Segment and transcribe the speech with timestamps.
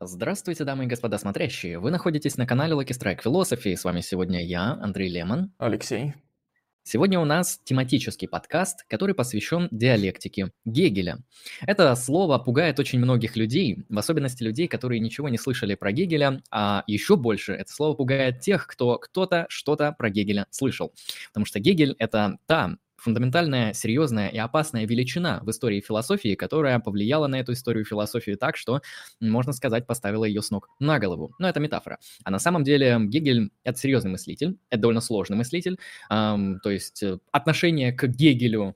[0.00, 1.78] Здравствуйте, дамы и господа смотрящие.
[1.78, 3.76] Вы находитесь на канале Lucky Strike Philosophy.
[3.76, 5.52] С вами сегодня я, Андрей Лемон.
[5.58, 6.14] Алексей.
[6.82, 11.18] Сегодня у нас тематический подкаст, который посвящен диалектике Гегеля.
[11.62, 16.42] Это слово пугает очень многих людей, в особенности людей, которые ничего не слышали про Гегеля,
[16.50, 20.92] а еще больше это слово пугает тех, кто кто-то что-то про Гегеля слышал.
[21.28, 27.26] Потому что Гегель— это та фундаментальная, серьезная и опасная величина в истории философии, которая повлияла
[27.26, 28.80] на эту историю философии так, что,
[29.20, 31.34] можно сказать, поставила ее с ног на голову.
[31.38, 31.98] Но это метафора.
[32.24, 35.78] А на самом деле Гегель— это серьезный мыслитель, это довольно сложный мыслитель.
[36.10, 38.74] Эм, то есть э, отношение к Гегелю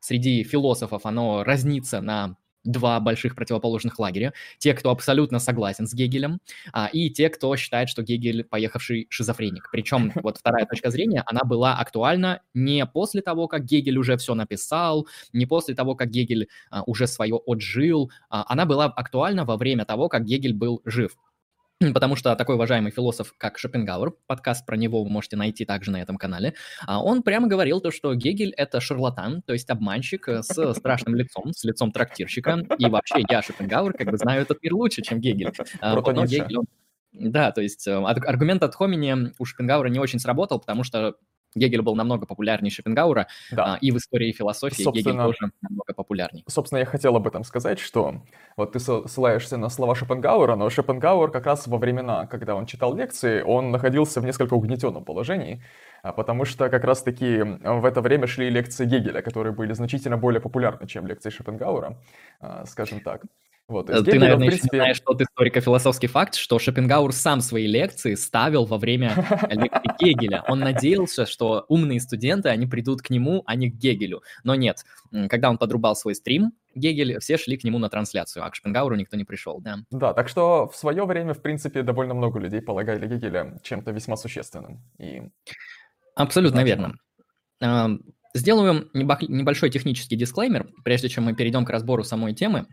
[0.00, 4.32] среди философов, оно разнится на два больших противоположных лагеря.
[4.58, 6.40] Те, кто абсолютно согласен с Гегелем,
[6.72, 9.68] а, и те, кто считает, что Гегель поехавший шизофреник.
[9.72, 14.34] Причем вот вторая точка зрения, она была актуальна не после того, как Гегель уже все
[14.34, 19.56] написал, не после того, как Гегель а, уже свое отжил, а, она была актуальна во
[19.56, 21.16] время того, как Гегель был жив.
[21.94, 26.02] Потому что такой уважаемый философ, как Шопенгауэр, подкаст про него вы можете найти также на
[26.02, 30.42] этом канале, а, он прямо говорил то, что Гегель— это шарлатан, то есть обманщик э,
[30.42, 32.66] с страшным лицом, с лицом трактирщика.
[32.78, 35.52] И вообще я, Шопенгауэр, как бы знаю этот мир лучше, чем Гегель.
[35.80, 36.64] А, но Гегель, он...
[37.12, 41.14] Да, то есть э, аргумент от Хомини у Шопенгауэра не очень сработал, потому что
[41.58, 43.74] Гегель был намного популярнее Шопенгауэра, да.
[43.74, 46.44] а, и в истории философии собственно, Гегель тоже намного популярнее.
[46.46, 48.22] Собственно, я хотел об этом сказать, что
[48.56, 52.94] вот ты ссылаешься на слова Шопенгауэра, но Шопенгауэр как раз во времена, когда он читал
[52.94, 55.62] лекции, он находился в несколько угнетенном положении,
[56.02, 60.40] а, потому что как раз-таки в это время шли лекции Гегеля, которые были значительно более
[60.40, 61.98] популярны, чем лекции Шопенгауэра,
[62.40, 63.22] а, скажем так.
[63.68, 64.78] Вот, Ты, Гегеля, наверное, принципе...
[64.78, 69.12] знаешь тот историко-философский факт, что Шопенгауэр сам свои лекции ставил во время
[69.50, 70.42] лекции Гегеля.
[70.48, 74.22] Он надеялся, что умные студенты, они придут к нему, а не к Гегелю.
[74.42, 74.84] Но нет.
[75.28, 78.96] Когда он подрубал свой стрим, Гегель, все шли к нему на трансляцию, а к Шопенгауэру
[78.96, 79.80] никто не пришел, да.
[79.90, 84.16] Да, так что в свое время, в принципе, довольно много людей полагали Гегеля чем-то весьма
[84.16, 84.82] существенным.
[84.98, 85.24] И...
[86.14, 86.94] Абсолютно верно.
[88.34, 92.66] Сделаю небольшой технический дисклеймер, прежде чем мы перейдем к разбору самой темы.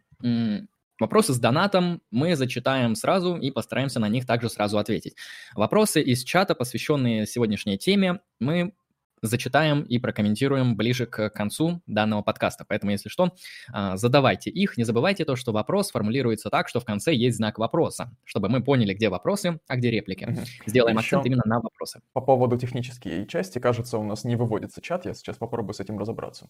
[1.00, 5.16] Вопросы с донатом мы зачитаем сразу и постараемся на них также сразу ответить.
[5.54, 8.74] Вопросы из чата, посвященные сегодняшней теме, мы
[9.22, 12.66] зачитаем и прокомментируем ближе к концу данного подкаста.
[12.68, 13.34] Поэтому, если что,
[13.72, 14.78] а, задавайте их.
[14.78, 18.64] Не забывайте то, что вопрос формулируется так, что в конце есть знак вопроса, чтобы мы
[18.64, 20.26] поняли, где вопросы, а где реплики.
[20.26, 20.40] Угу.
[20.66, 22.02] Сделаем Еще акцент именно на вопросы.
[22.14, 25.06] По поводу технической части, кажется, у нас не выводится чат.
[25.06, 26.50] Я сейчас попробую с этим разобраться.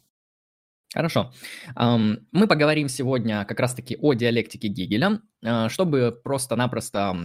[0.93, 1.31] Хорошо.
[1.75, 7.17] Мы поговорим сегодня как раз-таки о диалектике Гегеля, а, чтобы просто-напросто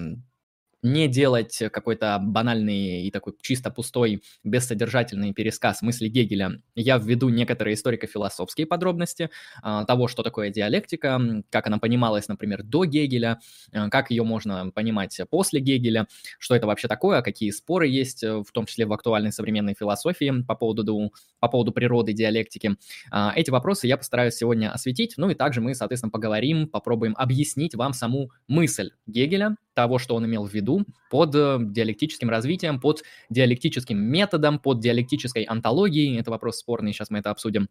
[0.83, 6.61] не делать какой-то банальный и такой чисто пустой, бессодержательный пересказ мысли Гегеля.
[6.75, 9.31] Я введу некоторые историко-философские подробности
[9.63, 11.21] а, того, что такое диалектика,
[11.51, 13.41] как она понималась, например, до Гегеля,
[13.73, 16.07] а, как ее можно понимать после Гегеля,
[16.39, 20.43] что это вообще такое, какие споры есть, э, в том числе в актуальной современной философии
[20.47, 22.77] по поводу, по поводу природы диалектики.
[23.11, 27.75] А, эти вопросы я постараюсь сегодня осветить, ну и также мы, соответственно, поговорим, попробуем объяснить
[27.75, 33.03] вам саму мысль Гегеля, того, что он имел в виду, под э, диалектическим развитием, под
[33.29, 36.19] диалектическим методом, под диалектической антологией.
[36.19, 37.69] Это вопрос спорный, сейчас мы это обсудим.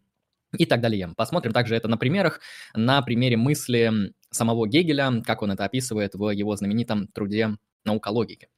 [0.58, 1.12] И так далее.
[1.16, 2.40] Посмотрим также это на примерах,
[2.74, 8.48] на примере мысли самого Гегеля, как он это описывает в его знаменитом труде «Наука логики».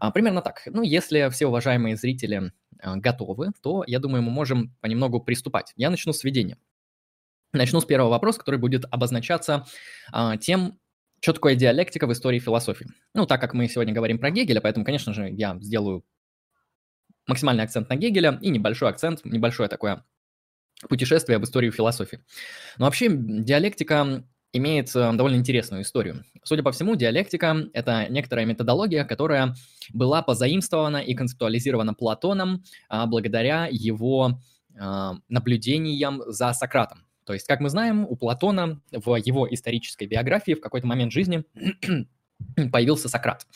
[0.00, 0.62] А, примерно так.
[0.66, 5.72] Ну, если все уважаемые зрители а, готовы, то, я думаю, мы можем понемногу приступать.
[5.76, 6.58] Я начну с введения.
[7.52, 9.66] Начну с первого вопроса, который будет обозначаться
[10.12, 10.80] а, тем,
[11.20, 12.86] что такое диалектика в истории философии?
[13.14, 16.04] Ну, так как мы сегодня говорим про Гегеля, поэтому, конечно же, я сделаю
[17.26, 20.04] максимальный акцент на Гегеля и небольшой акцент, небольшое такое
[20.88, 22.20] путешествие в историю философии.
[22.78, 26.24] Но вообще диалектика имеет э, довольно интересную историю.
[26.42, 29.54] Судя по всему, диалектика– это некоторая методология, которая
[29.92, 34.40] была позаимствована и концептуализирована Платоном а, благодаря его
[34.78, 37.05] а, наблюдениям за Сократом.
[37.26, 41.44] То есть, как мы знаем, у Платона в его исторической биографии в какой-то момент жизни
[42.72, 43.46] появился Сократ.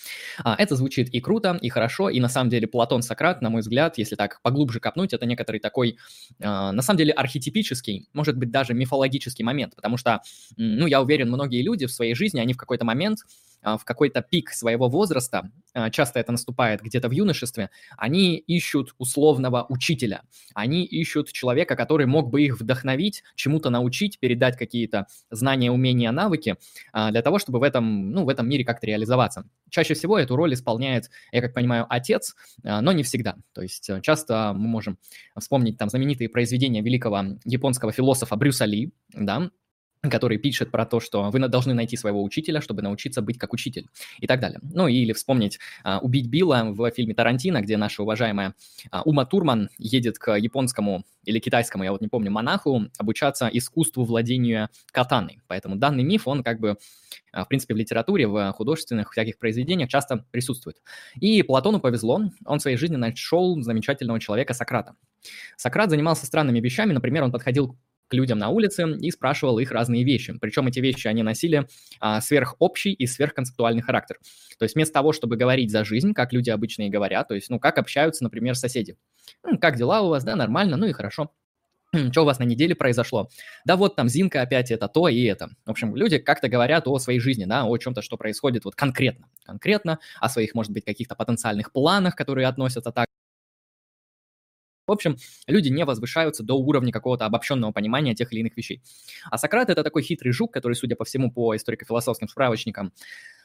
[0.43, 3.61] А, это звучит и круто, и хорошо, и на самом деле Платон Сократ, на мой
[3.61, 5.99] взгляд, если так поглубже копнуть, это некоторый такой,
[6.43, 10.23] а, на самом деле, архетипический, может быть, даже мифологический момент, потому что,
[10.57, 13.21] ну, я уверен, многие люди в своей жизни, они в какой-то момент
[13.63, 19.67] в какой-то пик своего возраста, а, часто это наступает где-то в юношестве, они ищут условного
[19.69, 20.23] учителя,
[20.55, 26.57] они ищут человека, который мог бы их вдохновить, чему-то научить, передать какие-то знания, умения, навыки
[26.93, 29.45] а, для того, чтобы в этом, ну, в этом мире как-то реализоваться.
[29.69, 33.37] Чаще всего эту роль исполняет, я как понимаю, отец, но не всегда.
[33.53, 34.99] То есть э, часто мы можем
[35.39, 39.51] вспомнить там знаменитые произведения великого японского философа Брюса Ли, да,
[40.03, 43.89] который пишет про то, что вы должны найти своего учителя, чтобы научиться быть как учитель
[44.19, 44.59] и так далее.
[44.63, 48.55] Ну или вспомнить а, «Убить Билла» в фильме Тарантино, где наша уважаемая
[48.91, 54.05] а, Ума Турман едет к японскому или китайскому, я вот не помню, монаху обучаться искусству
[54.05, 55.41] владения катаной.
[55.49, 56.79] Поэтому данный миф, он как бы,
[57.33, 60.79] а, в принципе, в литературе, в художественных всяких произведениях часто присутствует.
[61.21, 64.97] И Платону повезло, он в своей жизни нашел замечательного человека Сократа.
[65.57, 67.77] Сократ занимался странными вещами, например, он подходил
[68.11, 70.37] к людям на улице и спрашивал их разные вещи.
[70.41, 71.67] Причем эти вещи, они носили
[72.01, 74.19] а, сверхобщий и сверхконцептуальный характер.
[74.59, 77.49] То есть вместо того, чтобы говорить за жизнь, как люди обычно и говорят, то есть,
[77.49, 78.97] ну, как общаются, например, соседи.
[79.61, 81.31] Как дела у вас, да, нормально, ну и хорошо.
[82.13, 83.29] Что у вас на неделе произошло?
[83.65, 85.51] Да вот там Зинка опять это, то и это.
[85.65, 89.29] В общем, люди как-то говорят о своей жизни, да, о чем-то, что происходит вот конкретно.
[89.45, 93.07] Конкретно, о своих, может быть, каких-то потенциальных планах, которые относятся так
[94.91, 95.17] в общем,
[95.47, 98.83] люди не возвышаются до уровня какого-то обобщенного понимания тех или иных вещей.
[99.31, 102.93] А Сократ— это такой хитрый жук, который, судя по всему, по историко-философским справочникам,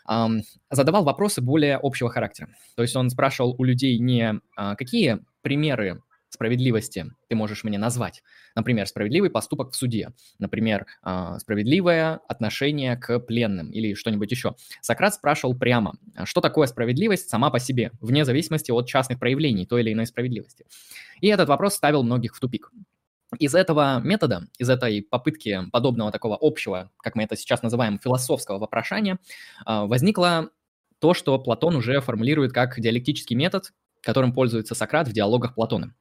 [0.09, 2.50] эм, задавал вопросы более общего характера.
[2.75, 6.01] То есть он спрашивал у людей не э, какие примеры
[6.35, 8.21] справедливости ты можешь мне назвать?
[8.55, 14.55] Например, справедливый поступок в суде, например, а, справедливое отношение к пленным или что-нибудь еще.
[14.81, 19.65] Сократ спрашивал прямо, а что такое справедливость сама по себе, вне зависимости от частных проявлений
[19.65, 20.65] той или иной справедливости.
[21.21, 22.71] И этот вопрос ставил многих в тупик.
[23.39, 28.59] Из этого метода, из этой попытки подобного такого общего, как мы это сейчас называем, философского
[28.59, 29.17] вопрошания,
[29.65, 30.51] а, возникло
[30.99, 33.71] то, что Платон уже формулирует как диалектический метод,
[34.06, 35.94] которым пользуется Сократ в диалогах Платона.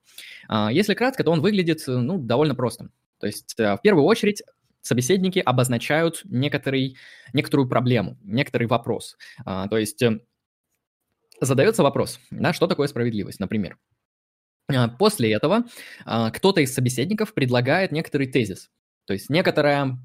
[0.48, 2.90] А, если кратко, то он выглядит ну, довольно просто.
[3.18, 4.42] То есть э, в первую очередь
[4.82, 6.96] собеседники обозначают некоторый,
[7.32, 9.16] некоторую проблему, некоторый вопрос.
[9.44, 10.20] А, то есть э,
[11.40, 13.78] задается вопрос, да, что такое справедливость, например.
[14.68, 15.64] А, после этого
[16.04, 18.70] кто-то из собеседников предлагает некоторый тезис,
[19.06, 19.98] то есть некоторая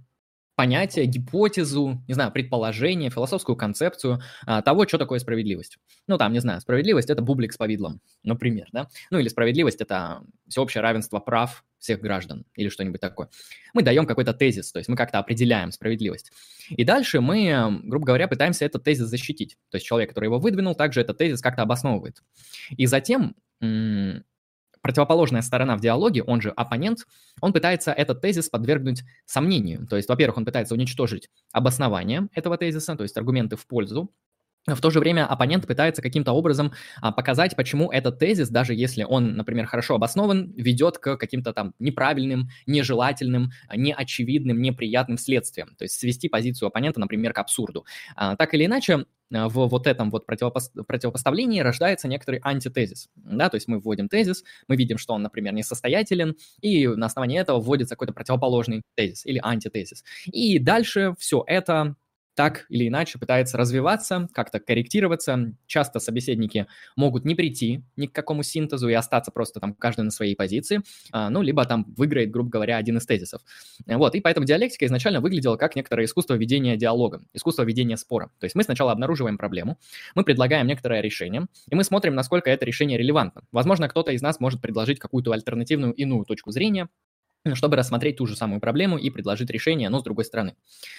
[0.59, 5.77] понятие, гипотезу, не знаю, предположение, философскую концепцию а, того, что такое справедливость.
[6.05, 8.89] Ну, там, не знаю, справедливость– это бублик с повидлом, например, да?
[9.09, 13.29] Ну, или справедливость– это всеобщее равенство прав всех граждан или что-нибудь такое.
[13.73, 16.33] Мы даем какой-то тезис, то есть мы как-то определяем справедливость.
[16.67, 19.55] И дальше мы, грубо говоря, пытаемся этот тезис защитить.
[19.71, 22.21] То есть человек, который его выдвинул, также этот тезис как-то обосновывает.
[22.71, 23.33] И затем
[24.81, 26.99] противоположная сторона в диалоге, он же оппонент,
[27.41, 29.87] он пытается этот тезис подвергнуть сомнению.
[29.87, 34.11] То есть, во-первых, он пытается уничтожить обоснование этого тезиса, то есть аргументы в пользу,
[34.75, 39.03] в то же время оппонент пытается каким-то образом а, показать, почему этот тезис, даже если
[39.03, 45.75] он, например, хорошо обоснован, ведет к каким-то там неправильным, нежелательным, неочевидным, неприятным следствиям.
[45.77, 47.85] То есть свести позицию оппонента, например, к абсурду.
[48.15, 53.09] А, так или иначе, а, в вот этом вот противопо- противопоставлении рождается некоторый антитезис.
[53.15, 57.39] Да, то есть мы вводим тезис, мы видим, что он, например, несостоятелен, и на основании
[57.39, 60.03] этого вводится какой-то противоположный тезис или антитезис.
[60.25, 61.95] И дальше все это
[62.35, 65.53] так или иначе пытается развиваться, как-то корректироваться.
[65.67, 70.11] Часто собеседники могут не прийти ни к какому синтезу и остаться просто там каждый на
[70.11, 70.81] своей позиции,
[71.11, 73.41] а, ну, либо там выиграет, грубо говоря, один из тезисов.
[73.85, 78.31] Вот, и поэтому диалектика изначально выглядела как некоторое искусство ведения диалога, искусство ведения спора.
[78.39, 79.77] То есть мы сначала обнаруживаем проблему,
[80.15, 83.41] мы предлагаем некоторое решение, и мы смотрим, насколько это решение релевантно.
[83.51, 86.89] Возможно, кто-то из нас может предложить какую-то альтернативную иную точку зрения,
[87.53, 90.55] чтобы рассмотреть ту же самую проблему и предложить решение, но с другой стороны.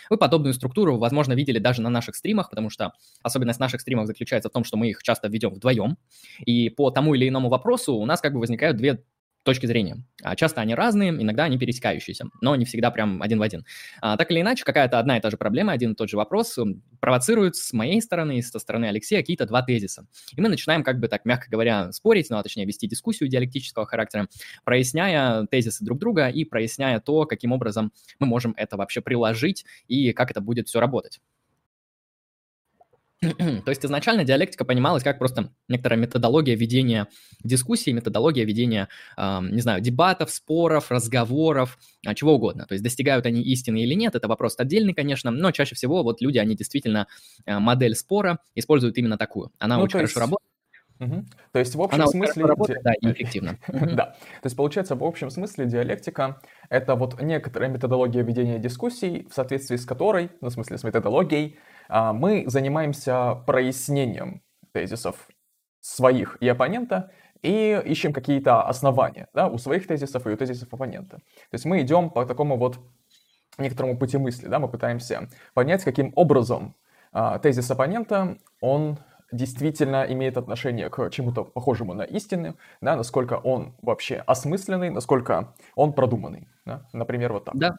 [0.08, 2.92] Вы подобную структуру, возможно, видели даже на наших стримах, потому что
[3.22, 5.96] особенность наших стримов заключается в том, что мы их часто ведем вдвоем,
[6.44, 9.04] и по тому или иному вопросу у нас как бы возникают две
[9.42, 10.04] точки зрения.
[10.22, 13.64] А часто они разные, иногда они пересекающиеся, но не всегда прям один в один.
[14.00, 16.58] А, так или иначе, какая-то одна и та же проблема, один и тот же вопрос
[17.00, 20.06] провоцирует с моей стороны и со стороны Алексея какие-то два тезиса.
[20.36, 23.86] И мы начинаем, как бы так, мягко говоря, спорить, ну, а точнее вести дискуссию диалектического
[23.86, 24.28] характера,
[24.64, 30.12] проясняя тезисы друг друга и проясняя то, каким образом мы можем это вообще приложить и
[30.12, 31.20] как это будет все работать.
[33.64, 37.06] То есть изначально диалектика понималась как просто некоторая методология ведения
[37.44, 42.64] дискуссии, методология ведения, э, не знаю, дебатов, споров, разговоров, а, чего угодно.
[42.66, 46.22] То есть достигают они истины или нет, это вопрос отдельный, конечно, но чаще всего вот
[46.22, 47.08] люди, они действительно
[47.44, 49.52] э, модель спора используют именно такую.
[49.58, 50.16] Она ну, очень хорошо есть...
[50.16, 50.50] работает.
[51.00, 51.24] Угу.
[51.52, 52.44] То есть в общем Она смысле...
[52.44, 53.58] Работает, да, и эффективно.
[53.68, 54.16] да.
[54.42, 59.76] То есть получается в общем смысле диалектика— это вот некоторая методология ведения дискуссий, в соответствии
[59.76, 61.58] с которой, ну в смысле с методологией,
[61.90, 64.42] мы занимаемся прояснением
[64.72, 65.28] тезисов
[65.80, 67.10] своих и оппонента
[67.42, 71.16] и ищем какие-то основания да, у своих тезисов и у тезисов оппонента.
[71.16, 72.78] То есть мы идем по такому вот
[73.58, 76.74] некоторому пути мысли, да, мы пытаемся понять, каким образом
[77.12, 78.98] а, тезис оппонента, он
[79.32, 85.92] действительно имеет отношение к чему-то похожему на истины, да, насколько он вообще осмысленный, насколько он
[85.92, 86.48] продуманный.
[86.64, 86.88] Да?
[86.92, 87.56] Например, вот так.
[87.56, 87.76] Да,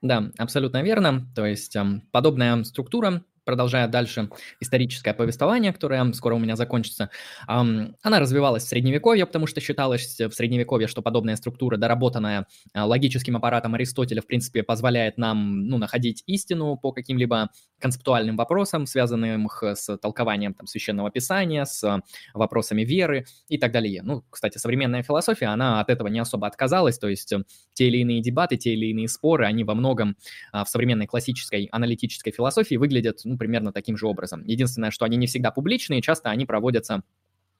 [0.00, 1.26] Да, абсолютно верно.
[1.34, 1.76] То есть
[2.12, 4.28] подобная структура продолжая дальше
[4.60, 7.10] историческое повествование, которое скоро у меня закончится,
[7.46, 13.36] она развивалась в Средневековье, потому что считалось в Средневековье, что подобная структура, доработанная а, логическим
[13.36, 19.96] аппаратом Аристотеля, в принципе, позволяет нам ну, находить истину по каким-либо концептуальным вопросам, связанным с
[19.98, 22.02] толкованием там, священного писания, с
[22.34, 24.02] вопросами веры и так далее.
[24.02, 27.32] Ну, кстати, современная философия, она от этого не особо отказалась, то есть
[27.74, 30.16] те или иные дебаты, те или иные споры, они во многом
[30.52, 34.44] а, в современной классической аналитической философии выглядят ну, примерно таким же образом.
[34.44, 37.02] Единственное, что они не всегда публичные, часто они проводятся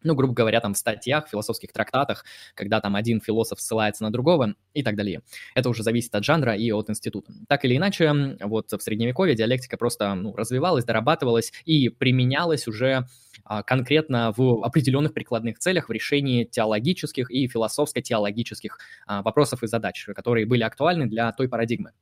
[0.02, 4.54] ну, грубо говоря, там в статьях, философских трактатах, когда там один философ ссылается на другого
[4.73, 5.23] и так далее.
[5.54, 7.33] Это уже зависит от жанра и от института.
[7.49, 13.06] Так или иначе, вот в Средневековье диалектика просто ну, развивалась, дорабатывалась и применялась уже
[13.45, 20.06] а, конкретно в определенных прикладных целях в решении теологических и философско-теологических а, вопросов и задач,
[20.14, 21.92] которые были актуальны для той парадигмы.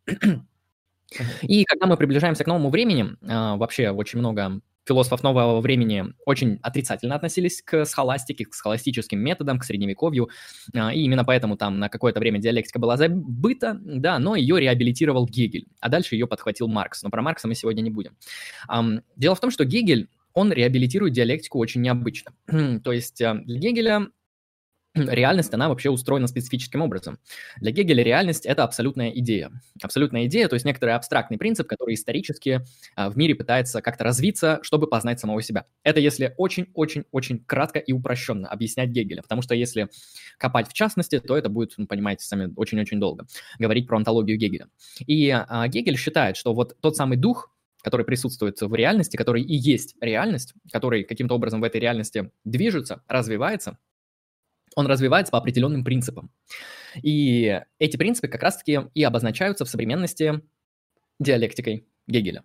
[1.42, 6.58] И когда мы приближаемся к новому времени, а, вообще очень много философов нового времени очень
[6.62, 10.28] отрицательно относились к схоластике, к схоластическим методам, к средневековью,
[10.74, 15.26] а, и именно поэтому там на какое-то время диалектика была забыта, да, но ее реабилитировал
[15.26, 18.16] Гегель, а дальше ее подхватил Маркс, но про Маркса мы сегодня не будем.
[19.16, 22.32] Дело в том, что Гегель, он реабилитирует диалектику очень необычно.
[22.84, 24.08] То есть а, для Гегеля
[25.10, 27.18] реальность, она вообще устроена специфическим образом.
[27.56, 29.50] Для Гегеля реальность– это абсолютная идея.
[29.82, 34.60] Абсолютная идея, то есть некоторый абстрактный принцип, который исторически а, в мире пытается как-то развиться,
[34.62, 35.66] чтобы познать самого себя.
[35.82, 39.88] Это если очень-очень-очень кратко и упрощенно объяснять Гегеля, потому что если
[40.38, 43.26] копать в частности, то это будет, ну, понимаете, сами очень-очень долго
[43.58, 44.68] говорить про онтологию Гегеля.
[45.06, 47.50] И а, Гегель считает, что вот тот самый дух,
[47.82, 53.02] который присутствует в реальности, который и есть реальность, который каким-то образом в этой реальности движется,
[53.08, 53.76] развивается,
[54.76, 56.30] он развивается по определенным принципам.
[57.02, 60.40] И эти принципы как раз-таки и обозначаются в современности
[61.18, 62.44] диалектикой Гегеля.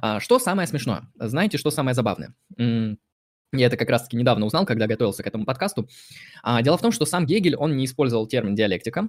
[0.00, 1.08] А что самое смешное?
[1.18, 2.34] Знаете, что самое забавное?
[2.56, 5.88] Я это как раз-таки недавно узнал, когда готовился к этому подкасту.
[6.42, 9.08] А, дело в том, что сам Гегель, он не использовал термин диалектика.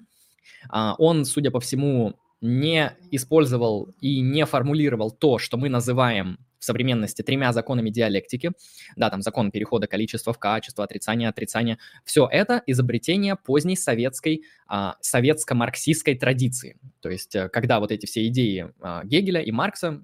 [0.70, 6.66] А, он, судя по всему, не использовал и не формулировал то, что мы называем в
[6.66, 8.52] современности тремя законами диалектики,
[8.96, 14.96] да, там закон перехода количества в качество, отрицания, отрицания, все это изобретение поздней советской, а,
[15.02, 16.78] советско-марксистской традиции.
[17.00, 20.04] То есть, э, когда вот эти все идеи а, Гегеля и Маркса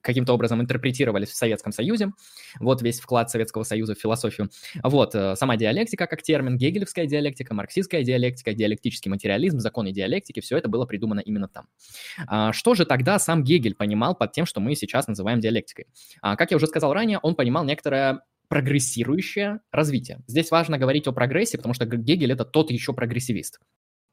[0.00, 2.12] каким-то образом интерпретировались в Советском Союзе.
[2.58, 4.50] Вот весь вклад Советского Союза в философию.
[4.82, 10.56] Вот э, сама диалектика как термин, гегелевская диалектика, марксистская диалектика, диалектический материализм, законы диалектики, все
[10.56, 11.66] это было придумано именно там.
[12.26, 15.86] А что же тогда сам Гегель понимал под тем, что мы сейчас называем диалектикой?
[16.22, 20.18] А, как я уже сказал ранее, он понимал некоторое прогрессирующее развитие.
[20.26, 23.60] Здесь важно говорить о прогрессе, потому что Гегель это тот еще прогрессивист.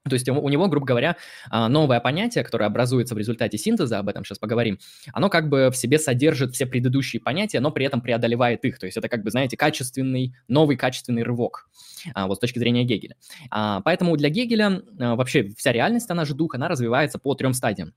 [0.03, 1.17] То есть у него, грубо говоря,
[1.49, 4.79] а, новое понятие, которое образуется в результате синтеза, об этом сейчас поговорим,
[5.13, 8.79] оно как бы в себе содержит все предыдущие понятия, но при этом преодолевает их.
[8.79, 11.69] То есть это как бы, знаете, качественный, новый качественный рывок,
[12.13, 13.15] а, вот с точки зрения Гегеля.
[13.51, 17.93] А, поэтому для Гегеля вообще вся реальность, она же дух, она развивается по трем стадиям.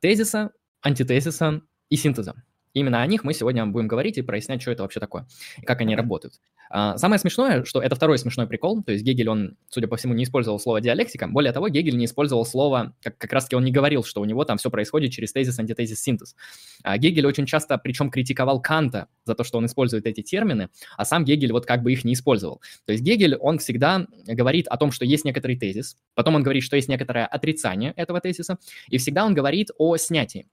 [0.00, 0.50] Тезиса,
[0.82, 2.34] антитезиса и синтеза.
[2.74, 5.26] Именно о них мы сегодня будем говорить и прояснять, что это вообще такое,
[5.60, 6.34] и как они работают.
[6.70, 10.14] А, самое смешное, что это второй смешной прикол, то есть Гегель, он, судя по всему,
[10.14, 13.72] не использовал слово диалектика, более того, Гегель не использовал слово, как, как раз-таки он не
[13.72, 16.34] говорил, что у него там все происходит через тезис, антитезис, синтез.
[16.82, 21.04] А Гегель очень часто, причем критиковал Канта за то, что он использует эти термины, а
[21.04, 22.62] сам Гегель вот как бы их не использовал.
[22.86, 26.62] То есть Гегель, он всегда говорит о том, что есть некоторый тезис, потом он говорит,
[26.62, 28.56] что есть некоторое отрицание этого тезиса,
[28.88, 30.46] и всегда он говорит о снятии.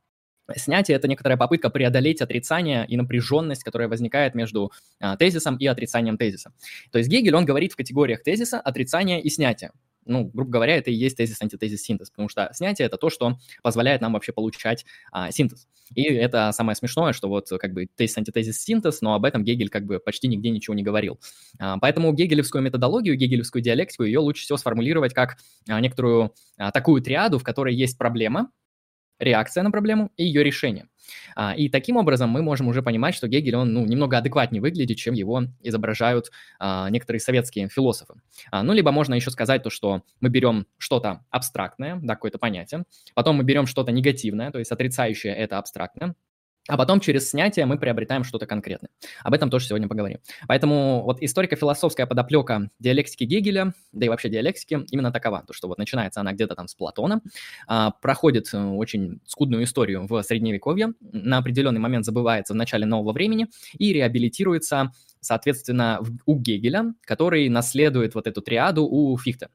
[0.56, 6.18] Снятие– это некоторая попытка преодолеть отрицание и напряженность, которая возникает между а, тезисом и отрицанием
[6.18, 6.52] тезиса.
[6.92, 9.72] То есть Гегель, он говорит в категориях тезиса, отрицания и снятия.
[10.06, 13.38] Ну, грубо говоря, это и есть тезис, антитезис, синтез, потому что снятие– это то, что
[13.62, 15.68] позволяет нам вообще получать а, синтез.
[15.94, 19.70] И это самое смешное, что вот как бы тезис, антитезис, синтез, но об этом Гегель
[19.70, 21.20] как бы почти нигде ничего не говорил.
[21.60, 25.38] А, поэтому гегелевскую методологию, гегелевскую диалектику, ее лучше всего сформулировать как
[25.68, 28.52] а, некоторую а, такую триаду, в которой есть проблема,
[29.20, 30.88] реакция на проблему и ее решение.
[31.36, 34.98] А, и таким образом мы можем уже понимать, что Гегель, он ну, немного адекватнее выглядит,
[34.98, 38.16] чем его изображают а, некоторые советские философы.
[38.52, 42.84] А, ну, либо можно еще сказать то, что мы берем что-то абстрактное, да, какое-то понятие,
[43.14, 46.16] потом мы берем что-то негативное, то есть отрицающее это абстрактное,
[46.70, 48.92] а потом через снятие мы приобретаем что-то конкретное.
[49.24, 50.20] Об этом тоже сегодня поговорим.
[50.48, 55.80] Поэтому вот историко-философская подоплека диалектики Гегеля, да и вообще диалектики, именно такова, то что вот
[55.80, 57.22] начинается она где-то там с Платона,
[57.68, 63.14] а, проходит э, очень скудную историю в Средневековье, на определенный момент забывается в начале нового
[63.14, 63.48] времени
[63.78, 69.50] и реабилитируется, соответственно, у Гегеля, который наследует вот эту триаду у Фихта.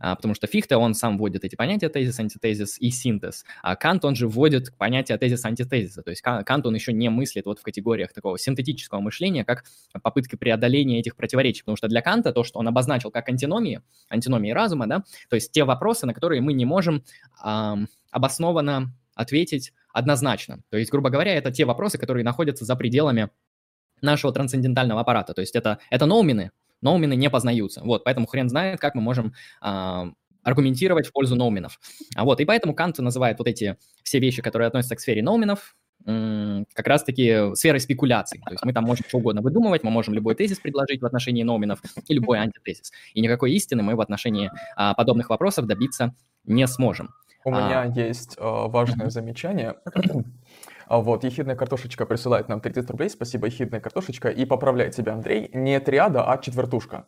[0.00, 4.04] А, потому что Фихте, он сам вводит эти понятия тезис, антитезис и синтез, а Кант,
[4.04, 7.62] он же вводит понятие тезис, антитезиса, то есть Кант, он еще не мыслит вот в
[7.62, 9.64] категориях такого синтетического мышления, как
[10.02, 14.50] попытка преодоления этих противоречий, потому что для Канта то, что он обозначил как антиномии, антиномии
[14.50, 17.04] разума, да, то есть те вопросы, на которые мы не можем
[17.44, 20.60] эм, обоснованно ответить однозначно.
[20.70, 23.30] То есть, грубо говоря, это те вопросы, которые находятся за пределами
[24.02, 25.32] нашего трансцендентального аппарата.
[25.32, 26.50] То есть это, это ноумены,
[26.86, 27.82] ноумены не познаются.
[27.84, 30.08] Вот, поэтому хрен знает, как мы можем а,
[30.42, 31.80] аргументировать в пользу ноуменов.
[32.14, 35.74] А вот, и поэтому Кант называет вот эти все вещи, которые относятся к сфере ноуменов,
[36.04, 38.40] как раз-таки сферой спекуляций.
[38.46, 41.42] То есть мы там можем что угодно выдумывать, мы можем любой тезис предложить в отношении
[41.42, 42.92] ноуменов и любой антитезис.
[43.14, 46.14] И никакой истины мы в отношении а, подобных вопросов добиться
[46.44, 47.10] не сможем.
[47.44, 47.60] У а...
[47.60, 49.74] меня есть э, важное замечание.
[50.88, 53.10] А вот, ехидная картошечка присылает нам 30 рублей.
[53.10, 54.28] Спасибо, ехидная картошечка.
[54.28, 55.50] И поправляет тебя, Андрей.
[55.52, 57.06] Не триада, а четвертушка.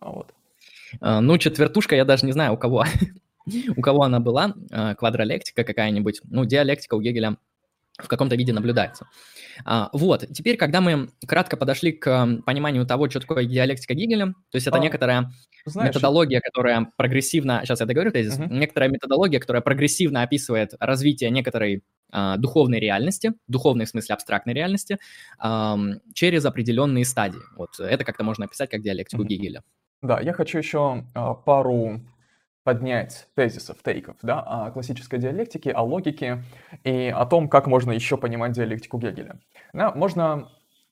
[0.00, 0.34] А вот.
[1.00, 2.84] А, ну, четвертушка, я даже не знаю, у кого.
[3.76, 4.54] у кого она была.
[4.98, 6.20] Квадролектика какая-нибудь.
[6.24, 7.36] Ну, диалектика у Гегеля
[7.98, 9.06] в каком-то виде наблюдается.
[9.64, 14.56] А, вот, теперь, когда мы кратко подошли к пониманию того, что такое диалектика Гегеля, то
[14.56, 15.30] есть это а, некоторая
[15.66, 18.52] знаешь, методология, которая прогрессивно, сейчас я договорю тезис, угу.
[18.52, 24.98] некоторая методология, которая прогрессивно описывает развитие некоторой а, духовной реальности, духовной в смысле абстрактной реальности,
[25.38, 25.78] а,
[26.14, 27.40] через определенные стадии.
[27.56, 29.28] Вот это как-то можно описать как диалектику угу.
[29.28, 29.62] Гегеля.
[30.02, 32.00] Да, я хочу еще а, пару
[32.64, 36.44] поднять тезисов, тейков, да, о классической диалектике, о логике
[36.84, 39.40] и о том, как можно еще понимать диалектику Гегеля.
[39.72, 40.48] Да, можно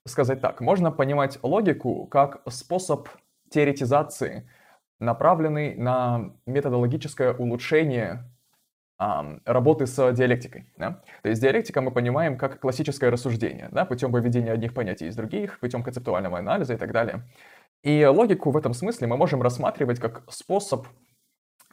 [0.07, 3.09] сказать так, можно понимать логику как способ
[3.51, 4.49] теоретизации,
[4.99, 8.25] направленный на методологическое улучшение
[8.99, 10.67] работы с диалектикой.
[10.77, 11.03] Да?
[11.23, 15.59] То есть диалектика мы понимаем как классическое рассуждение, да, путем выведения одних понятий из других,
[15.59, 17.23] путем концептуального анализа и так далее.
[17.83, 20.87] И логику в этом смысле мы можем рассматривать как способ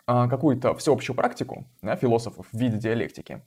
[0.08, 3.42] какую-то всеобщую практику да, философов в виде диалектики,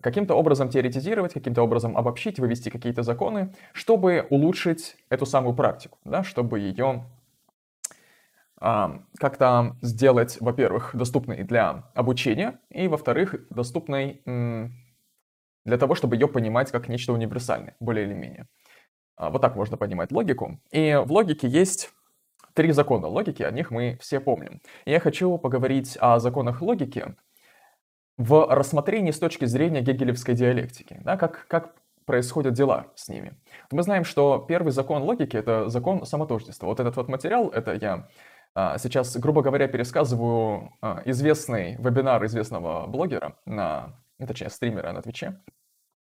[0.00, 6.22] каким-то образом теоретизировать, каким-то образом обобщить, вывести какие-то законы, чтобы улучшить эту самую практику, да,
[6.22, 7.04] чтобы ее
[8.58, 14.22] а, как-то сделать, во-первых, доступной для обучения, и, во-вторых, доступной
[15.64, 18.48] для того, чтобы ее понимать как нечто универсальное, более или менее.
[19.16, 20.60] А, вот так можно понимать логику.
[20.70, 21.90] И в логике есть
[22.54, 24.60] три закона логики, о них мы все помним.
[24.84, 27.14] Я хочу поговорить о законах логики
[28.16, 33.34] в рассмотрении с точки зрения гегелевской диалектики, да, как, как происходят дела с ними.
[33.70, 36.66] Мы знаем, что первый закон логики— это закон самотождества.
[36.66, 38.08] Вот этот вот материал, это я
[38.54, 45.40] а, сейчас, грубо говоря, пересказываю а, известный вебинар известного блогера, на, точнее, стримера на Твиче.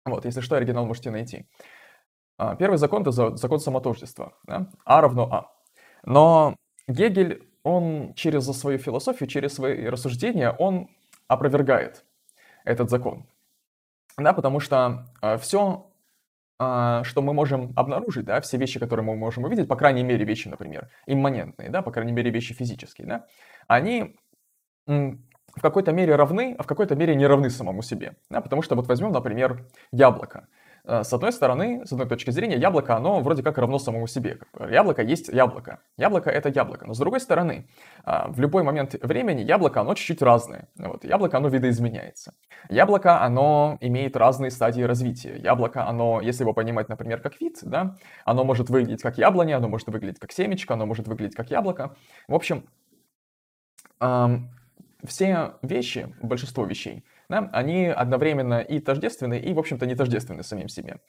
[0.04, 1.46] Вот, если что, оригинал можете найти.
[2.36, 4.34] А, первый закон— это закон самотождества.
[4.44, 4.70] Да?
[4.84, 5.57] А равно А.
[6.08, 6.56] Но
[6.88, 10.88] Гегель, он через свою философию, через свои рассуждения, он
[11.28, 12.06] опровергает
[12.64, 13.26] этот закон.
[14.16, 15.92] Да, потому что э, все,
[16.58, 20.24] э, что мы можем обнаружить, да, все вещи, которые мы можем увидеть, по крайней мере
[20.24, 23.26] вещи, например, имманентные, да, по крайней мере вещи физические, да,
[23.66, 24.16] они
[24.86, 28.16] в какой-то мере равны, а в какой-то мере не равны самому себе.
[28.30, 30.48] Да, потому что вот возьмем, например, яблоко.
[30.88, 34.38] Э, с одной стороны, с одной точки зрения, яблоко, оно вроде как равно самому себе.
[34.58, 35.80] Яблоко есть яблоко.
[35.98, 36.86] Яблоко— это яблоко.
[36.86, 37.68] Но с другой стороны,
[38.04, 40.68] а, в любой момент времени яблоко, оно чуть-чуть разное.
[40.78, 41.04] Вот.
[41.04, 42.32] Яблоко, оно видоизменяется.
[42.70, 45.36] Яблоко, оно имеет разные стадии развития.
[45.36, 49.68] Яблоко, оно, если его понимать, например, как вид, да, оно может выглядеть как яблоня, оно
[49.68, 51.94] может выглядеть как семечко, оно может выглядеть как яблоко.
[52.28, 52.64] В общем,
[55.04, 60.68] все вещи, большинство вещей, да, они одновременно и тождественны, и, в общем-то, не тождественны самим
[60.68, 61.00] себе.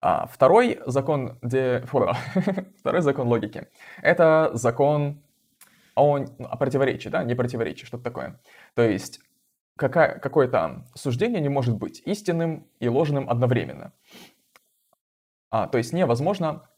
[0.00, 1.80] А второй закон, де...
[2.78, 3.66] Второй закон логики—
[4.02, 5.22] это закон
[5.96, 8.40] о, о противоречии, да, не противоречии, что-то такое.
[8.74, 9.20] То есть
[9.76, 13.92] какая, какое-то суждение не может быть истинным и ложным одновременно.
[15.50, 16.68] А, то есть невозможно,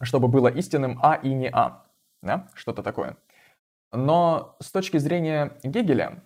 [0.00, 1.84] чтобы было истинным А и не А,
[2.22, 3.16] да, что-то такое.
[3.96, 6.22] Но с точки зрения Гегеля,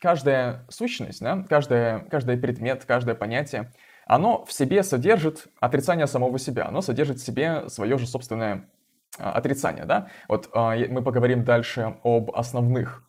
[0.00, 3.70] каждая сущность, да, каждая, каждый предмет, каждое понятие,
[4.06, 8.68] оно в себе содержит отрицание самого себя, оно содержит в себе свое же собственное
[9.18, 9.84] а, отрицание.
[9.84, 10.08] Да?
[10.28, 13.04] Вот а, мы поговорим дальше об основных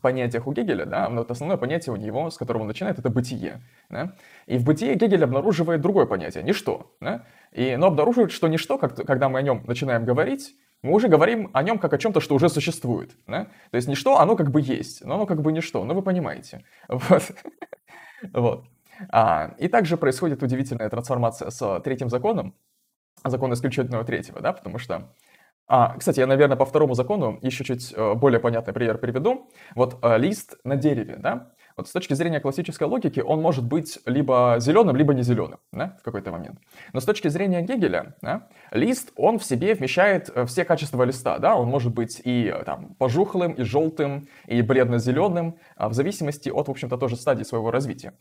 [0.00, 3.60] понятиях у Гегеля, да, вот основное понятие у него, с которого он начинает, это бытие.
[3.90, 4.14] Да?
[4.46, 6.94] И в бытие Гегель обнаруживает другое понятие, ничто.
[7.00, 7.26] Да?
[7.52, 11.50] И, но обнаруживает, что ничто, как, когда мы о нем начинаем говорить, мы уже говорим
[11.52, 13.12] о нем как о чем-то, что уже существует.
[13.26, 13.44] Да?
[13.70, 16.64] То есть ничто, оно как бы есть, но оно как бы ничто, ну вы понимаете.
[16.88, 17.32] Вот.
[18.32, 18.64] вот.
[19.08, 22.54] А, и также происходит удивительная трансформация с третьим законом,
[23.24, 25.12] закон исключительного третьего, да, потому что
[25.66, 29.50] А, кстати, я, наверное, по второму закону еще чуть э, более понятный пример приведу.
[29.74, 31.52] Вот э, лист на дереве, да?
[31.76, 35.96] Вот с точки зрения классической логики он может быть либо зеленым, либо не зеленым, да,
[36.00, 36.58] в какой-то момент.
[36.92, 41.38] Но с точки зрения Гегеля, да, лист, он в себе вмещает э, все качества листа,
[41.38, 46.68] да, он может быть и там пожухлым, и желтым, и бледно-зеленым, а в зависимости от,
[46.68, 48.14] в общем-то, тоже стадии своего развития.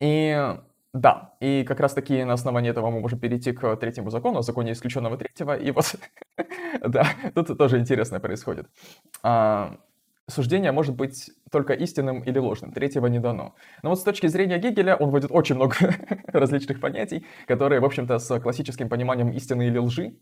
[0.00, 0.56] И
[0.94, 4.72] да, и как раз-таки на основании этого мы можем перейти к третьему закону, о законе
[4.72, 5.94] исключенного третьего, и вот,
[6.86, 8.66] да, тут тоже интересное происходит.
[10.28, 13.54] Суждение может быть только истинным или ложным, третьего не дано.
[13.82, 15.74] Но вот с точки зрения Гегеля он вводит очень много
[16.28, 20.14] различных понятий, которые, в общем-то, с классическим пониманием истины или лжи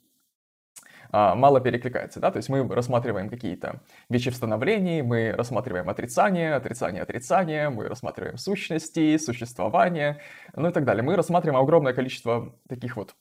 [1.13, 6.55] а, мало перекликается, да, то есть мы рассматриваем какие-то вещи в становлении, мы рассматриваем отрицание,
[6.55, 10.21] отрицание, отрицание, мы рассматриваем сущности, существование,
[10.55, 11.03] ну и так далее.
[11.03, 13.17] Мы рассматриваем огромное количество таких вот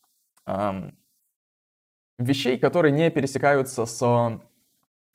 [0.46, 0.98] эм,
[2.20, 4.40] вещей, которые не пересекаются с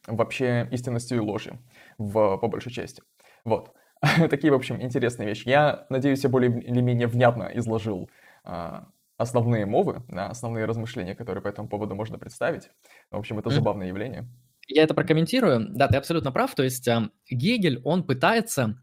[0.07, 1.59] вообще истинностью и ложью,
[1.99, 3.03] в, по большей части.
[3.45, 3.73] Вот.
[4.31, 5.49] Такие, в общем, интересные вещи.
[5.49, 8.11] Я надеюсь, я более или менее внятно изложил
[8.45, 8.81] э,
[9.17, 12.71] основные мовы, да, основные размышления, которые по этому поводу можно представить.
[13.11, 14.29] В общем, это забавное явление.
[14.67, 15.69] Я это прокомментирую.
[15.71, 16.55] Да, ты абсолютно прав.
[16.55, 18.83] То есть э, Гегель, он пытается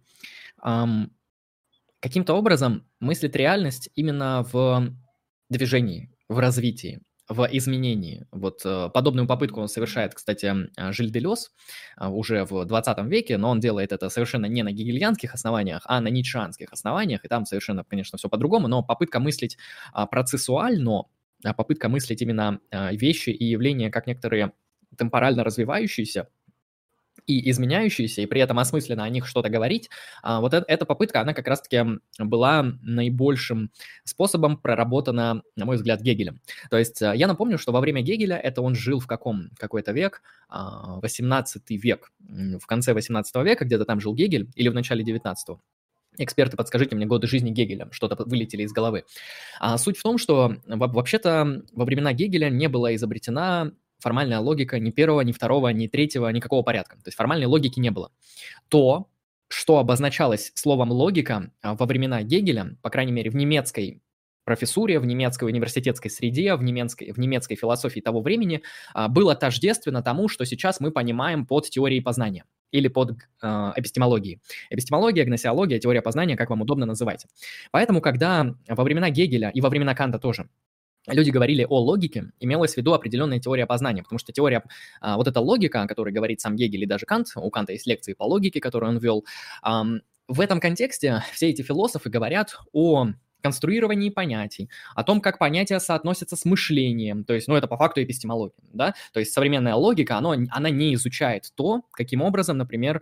[0.63, 0.85] э,
[1.99, 4.89] каким-то образом мыслить реальность именно в
[5.49, 8.25] движении, в развитии в изменении.
[8.31, 11.11] Вот э, подобную попытку он совершает, кстати, а, Жиль
[11.95, 16.01] а, уже в 20 веке, но он делает это совершенно не на гегельянских основаниях, а
[16.01, 19.57] на ницшанских основаниях, и там совершенно, конечно, все по-другому, но попытка мыслить
[19.93, 21.03] а, процессуально,
[21.55, 22.59] попытка мыслить именно
[22.91, 24.51] вещи и явления как некоторые
[24.97, 26.27] темпорально развивающиеся,
[27.27, 29.89] и изменяющиеся, и при этом осмысленно о них что-то говорить,
[30.21, 33.71] а, вот эта попытка, она как раз-таки была наибольшим
[34.03, 36.41] способом проработана, на мой взгляд, Гегелем.
[36.69, 39.91] То есть э, я напомню, что во время Гегеля, это он жил в каком какой-то
[39.91, 45.03] век, 18 а, век, в конце 18 века где-то там жил Гегель, или в начале
[45.03, 45.59] 19 -го.
[46.17, 49.05] Эксперты, подскажите мне годы жизни Гегеля, что-то вылетели из головы.
[49.59, 54.91] А суть в том, что вообще-то во времена Гегеля не была изобретена формальная логика ни
[54.91, 56.97] первого, ни второго, ни третьего, никакого порядка.
[56.97, 58.11] То есть формальной логики не было.
[58.67, 59.07] То,
[59.47, 64.01] что обозначалось словом логика а, во времена Гегеля, по крайней мере, в немецкой
[64.43, 70.01] профессуре, в немецкой университетской среде, в немецкой, в немецкой философии того времени, а, было тождественно
[70.01, 74.39] тому, что сейчас мы понимаем под теорией познания или под э, эпистемологией.
[74.69, 77.27] Эпистемология, гносеология, теория познания, как вам удобно называть.
[77.71, 80.47] Поэтому, когда во времена Гегеля и во времена Канта тоже
[81.07, 84.63] люди говорили о логике, имелась в виду определенная теория познания, потому что теория,
[84.99, 87.87] а, вот эта логика, о которой говорит сам Гегель и даже Кант, у Канта есть
[87.87, 89.25] лекции по логике, которые он вел,
[90.27, 93.07] в этом контексте все эти философы говорят о
[93.41, 98.01] конструировании понятий, о том, как понятия соотносятся с мышлением, то есть, ну, это по факту
[98.03, 103.01] эпистемология, да, то есть современная логика, оно, она не изучает то, каким образом, например,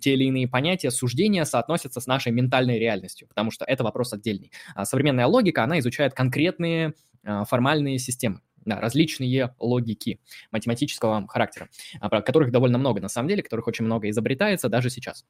[0.00, 4.52] те или иные понятия, суждения соотносятся с нашей ментальной реальностью, потому что это вопрос отдельный.
[4.74, 11.68] А современная логика, она изучает конкретные формальные системы, да, различные логики математического характера,
[12.00, 15.24] а, которых довольно много на самом деле, которых очень много изобретается даже сейчас.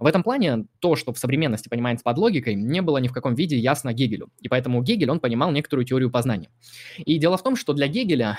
[0.00, 3.34] В этом плане то, что в современности понимается под логикой, не было ни в каком
[3.34, 4.30] виде ясно Гегелю.
[4.40, 6.50] И поэтому Гегель, он понимал некоторую теорию познания.
[6.98, 8.38] И дело в том, что для Гегеля,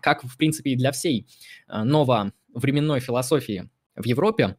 [0.00, 1.26] как в принципе и для всей
[1.66, 4.56] а, нововременной философии в Европе,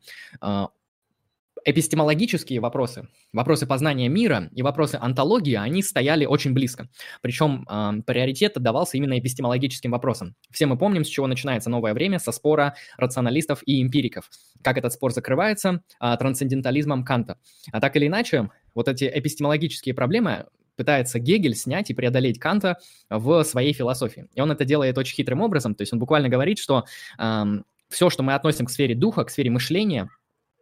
[1.69, 6.89] эпистемологические вопросы, вопросы познания мира и вопросы антологии, они стояли очень близко.
[7.21, 10.35] Причем э, приоритет отдавался именно эпистемологическим вопросам.
[10.51, 14.29] Все мы помним, с чего начинается новое время, со спора рационалистов и эмпириков.
[14.63, 17.37] Как этот спор закрывается э, трансцендентализмом Канта.
[17.71, 22.77] А так или иначе, вот эти эпистемологические проблемы пытается Гегель снять и преодолеть Канта
[23.09, 24.27] в своей философии.
[24.33, 26.85] И он это делает очень хитрым образом, то есть он буквально говорит, что
[27.17, 27.43] э,
[27.89, 30.09] все, что мы относим к сфере духа, к сфере мышления,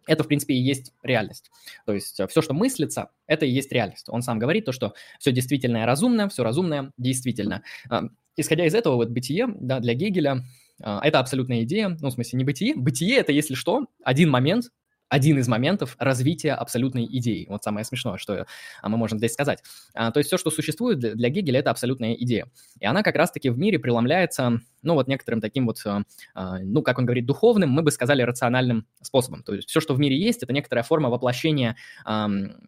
[0.07, 1.51] это, в принципе, и есть реальность.
[1.85, 4.07] То есть э, все, что мыслится, это и есть реальность.
[4.09, 7.63] Он сам говорит то, что все действительное разумное, все разумное действительно.
[7.89, 8.03] А,
[8.35, 10.43] исходя из этого, вот бытие да, для Гегеля
[10.81, 12.75] а, это абсолютная идея, ну, в смысле, не бытие.
[12.75, 14.71] Бытие– это, если что, один момент,
[15.09, 17.45] один из моментов развития абсолютной идеи.
[17.49, 18.45] Вот самое смешное, что
[18.81, 19.63] а, мы можем здесь сказать.
[19.93, 22.47] А, то есть все, что существует для, Гегеля, это абсолютная идея.
[22.79, 26.01] И она как раз-таки в мире преломляется, ну вот некоторым таким вот, а,
[26.33, 29.43] а, ну как он говорит, духовным, мы бы сказали рациональным способом.
[29.43, 31.75] То есть все, что в мире есть, это некоторая форма воплощения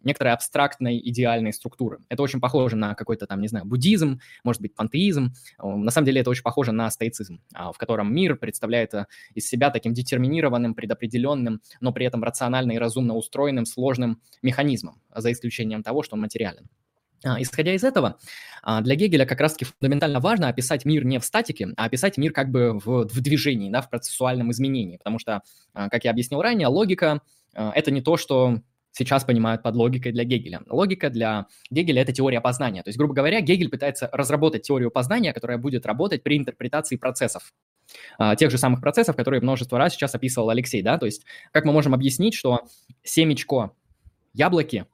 [0.02, 1.98] некоторой абстрактной идеальной структуры.
[2.08, 5.32] Это очень похоже на какой-то там, не знаю, буддизм, может быть, пантеизм.
[5.58, 8.94] На самом деле это очень похоже на стоицизм, а, в котором мир представляет
[9.34, 15.30] из себя таким детерминированным, предопределенным, но при этом рационально и разумно устроенным сложным механизмом, за
[15.30, 16.68] исключением того, что он материален.
[17.24, 18.18] А, исходя из этого,
[18.62, 22.32] а, для Гегеля как раз-таки фундаментально важно описать мир не в статике, а описать мир
[22.32, 24.96] как бы в, в движении, да, в процессуальном изменении.
[24.96, 25.42] Потому что,
[25.74, 27.20] а, как я объяснил ранее, логика–
[27.52, 28.60] это не то, что
[28.92, 30.62] сейчас понимают под логикой для Гегеля.
[30.68, 32.82] Логика для Гегеля– это теория познания.
[32.82, 37.52] То есть, грубо говоря, Гегель пытается разработать теорию познания, которая будет работать при интерпретации процессов.
[38.38, 40.82] Тех же самых процессов, которые множество раз сейчас описывал Алексей.
[40.82, 40.98] Да?
[40.98, 42.60] То есть, как мы можем объяснить, что
[43.02, 43.72] семечко
[44.32, 44.86] яблоки,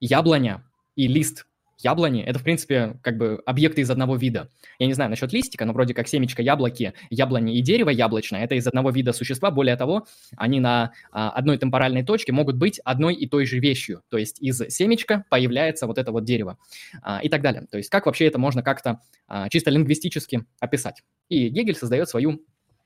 [0.00, 0.64] яблоня
[0.96, 1.46] и лист
[1.78, 4.48] яблони– это, в принципе, как бы объекты из одного вида.
[4.78, 8.54] Я не знаю насчет листика, но вроде как семечко яблоки, яблони и дерево яблочное– это
[8.54, 9.50] из одного вида существа.
[9.50, 10.06] Более того,
[10.36, 14.02] они на а, одной темпоральной точке могут быть одной и той же вещью.
[14.08, 16.58] То есть из семечка появляется вот это вот дерево
[17.02, 17.66] а, и так далее.
[17.70, 21.02] То есть как вообще это можно как-то а, чисто лингвистически описать?
[21.28, 22.42] И Гегель создает свою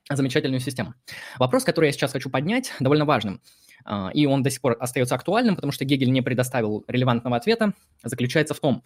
[0.09, 0.93] замечательную систему.
[1.37, 3.41] Вопрос, который я сейчас хочу поднять, довольно важным.
[3.85, 7.73] А, и он до сих пор остается актуальным, потому что Гегель не предоставил релевантного ответа,
[8.03, 8.83] заключается в том,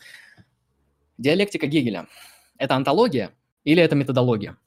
[1.17, 2.08] диалектика Гегеля–
[2.58, 3.32] это антология
[3.63, 4.58] или это методология?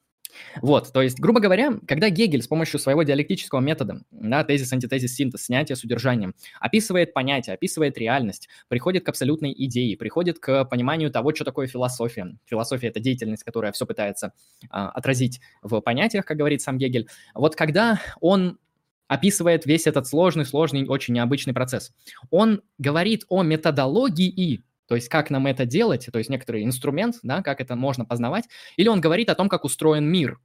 [0.63, 5.15] Вот, то есть, грубо говоря, когда Гегель с помощью своего диалектического метода, да, тезис, антитезис,
[5.15, 11.11] синтез, снятие с удержанием, описывает понятие, описывает реальность, приходит к абсолютной идее, приходит к пониманию
[11.11, 12.37] того, что такое философия.
[12.47, 14.33] Философия– это деятельность, которая все пытается
[14.71, 17.09] а, отразить в понятиях, как говорит сам Гегель.
[17.35, 18.59] Вот когда он
[19.09, 21.93] описывает весь этот сложный, сложный, очень необычный процесс.
[22.31, 27.43] Он говорит о методологии, то есть как нам это делать, то есть некоторый инструмент, да,
[27.43, 28.45] как это можно познавать,
[28.77, 30.40] или он говорит о том, как устроен мир,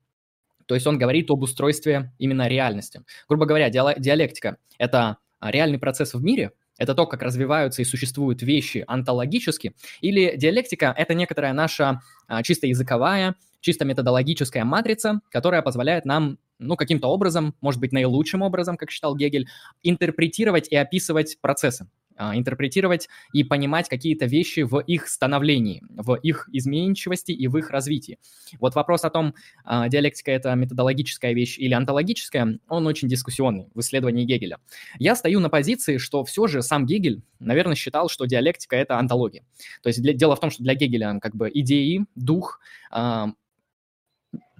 [0.65, 3.01] то есть он говорит об устройстве именно реальности.
[3.27, 8.83] Грубо говоря, диалектика– это реальный процесс в мире, это то, как развиваются и существуют вещи
[8.87, 16.39] онтологически, или диалектика– это некоторая наша а, чисто языковая, чисто методологическая матрица, которая позволяет нам
[16.57, 19.47] ну, каким-то образом, может быть, наилучшим образом, как считал Гегель,
[19.83, 21.87] интерпретировать и описывать процессы,
[22.19, 28.19] интерпретировать и понимать какие-то вещи в их становлении, в их изменчивости и в их развитии.
[28.59, 33.79] Вот вопрос о том, а, диалектика– это методологическая вещь или онтологическая, он очень дискуссионный в
[33.79, 34.59] исследовании Гегеля.
[34.97, 39.43] Я стою на позиции, что все же сам Гегель, наверное, считал, что диалектика– это онтология.
[39.81, 42.59] То есть для, дело в том, что для Гегеля как бы идеи, дух,
[42.93, 43.25] э,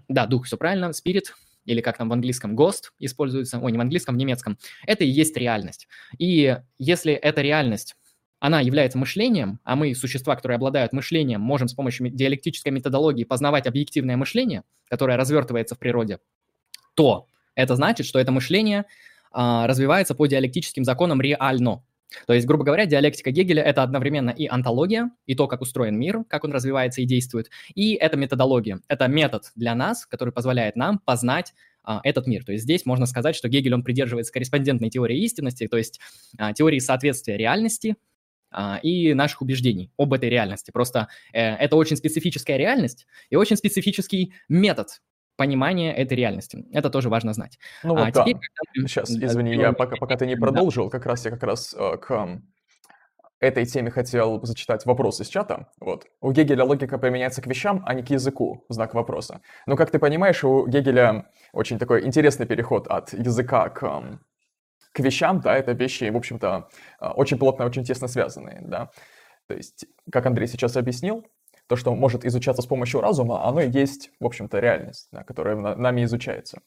[0.08, 1.34] да, дух, все правильно, спирит–
[1.66, 5.10] или как там в английском ghost используется, ой, не в английском, в немецком, это и
[5.10, 5.88] есть реальность.
[6.18, 7.96] И если эта реальность
[8.40, 13.68] она является мышлением, а мы, существа, которые обладают мышлением, можем с помощью диалектической методологии познавать
[13.68, 16.20] объективное мышление, которое развертывается в природе,
[16.96, 18.86] то это значит, что это мышление
[19.32, 21.84] а, развивается по диалектическим законам реально.
[22.26, 26.24] То есть, грубо говоря, диалектика Гегеля– это одновременно и антология, и то, как устроен мир,
[26.28, 28.82] как он развивается и действует, и это методология.
[28.88, 32.44] Это метод для нас, который позволяет нам познать а, этот мир.
[32.44, 36.00] То есть здесь можно сказать, что Гегель, он придерживается корреспондентной теории истинности, то есть
[36.38, 37.96] а, теории соответствия реальности
[38.52, 40.72] а, и наших убеждений об этой реальности.
[40.72, 45.02] Просто э, это очень специфическая реальность и очень специфический метод
[45.40, 46.66] понимание этой реальности.
[46.74, 47.58] Это тоже важно знать.
[47.84, 48.24] Ну а вот а, да.
[48.26, 48.42] Теперь,
[48.88, 52.42] Сейчас, извини, я пока, пока ты не продолжил, как раз я как раз э, к
[53.40, 55.68] этой теме хотел зачитать вопрос из чата.
[55.80, 56.08] Вот.
[56.20, 59.40] У Гегеля логика применяется к вещам, а не к языку, знак вопроса.
[59.66, 64.20] Но, как ты понимаешь, у Гегеля очень такой интересный переход от языка к,
[64.92, 66.68] к вещам, да, это вещи, в общем-то,
[67.00, 68.90] э, очень плотно, очень тесно связанные, да.
[69.48, 71.26] То есть, как Андрей сейчас объяснил,
[71.70, 75.56] то, что может изучаться с помощью разума, оно и есть, в общем-то, реальность, да, которая
[75.56, 76.62] нами изучается.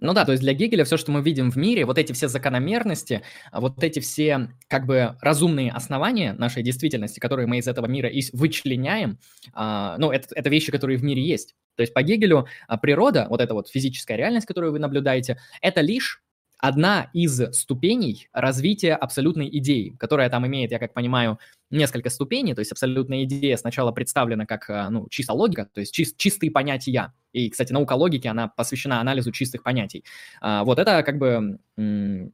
[0.00, 2.26] Ну да, то есть для Гегеля все, что мы видим в мире, вот эти все
[2.26, 7.86] закономерности, а вот эти все как бы разумные основания нашей действительности, которые мы из этого
[7.86, 9.18] мира и вычленяем,
[9.52, 11.54] а, ну это, это вещи, которые в мире есть.
[11.76, 15.80] То есть по Гегелю а, природа, вот эта вот физическая реальность, которую вы наблюдаете, это
[15.80, 16.20] лишь
[16.58, 21.38] одна из ступеней развития абсолютной идеи, которая там имеет, я как понимаю,
[21.72, 25.98] несколько ступеней, то есть абсолютная идея сначала представлена как э, ну, чисто логика, то есть
[25.98, 27.12] чис- чистые понятия.
[27.32, 30.04] И, кстати, наука логики, она посвящена анализу чистых понятий.
[30.40, 31.58] А, вот это как бы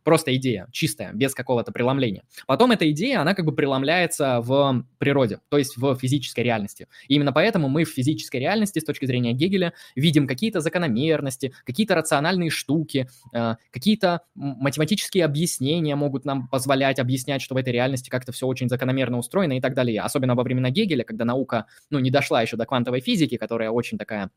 [0.02, 2.24] просто идея, чистая, без какого-то преломления.
[2.46, 6.88] Потом эта идея, она как бы преломляется в природе, то есть в физической реальности.
[7.06, 11.94] И именно поэтому мы в физической реальности, с точки зрения Гегеля, видим какие-то закономерности, какие-то
[11.94, 18.32] рациональные штуки, э, какие-то математические объяснения могут нам позволять объяснять, что в этой реальности как-то
[18.32, 20.00] все очень закономерно устроена и так далее.
[20.00, 23.98] Особенно во времена Гегеля, когда наука, ну, не дошла еще до квантовой физики, которая очень
[23.98, 24.30] такая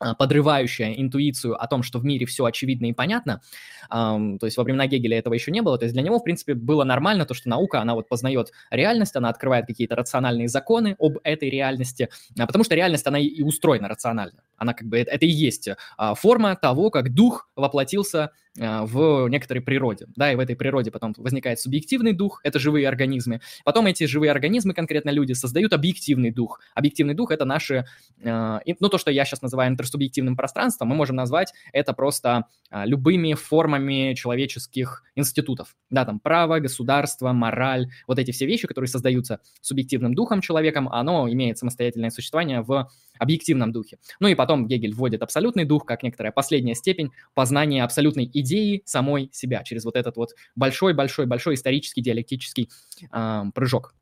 [0.00, 3.40] а, подрывающая интуицию о том, что в мире все очевидно и понятно.
[3.88, 5.78] то есть во времена Гегеля этого еще не было.
[5.78, 9.16] То есть для него, в принципе, было нормально то, что наука, она вот познает реальность,
[9.16, 13.88] она открывает какие-то рациональные законы об этой реальности, а, потому что реальность, она и устроена
[13.88, 14.42] рационально.
[14.56, 20.06] Она как бы, это, и есть а, форма того, как дух воплотился в некоторой природе,
[20.14, 24.30] да, и в этой природе потом возникает субъективный дух, это живые организмы, потом эти живые
[24.30, 26.60] организмы, конкретно люди, создают объективный дух.
[26.74, 27.84] Объективный дух— это наши,
[28.24, 32.86] а, ну, то, что я сейчас называю интерсубъективным пространством, мы можем назвать это просто а,
[32.86, 39.40] любыми формами человеческих институтов, да, там право, государство, мораль, вот эти все вещи, которые создаются
[39.62, 42.88] субъективным духом человеком, оно имеет самостоятельное существование в
[43.18, 43.98] объективном духе.
[44.20, 48.43] Ну и потом Гегель вводит абсолютный дух как некоторая последняя степень познания абсолютной идеи
[48.84, 52.70] самой себя через вот этот вот большой-большой-большой исторический диалектический
[53.12, 53.94] э, прыжок.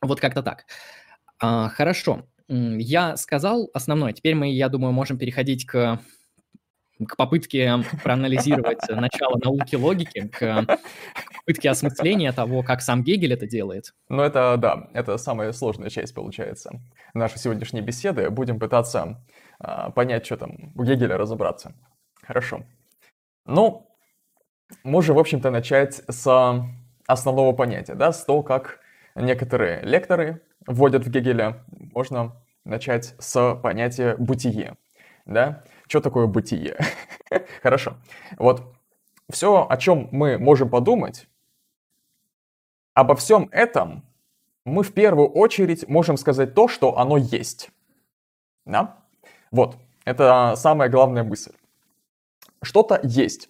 [0.00, 0.64] Вот как-то так.
[1.40, 2.26] А, хорошо.
[2.48, 4.12] Я сказал основное.
[4.12, 6.00] Теперь мы, я думаю, можем переходить к
[7.06, 10.66] к попытке проанализировать начало науки логики, к
[11.36, 13.94] попытке осмысления того, как сам Гегель это делает.
[14.08, 16.80] Ну, это, да, это самая сложная часть, получается.
[17.14, 19.24] Нашей сегодняшней беседы будем пытаться
[19.60, 21.74] а, понять, что там у Гегеля разобраться.
[22.22, 22.64] Хорошо.
[23.48, 23.90] Ну,
[24.84, 26.62] можем, в общем-то, начать с
[27.06, 28.78] основного понятия, да, с того, как
[29.14, 31.64] некоторые лекторы вводят в Гегеля.
[31.94, 34.76] Можно начать с понятия «бытие»,
[35.24, 35.64] да.
[35.86, 36.76] Что такое бытие?
[37.62, 37.96] Хорошо.
[38.36, 38.62] Вот
[39.30, 41.26] все, о чем мы можем подумать,
[42.92, 44.04] обо всем этом
[44.66, 47.70] мы в первую очередь можем сказать то, что оно есть.
[48.66, 48.98] Да?
[49.50, 51.52] Вот, это самая главная мысль.
[52.62, 53.48] Что-то есть.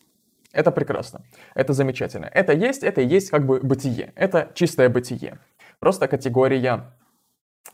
[0.53, 1.23] Это прекрасно.
[1.55, 2.27] Это замечательно.
[2.27, 4.13] Это есть, это и есть как бы бытие.
[4.17, 5.39] Это чистое бытие.
[5.79, 6.93] Просто категория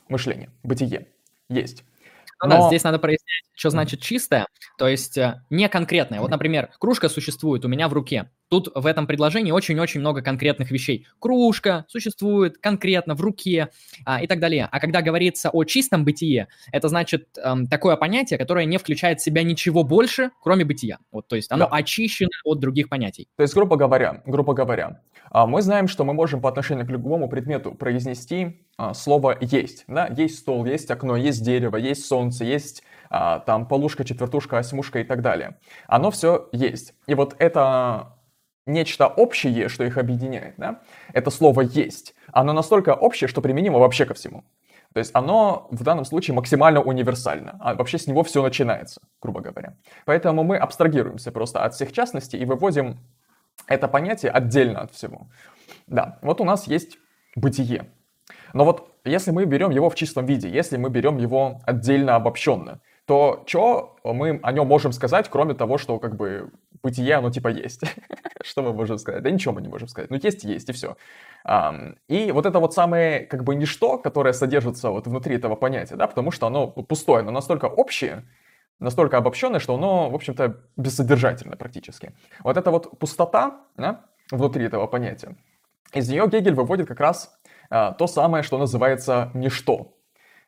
[0.09, 0.51] мышления.
[0.63, 1.07] Бытие.
[1.49, 1.85] Есть.
[2.43, 2.63] Ну Но...
[2.63, 6.21] да, здесь надо прояснять, что значит чистое, то есть э, не конкретное.
[6.21, 8.31] Вот, например, кружка существует у меня в руке.
[8.49, 11.07] Тут в этом предложении очень-очень много конкретных вещей.
[11.19, 13.71] Кружка существует конкретно в руке
[14.05, 14.69] а, и так далее.
[14.71, 19.25] А когда говорится о чистом бытие, это значит эм, такое понятие, которое не включает в
[19.25, 20.99] себя ничего больше, кроме бытия.
[21.11, 21.77] Вот, то есть оно да.
[21.77, 23.29] очищено от других понятий.
[23.37, 26.91] То есть, грубо говоря, грубо говоря, а, мы знаем, что мы можем по отношению к
[26.91, 29.85] любому предмету произнести а, слово «есть».
[29.89, 30.07] Да?
[30.17, 35.05] Есть стол, есть окно, есть дерево, есть солнце, есть а, там полушка, четвертушка, осьмушка и
[35.05, 35.59] так далее.
[35.87, 36.95] Оно все есть.
[37.07, 38.14] И вот это
[38.67, 40.81] нечто общее, что их объединяет, да?
[41.13, 42.15] это слово «есть».
[42.33, 44.45] Оно настолько общее, что применимо вообще ко всему.
[44.93, 49.41] То есть оно в данном случае максимально универсально, а вообще с него все начинается, грубо
[49.41, 49.77] говоря.
[50.05, 53.01] Поэтому мы абстрагируемся просто от всех частностей и выводим
[53.67, 55.27] это понятие отдельно от всего.
[55.89, 56.99] Да, вот у нас есть
[57.35, 57.91] бытие.
[58.53, 62.81] Но вот если мы берем его в чистом виде, если мы берем его отдельно обобщенно,
[63.07, 66.51] то что мы о нем можем сказать, кроме того, что как бы
[66.83, 67.83] бытие, оно типа есть.
[68.45, 69.23] что мы можем сказать?
[69.23, 70.11] Да ничего мы не можем сказать.
[70.11, 70.97] Ну есть, есть, и все.
[72.09, 76.07] и вот это вот самое как бы ничто, которое содержится вот внутри этого понятия, да,
[76.07, 78.25] потому что оно пустое, но настолько общее,
[78.81, 82.13] настолько обобщенное, что оно, в общем-то, бессодержательное практически.
[82.43, 85.37] Вот эта вот пустота да, внутри этого понятия,
[85.93, 87.39] из нее Гегель выводит как раз
[87.71, 89.94] а, то самое, что называется ничто.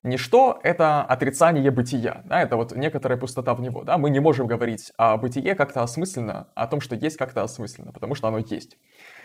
[0.07, 4.47] Ничто— это отрицание бытия, да, это вот некоторая пустота в него, да, мы не можем
[4.47, 8.79] говорить о бытие как-то осмысленно, о том, что есть как-то осмысленно, потому что оно есть.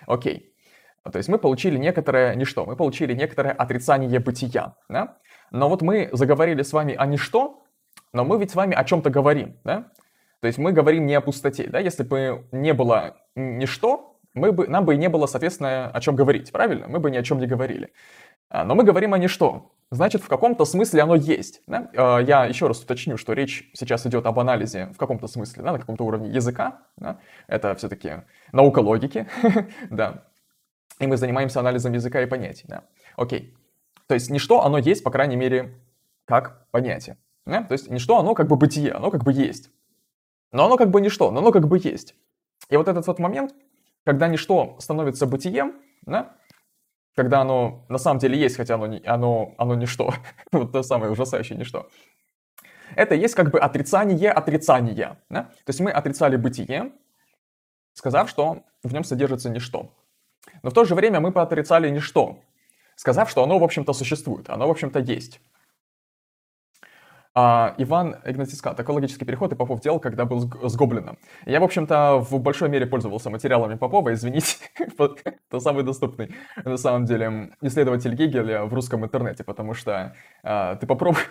[0.08, 0.56] Окей.
[1.04, 5.20] То есть мы получили некоторое ничто, мы получили некоторое отрицание бытия, да?
[5.52, 7.64] Но вот мы заговорили с вами о ничто,
[8.12, 9.92] но мы ведь с вами о чем-то говорим, да?
[10.40, 11.78] То есть мы говорим не о пустоте, да?
[11.78, 16.16] Если бы не было ничто, мы бы, нам бы и не было, соответственно, о чем
[16.16, 16.88] говорить, правильно?
[16.88, 17.92] Мы бы ни о чем не говорили.
[18.52, 19.72] А, но мы говорим о ничто.
[19.92, 21.62] Значит, в каком-то смысле оно есть.
[21.68, 21.90] Да?
[21.96, 25.72] А, я еще раз уточню, что речь сейчас идет об анализе в каком-то смысле, да,
[25.72, 26.82] на каком-то уровне языка.
[26.98, 27.20] Да?
[27.48, 29.28] Это все-таки наука логики.
[29.90, 30.26] да.
[31.00, 32.66] И мы занимаемся анализом языка и понятий.
[32.68, 32.84] Да?
[33.16, 33.56] Окей.
[34.08, 35.80] То есть ничто, оно есть, по крайней мере,
[36.26, 37.18] как понятие.
[37.46, 37.64] Да?
[37.64, 39.70] То есть ничто, оно как бы бытие, оно как бы есть.
[40.52, 42.16] Но оно как бы ничто, но оно как бы есть.
[42.70, 43.56] И вот этот вот момент,
[44.04, 46.36] когда ничто становится бытием, да,
[47.16, 50.14] когда оно на самом деле есть, хотя оно, оно, оно ничто,
[50.52, 51.90] вот то самое ужасающее ничто,
[52.96, 55.18] это есть как бы отрицание отрицания.
[55.30, 55.44] Да?
[55.44, 56.92] То есть мы отрицали бытие,
[57.94, 59.94] сказав, что в нем содержится ничто.
[60.64, 62.40] Но в то же время мы поотрицали ничто,
[62.96, 65.40] сказав, что оно, в общем-то, существует, оно, в общем-то, есть.
[67.34, 71.18] А, Иван Игнатьевскат, экологический переход и Попов делал, когда был с Гоблином.
[71.46, 76.36] Я, в общем-то, в большой мере пользовался материалами Попова, извините, это самый доступный,
[76.66, 81.22] на самом деле, исследователь Гегеля в русском интернете, потому что а, ты попробуй,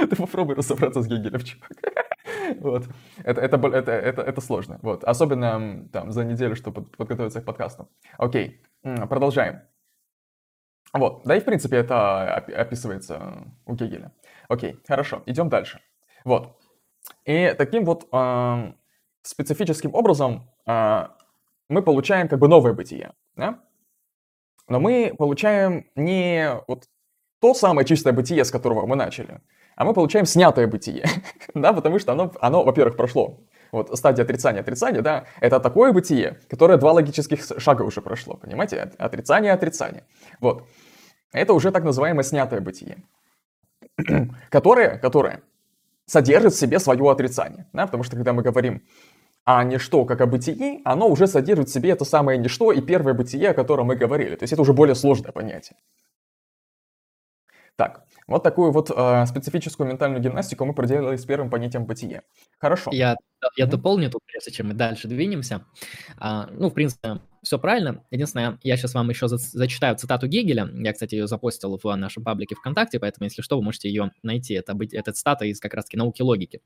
[0.10, 1.70] ты попробуй разобраться с Гегелем, чувак.
[2.60, 2.84] Вот.
[3.24, 4.78] Это, это, это, это, это сложно.
[4.82, 5.04] Вот.
[5.04, 7.88] Особенно там за неделю, чтобы подготовиться к подкасту.
[8.16, 9.60] Окей, продолжаем.
[10.92, 11.22] Вот.
[11.24, 14.12] Да и в принципе это описывается у Гегеля.
[14.48, 15.80] Окей, хорошо, идем дальше.
[16.24, 16.56] Вот.
[17.24, 18.72] И таким вот э,
[19.22, 21.06] специфическим образом э,
[21.68, 23.60] мы получаем как бы новое бытие, да?
[24.68, 26.84] Но мы получаем не вот
[27.40, 29.40] то самое чистое бытие, с которого мы начали,
[29.76, 31.04] а мы получаем снятое бытие,
[31.54, 33.40] да, потому что оно, оно во-первых, прошло.
[33.70, 38.92] Вот стадия отрицания, отрицания, да, это такое бытие, которое два логических шага уже прошло, понимаете?
[38.98, 40.04] Отрицание, отрицание.
[40.40, 40.66] Вот.
[41.32, 43.04] Это уже так называемое снятое бытие,
[44.50, 45.42] которое, которое
[46.06, 48.82] содержит в себе свое отрицание, да, потому что когда мы говорим
[49.50, 53.14] а ничто, как о бытии, оно уже содержит в себе это самое ничто и первое
[53.14, 54.36] бытие, о котором мы говорили.
[54.36, 55.78] То есть это уже более сложное понятие.
[57.76, 62.24] Так, вот такую вот э, специфическую ментальную гимнастику мы проделали с первым понятием бытия.
[62.58, 62.90] Хорошо.
[62.92, 63.16] Я,
[63.56, 63.70] я mm-hmm.
[63.70, 65.64] дополню тут, прежде чем мы дальше двинемся.
[66.18, 68.04] А, ну, в принципе, все правильно.
[68.10, 70.70] Единственное, я сейчас вам еще за, зачитаю цитату Гегеля.
[70.74, 74.54] Я, кстати, ее запостил в нашем паблике ВКонтакте, поэтому, если что, вы можете ее найти.
[74.54, 76.60] Это, это цитата из как раз-таки науки логики.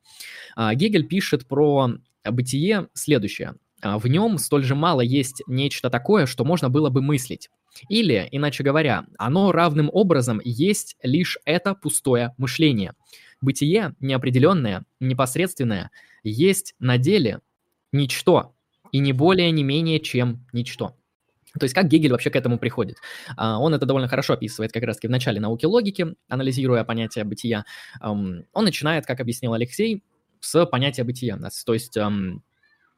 [0.57, 1.91] А, Гегель пишет про
[2.25, 3.55] бытие следующее.
[3.83, 7.51] А, в нем столь же мало есть нечто такое, что можно было бы мыслить.
[7.89, 12.95] Или, иначе говоря, оно равным образом есть лишь это пустое мышление.
[13.41, 15.91] Бытие неопределенное, непосредственное,
[16.23, 17.41] есть на деле
[17.91, 18.55] ничто,
[18.93, 20.97] и не более, не менее, чем ничто.
[21.59, 22.97] То есть как Гегель вообще к этому приходит?
[23.36, 27.64] А, он это довольно хорошо описывает как раз-таки в начале науки логики, анализируя понятие бытия.
[28.01, 30.03] Он начинает, как объяснил Алексей,
[30.40, 31.38] с понятия бытия.
[31.66, 31.99] То есть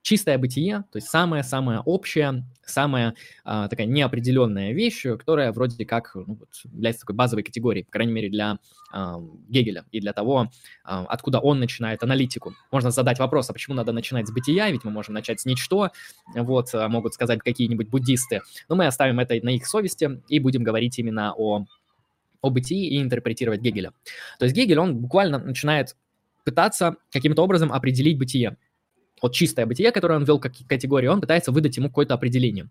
[0.04, 6.36] чистое бытие, то есть самая-самая общая, самая а, такая неопределенная вещь, которая вроде как ну,
[6.40, 8.58] вот, является такой базовой категорией, по крайней мере, для
[8.92, 10.50] а, Гегеля и для того,
[10.84, 12.54] а, откуда он начинает аналитику.
[12.70, 15.90] Можно задать вопрос, а почему надо начинать с бытия, ведь мы можем начать с ничто,
[16.34, 20.62] вот, а, могут сказать какие-нибудь буддисты, но мы оставим это на их совести и будем
[20.62, 21.64] говорить именно о
[22.42, 23.92] о бытии и интерпретировать Гегеля.
[24.38, 25.96] То есть Гегель, он буквально начинает
[26.44, 28.58] пытаться каким-то образом определить бытие
[29.24, 32.68] вот чистое бытие, которое он ввел как категорию, он пытается выдать ему какое-то определение.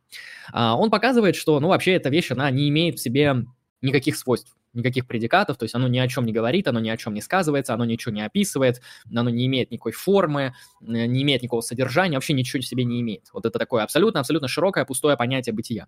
[0.52, 3.48] А, он показывает, что, ну, вообще эта вещь, она не имеет в себе
[3.82, 6.98] никаких свойств, никаких предикатов, то есть оно ни о чем не говорит, оно ни о
[6.98, 8.82] чем не сказывается, оно ничего не описывает,
[9.12, 13.30] оно не имеет никакой формы, не имеет никакого содержания, вообще ничего в себе не имеет.
[13.34, 15.88] Вот это такое абсолютно-абсолютно широкое, пустое понятие бытия.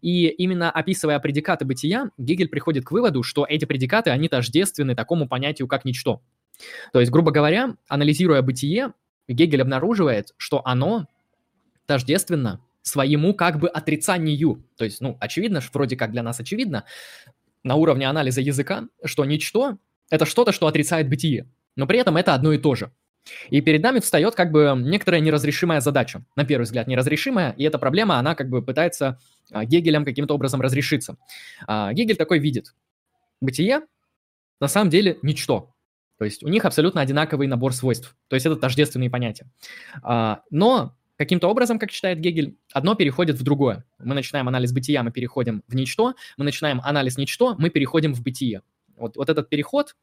[0.00, 5.28] И именно описывая предикаты бытия, Гегель приходит к выводу, что эти предикаты, они тождественны такому
[5.28, 6.22] понятию, как ничто.
[6.92, 8.94] То есть, грубо говоря, анализируя бытие,
[9.28, 11.06] Гегель обнаруживает, что оно
[11.86, 14.64] тождественно своему как бы отрицанию.
[14.76, 16.84] То есть, ну, очевидно, вроде как для нас очевидно,
[17.62, 19.78] на уровне анализа языка, что ничто–
[20.10, 21.48] это что-то, что отрицает бытие.
[21.76, 22.92] Но при этом это одно и то же.
[23.50, 26.24] И перед нами встает как бы некоторая неразрешимая задача.
[26.34, 29.20] На первый взгляд неразрешимая, и эта проблема, она как бы пытается
[29.52, 31.16] а, Гегелем каким-то образом разрешиться.
[31.66, 32.74] А, Гегель такой видит.
[33.40, 33.82] Бытие
[34.60, 35.71] на самом деле ничто.
[36.22, 38.14] То есть у них абсолютно одинаковый набор свойств.
[38.28, 39.50] То есть это тождественные понятия.
[40.04, 43.84] А, но каким-то образом, как считает Гегель, одно переходит в другое.
[43.98, 48.22] Мы начинаем анализ бытия, мы переходим в ничто, мы начинаем анализ ничто, мы переходим в
[48.22, 48.62] бытие.
[48.96, 49.96] Вот, вот этот переход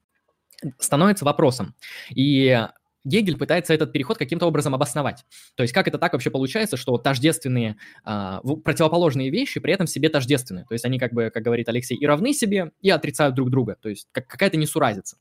[0.77, 1.73] становится вопросом.
[2.13, 2.67] И
[3.09, 5.25] Гегель пытается этот переход каким-то образом обосновать.
[5.55, 10.09] То есть как это так вообще получается, что тождественные, а, противоположные вещи при этом себе
[10.09, 10.65] тождественны.
[10.69, 13.75] То есть они, как бы, как говорит Алексей, и равны себе, и отрицают друг друга.
[13.81, 15.17] То есть как, какая-то несуразица.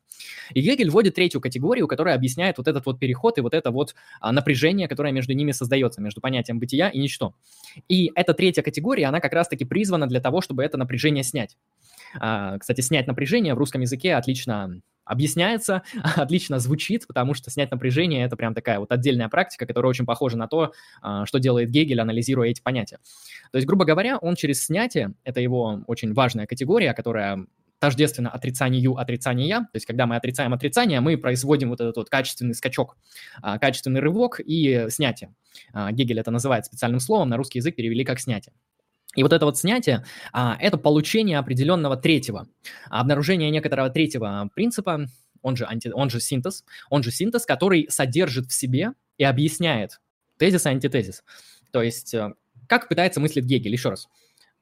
[0.52, 3.94] И Гегель вводит третью категорию, которая объясняет вот этот вот переход и вот это вот
[4.20, 7.34] а, напряжение, которое между ними создается, между понятием бытия и ничто.
[7.88, 11.56] И эта третья категория, она как раз-таки призвана для того, чтобы это напряжение снять.
[12.20, 15.82] А, кстати, снять напряжение в русском языке отлично объясняется,
[16.16, 20.36] отлично звучит, потому что снять напряжение– это прям такая вот отдельная практика, которая очень похожа
[20.36, 22.98] на то, а, что делает Гегель, анализируя эти понятия.
[23.50, 27.46] То есть, грубо говоря, он через снятие, это его очень важная категория, которая
[27.78, 29.60] тождественно отрицанию отрицания.
[29.60, 32.96] То есть, когда мы отрицаем отрицание, мы производим вот этот вот качественный скачок,
[33.40, 35.34] а, качественный рывок и снятие.
[35.72, 38.52] А, Гегель это называет специальным словом, на русский язык перевели как снятие.
[39.14, 42.46] И вот это вот снятие а,– это получение определенного третьего,
[42.90, 45.06] обнаружение некоторого третьего принципа,
[45.42, 50.00] он же, анти, он же синтез, он же синтез, который содержит в себе и объясняет
[50.36, 51.24] тезис и антитезис.
[51.72, 52.34] То есть, э,
[52.66, 54.08] как пытается мыслить Гегель, еще раз.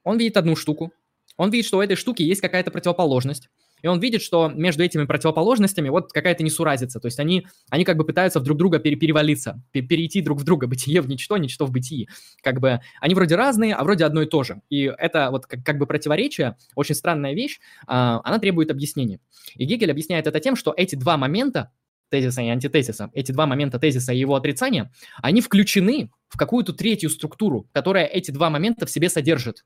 [0.05, 0.93] Он видит одну штуку,
[1.37, 3.51] он видит, что у этой штуки есть какая-то противоположность,
[3.83, 7.97] и он видит, что между этими противоположностями вот какая-то несуразица, то есть они, они как
[7.97, 11.66] бы пытаются в друг друга пере перевалиться, перейти друг в друга, бытие в ничто, ничто
[11.66, 12.09] в бытии.
[12.43, 14.61] Как бы они вроде разные, а вроде одно и то же.
[14.70, 19.20] И это вот как, как бы противоречие, очень странная вещь, а, она требует объяснения.
[19.55, 21.70] И Гегель объясняет это тем, что эти два момента,
[22.09, 27.11] тезиса и антитезиса, эти два момента тезиса и его отрицания, они включены в какую-то третью
[27.11, 29.64] структуру, которая эти два момента в себе содержит.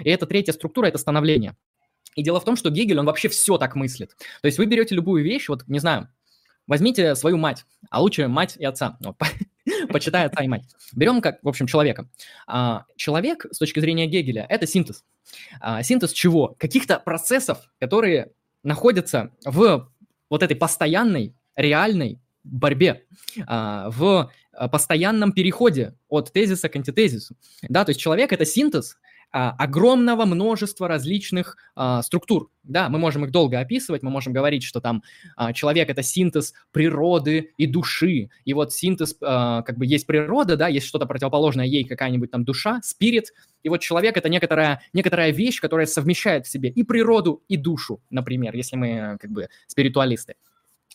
[0.00, 1.56] И эта третья структура– это становление.
[2.16, 4.16] И дело в том, что Гегель, он вообще все так мыслит.
[4.42, 6.08] То есть вы берете любую вещь, вот, не знаю,
[6.66, 8.96] возьмите свою мать, а лучше мать и отца.
[9.00, 9.16] Ну,
[9.88, 10.64] почитай отца и мать.
[10.92, 12.08] Берем как, в общем, человека.
[12.46, 15.04] А, человек, с точки зрения Гегеля, это синтез.
[15.60, 16.54] А, синтез чего?
[16.58, 18.32] Каких-то процессов, которые
[18.62, 19.90] находятся в
[20.28, 23.04] вот этой постоянной, реальной борьбе,
[23.46, 24.30] а, в
[24.70, 27.36] постоянном переходе от тезиса к антитезису.
[27.62, 28.96] Да, то есть человек– это синтез
[29.32, 32.50] а, огромного множества различных а, структур.
[32.62, 35.02] Да, мы можем их долго описывать, мы можем говорить, что там
[35.36, 38.30] а, человек это синтез природы и души.
[38.44, 42.44] И вот синтез, а, как бы есть природа, да, есть что-то противоположное ей, какая-нибудь там
[42.44, 43.32] душа, спирит.
[43.62, 48.00] И вот человек это некоторая, некоторая вещь, которая совмещает в себе и природу, и душу,
[48.10, 50.34] например, если мы как бы спиритуалисты.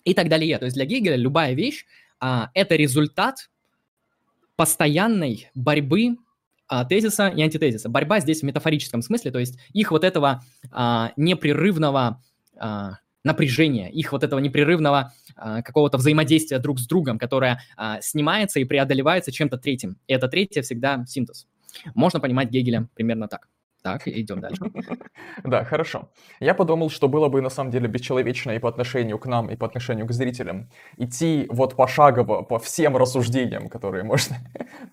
[0.03, 0.57] И так далее.
[0.59, 1.85] То есть для Гегеля любая вещь
[2.19, 3.49] а, это результат
[4.55, 6.17] постоянной борьбы
[6.67, 7.89] а, тезиса и антитезиса.
[7.89, 12.21] Борьба здесь в метафорическом смысле, то есть их вот этого а, непрерывного
[12.57, 18.59] а, напряжения, их вот этого непрерывного а, какого-то взаимодействия друг с другом, которое а, снимается
[18.59, 19.97] и преодолевается чем-то третьим.
[20.07, 21.47] И это третье всегда синтез.
[21.93, 23.47] Можно понимать Гегеля примерно так.
[23.85, 24.63] Так, идем дальше.
[25.43, 26.09] Да, хорошо.
[26.39, 29.55] Я подумал, что было бы на самом деле бесчеловечно и по отношению к нам, и
[29.55, 34.37] по отношению к зрителям идти вот пошагово по всем рассуждениям, которые можно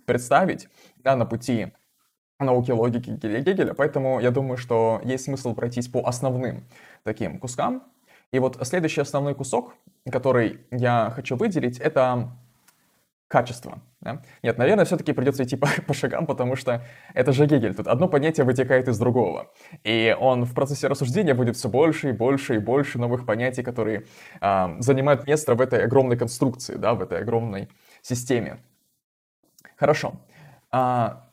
[0.04, 1.72] представить, да, на пути
[2.38, 6.68] науки логики Гегеля, поэтому я думаю, что есть смысл пройтись по основным
[7.02, 7.84] таким кускам.
[8.30, 9.74] И вот следующий основной кусок,
[10.10, 12.36] который я хочу выделить, это
[13.32, 13.80] качество.
[14.02, 14.20] Да?
[14.42, 17.74] Нет, наверное, все-таки придется идти по, по шагам, потому что это же Гегель.
[17.74, 19.50] Тут одно понятие вытекает из другого.
[19.84, 24.04] И он в процессе рассуждения будет все больше и больше и больше новых понятий, которые
[24.40, 27.68] а, занимают место в этой огромной конструкции, да, в этой огромной
[28.02, 28.58] системе.
[29.76, 30.12] Хорошо.
[30.70, 31.24] А,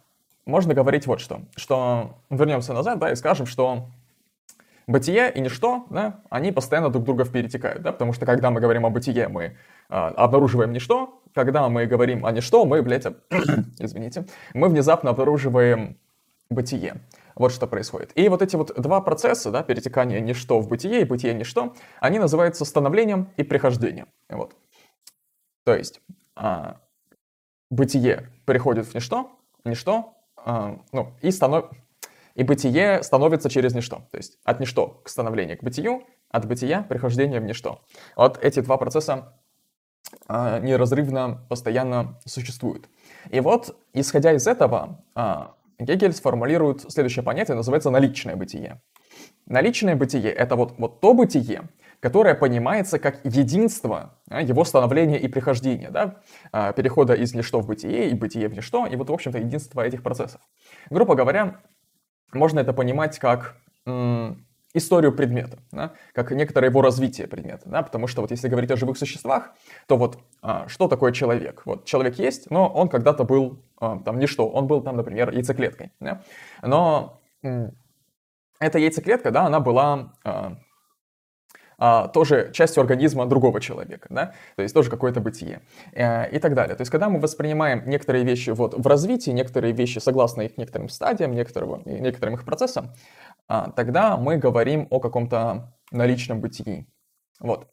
[0.45, 1.41] можно говорить вот что.
[1.57, 3.89] Что вернемся назад, да, и скажем, что
[4.89, 8.85] бытие и ничто, да, они постоянно друг друга перетекают, да, потому что когда мы говорим
[8.85, 13.05] о бытие, мы а, обнаруживаем ничто, когда мы говорим о ничто, мы, блядь,
[13.79, 15.97] извините, мы внезапно обнаруживаем
[16.49, 16.99] бытие.
[17.33, 18.11] Вот что происходит.
[18.15, 22.19] И вот эти вот два процесса, да, перетекание ничто в бытие и бытие ничто, они
[22.19, 24.09] называются становлением и прихождением.
[24.27, 24.53] Вот.
[25.63, 26.01] То есть
[26.35, 26.81] а,
[27.69, 29.31] бытие переходит в ничто,
[29.63, 31.71] ничто, а, ну, и станов
[32.35, 34.01] и бытие становится через ничто.
[34.11, 37.79] То есть от ничто к становлению к бытию, от бытия прихождение в ничто.
[38.17, 39.39] Вот эти два процесса
[40.27, 42.87] неразрывно, постоянно существуют.
[43.29, 48.81] И вот, исходя из этого, а, Гегель сформулирует следующее понятие, называется наличное бытие.
[49.45, 51.69] Наличное бытие— это вот, вот то бытие,
[51.99, 56.21] которое понимается как единство а, его становления и прихождения, да?
[56.73, 60.03] перехода из ничто в бытие и бытие в ничто, и вот, в общем-то, единство этих
[60.03, 60.41] процессов.
[60.89, 61.61] Грубо говоря,
[62.33, 63.57] можно это понимать как
[64.73, 68.77] историю предмета, да, как некоторое его развитие предмета, да, потому что вот если говорить о
[68.77, 69.51] живых существах,
[69.87, 71.63] то вот а, что такое человек?
[71.65, 75.91] Вот человек есть, но он когда-то был а, там ничто, он был там, например, яйцеклеткой,
[75.99, 76.21] да,
[76.61, 77.71] но м,
[78.59, 80.57] эта яйцеклетка, да, она была а,
[81.79, 85.61] а, тоже частью организма другого человека, да, то есть тоже какое-то бытие
[85.93, 86.75] э, и так далее.
[86.75, 90.89] То есть когда мы воспринимаем некоторые вещи вот в развитии, некоторые вещи согласно их некоторым
[90.89, 92.91] стадиям, некоторым, некоторым их процессам,
[93.75, 96.87] тогда мы говорим о каком-то наличном бытии.
[97.39, 97.67] Вот.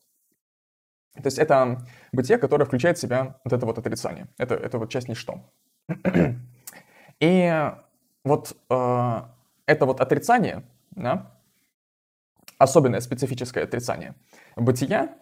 [1.14, 4.28] То есть это бытие, которое включает в себя вот это вот отрицание.
[4.38, 5.50] Это, это вот часть ничто.
[7.20, 7.72] И
[8.24, 9.22] вот э,
[9.66, 11.32] это вот отрицание, да,
[12.58, 14.14] особенное специфическое отрицание
[14.56, 15.16] бытия, а,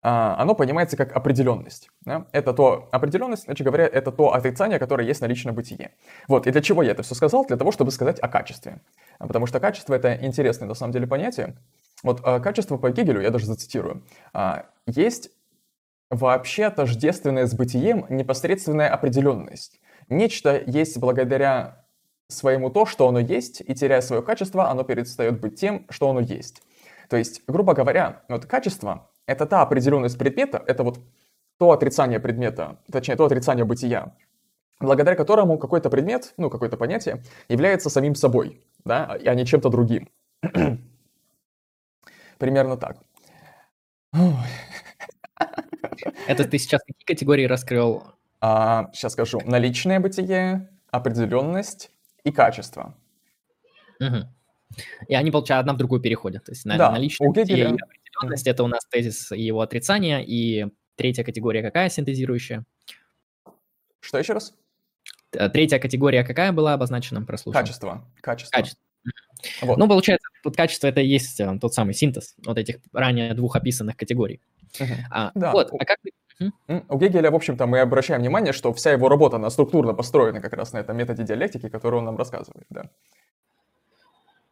[0.00, 1.90] оно понимается как определенность.
[2.02, 2.26] Да?
[2.32, 5.92] Это то, определенность, иначе говоря, это то отрицание, которое есть на личном бытие.
[6.28, 7.44] Вот, и для чего я это все сказал?
[7.44, 8.80] Для того, чтобы сказать о качестве.
[9.18, 11.56] Потому что качество— это интересное, на самом деле, понятие.
[12.04, 15.30] Вот а, качество по Гегелю, я даже зацитирую, а, есть
[16.10, 19.80] вообще тождественная с бытием непосредственная определенность.
[20.08, 21.84] Нечто есть благодаря
[22.28, 26.20] своему то, что оно есть, и теряя свое качество, оно перестает быть тем, что оно
[26.20, 26.62] есть.
[27.08, 30.98] То есть, грубо говоря, вот качество— это та определенность предмета, это вот
[31.58, 34.16] то отрицание предмета, точнее, то отрицание бытия,
[34.80, 40.08] благодаря которому какой-то предмет, ну, какое-то понятие является самим собой, да, а не чем-то другим.
[42.38, 42.96] Примерно так.
[46.26, 48.02] Это ты сейчас какие категории раскрыл?
[48.40, 49.40] А, сейчас скажу.
[49.44, 51.90] Наличное бытие, определенность,
[52.24, 52.94] и качество.
[54.00, 54.16] Угу.
[55.08, 56.44] И они, получается, одна в другую переходят.
[56.44, 57.76] То есть да, наличие и
[58.18, 60.66] определенность— это у нас тезис и его отрицание, и
[60.96, 62.64] третья категория какая синтезирующая?
[64.00, 64.54] Что еще раз?
[65.30, 67.22] Третья категория какая была обозначена?
[67.22, 67.60] Прослушал.
[67.60, 68.04] Качество.
[68.20, 68.56] Качество.
[68.56, 68.82] Качество.
[69.62, 69.78] Вот.
[69.78, 73.54] Ну, получается, тут качество это и есть э, тот самый синтез вот этих ранее двух
[73.54, 74.40] описанных категорий.
[74.80, 74.86] Uh-huh.
[75.10, 75.52] А, да.
[75.52, 75.98] Вот, а как
[76.88, 80.52] у Гегеля, в общем-то, мы обращаем внимание, что вся его работа, она структурно построена как
[80.52, 82.90] раз на этом методе диалектики, который он нам рассказывает, да.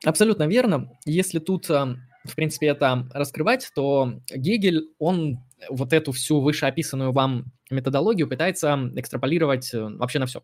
[0.04, 0.92] Абсолютно верно.
[1.04, 1.96] Если тут, э,
[2.26, 9.72] в принципе, это раскрывать, то Гегель, он вот эту всю вышеописанную вам методологию пытается экстраполировать
[9.74, 10.42] э, вообще на все.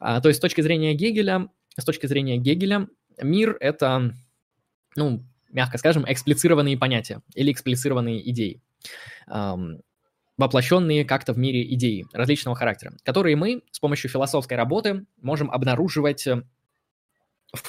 [0.00, 2.88] А, то есть с точки зрения Гегеля, с точки зрения Гегеля,
[3.20, 4.14] мир— это,
[4.96, 8.60] ну, мягко скажем, эксплицированные понятия или эксплицированные идеи,
[10.38, 16.26] воплощенные как-то в мире идеи различного характера, которые мы с помощью философской работы можем обнаруживать
[16.26, 16.42] э,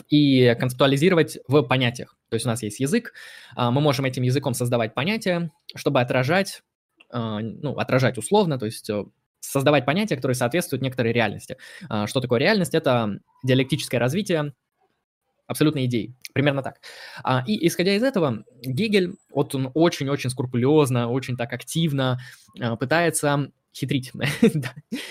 [0.09, 2.15] и концептуализировать в понятиях.
[2.29, 3.13] То есть у нас есть язык,
[3.55, 6.61] а, мы можем этим языком создавать понятия, чтобы отражать,
[7.09, 9.03] а, ну, отражать условно, то есть э,
[9.39, 11.57] создавать понятия, которые соответствуют некоторой реальности.
[11.89, 12.73] А, что такое реальность?
[12.73, 14.53] Это диалектическое развитие
[15.47, 16.15] абсолютной идеи.
[16.33, 16.79] Примерно так.
[17.45, 22.19] И исходя из этого, Гегель, вот он очень-очень скрупулезно, очень так активно
[22.79, 24.11] пытается хитрить.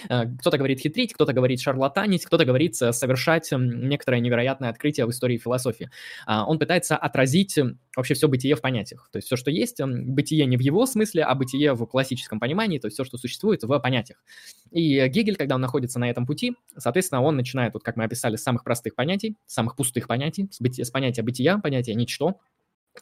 [0.09, 5.11] А, кто-то говорит хитрить, кто-то говорит шарлатанить, кто-то говорит э, совершать некоторое невероятное открытие в
[5.11, 5.91] истории философии.
[6.27, 7.59] А, он пытается отразить
[7.97, 9.09] вообще все бытие в понятиях.
[9.13, 12.79] То есть все, что есть, бытие не в его смысле, а бытие в классическом понимании,
[12.79, 14.23] то есть все, что существует в понятиях.
[14.71, 18.37] И Гегель, когда он находится на этом пути, соответственно, он начинает, вот как мы описали,
[18.37, 22.41] с самых простых понятий, самых пустых понятий, с, бытия, с понятия бытия, понятия ничто,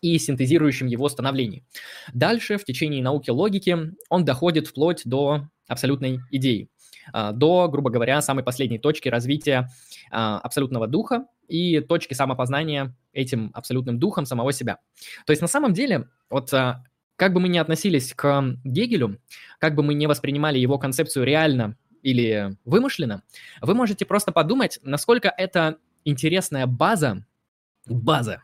[0.00, 1.64] и синтезирующим его становлении.
[2.12, 3.76] Дальше, в течение науки логики,
[4.08, 6.68] он доходит вплоть до абсолютной идеи,
[7.12, 9.68] а, до, грубо говоря, самой последней точки развития
[10.10, 14.78] а, абсолютного духа и точки самопознания этим абсолютным духом самого себя.
[15.26, 16.84] То есть на самом деле, вот а,
[17.16, 19.20] как бы мы ни относились к Гегелю,
[19.58, 23.22] как бы мы не воспринимали его концепцию реально или вымышленно,
[23.60, 27.26] вы можете просто подумать, насколько это интересная база,
[27.86, 28.42] база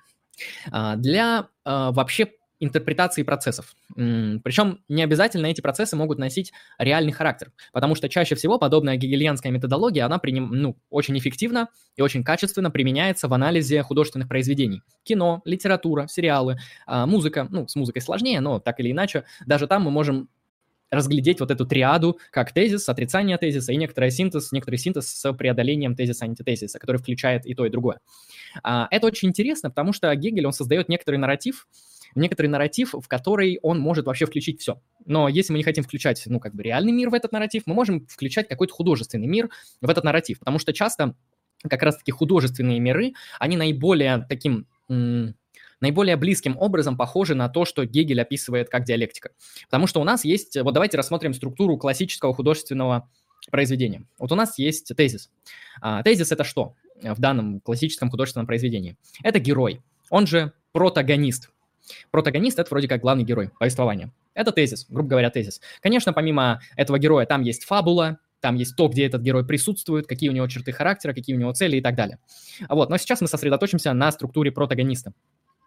[0.96, 2.28] для а, вообще
[2.58, 3.74] интерпретации процессов.
[3.94, 9.52] Причем не обязательно эти процессы могут носить реальный характер, потому что чаще всего подобная гегельянская
[9.52, 14.82] методология, она приним, ну, очень эффективно и очень качественно применяется в анализе художественных произведений.
[15.02, 19.82] Кино, литература, сериалы, а, музыка, ну, с музыкой сложнее, но так или иначе, даже там
[19.82, 20.28] мы можем
[20.96, 25.94] разглядеть вот эту триаду как тезис, отрицание тезиса и некоторый синтез, некоторый синтез с преодолением
[25.94, 28.00] тезиса-антитезиса, который включает и то, и другое.
[28.62, 31.68] А, это очень интересно, потому что Гегель, он создает некоторый нарратив,
[32.14, 34.80] некоторый нарратив, в который он может вообще включить все.
[35.04, 37.74] Но если мы не хотим включать, ну, как бы реальный мир в этот нарратив, мы
[37.74, 41.14] можем включать какой-то художественный мир в этот нарратив, потому что часто
[41.68, 44.66] как раз-таки художественные миры, они наиболее таким
[45.80, 49.30] наиболее близким образом похожи на то, что Гегель описывает как диалектика.
[49.66, 53.10] Потому что у нас есть, вот давайте рассмотрим структуру классического художественного
[53.50, 54.04] произведения.
[54.18, 55.30] Вот у нас есть тезис.
[55.80, 58.96] А, тезис это что в данном классическом художественном произведении?
[59.22, 61.50] Это герой, он же протагонист.
[62.10, 64.12] Протагонист— это вроде как главный герой повествования.
[64.34, 65.60] Это тезис, грубо говоря, тезис.
[65.80, 70.28] Конечно, помимо этого героя там есть фабула, там есть то, где этот герой присутствует, какие
[70.28, 72.18] у него черты характера, какие у него цели и так далее.
[72.68, 75.12] Вот, но сейчас мы сосредоточимся на структуре протагониста.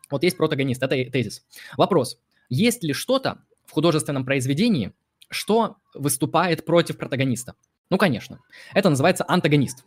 [0.09, 1.43] Вот есть протагонист, это тезис.
[1.77, 2.19] Вопрос.
[2.49, 4.93] Есть ли что-то в художественном произведении,
[5.29, 7.53] что выступает против протагониста?
[7.89, 8.39] Ну, конечно.
[8.73, 9.85] Это называется антагонист.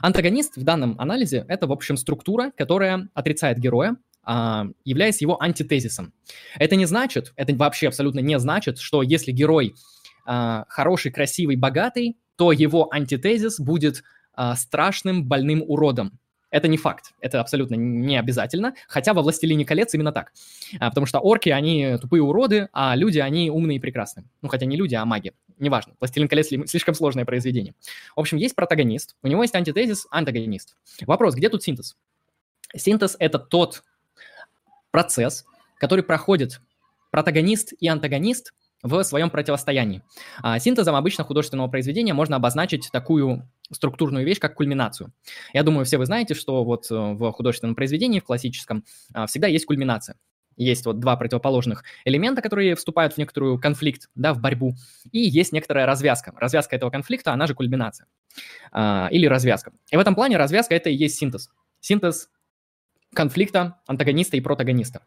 [0.00, 6.12] Антагонист в данном анализе– это, в общем, структура, которая отрицает героя, а, являясь его антитезисом.
[6.58, 9.74] Это не значит, это вообще абсолютно не значит, что если герой
[10.24, 14.02] а, хороший, красивый, богатый, то его антитезис будет
[14.32, 16.18] а, страшным, больным уродом.
[16.50, 20.32] Это не факт, это абсолютно не обязательно, хотя во «Властелине колец» именно так.
[20.78, 24.26] А, потому что орки, они тупые уроды, а люди, они умные и прекрасные.
[24.42, 25.32] Ну, хотя не люди, а маги.
[25.58, 27.74] Неважно, «Властелин колец» слишком сложное произведение.
[28.14, 30.76] В общем, есть протагонист, у него есть антитезис, антагонист.
[31.06, 31.96] Вопрос, где тут синтез?
[32.74, 33.82] Синтез– это тот
[34.92, 35.44] процесс,
[35.78, 36.60] который проходит
[37.10, 40.02] протагонист и антагонист в своем противостоянии.
[40.42, 45.12] А синтезом обычно художественного произведения можно обозначить такую структурную вещь, как кульминацию.
[45.52, 49.48] Я думаю, все вы знаете, что вот э, в художественном произведении, в классическом, а, всегда
[49.48, 50.16] есть кульминация.
[50.56, 54.74] Есть вот два противоположных элемента, которые вступают в некоторую конфликт, да, в борьбу,
[55.12, 56.32] и есть некоторая развязка.
[56.36, 58.06] Развязка этого конфликта, она же кульминация
[58.72, 59.72] а, или развязка.
[59.90, 61.50] И в этом плане развязка это и есть синтез.
[61.80, 62.30] Синтез
[63.14, 65.02] конфликта антагониста и протагониста.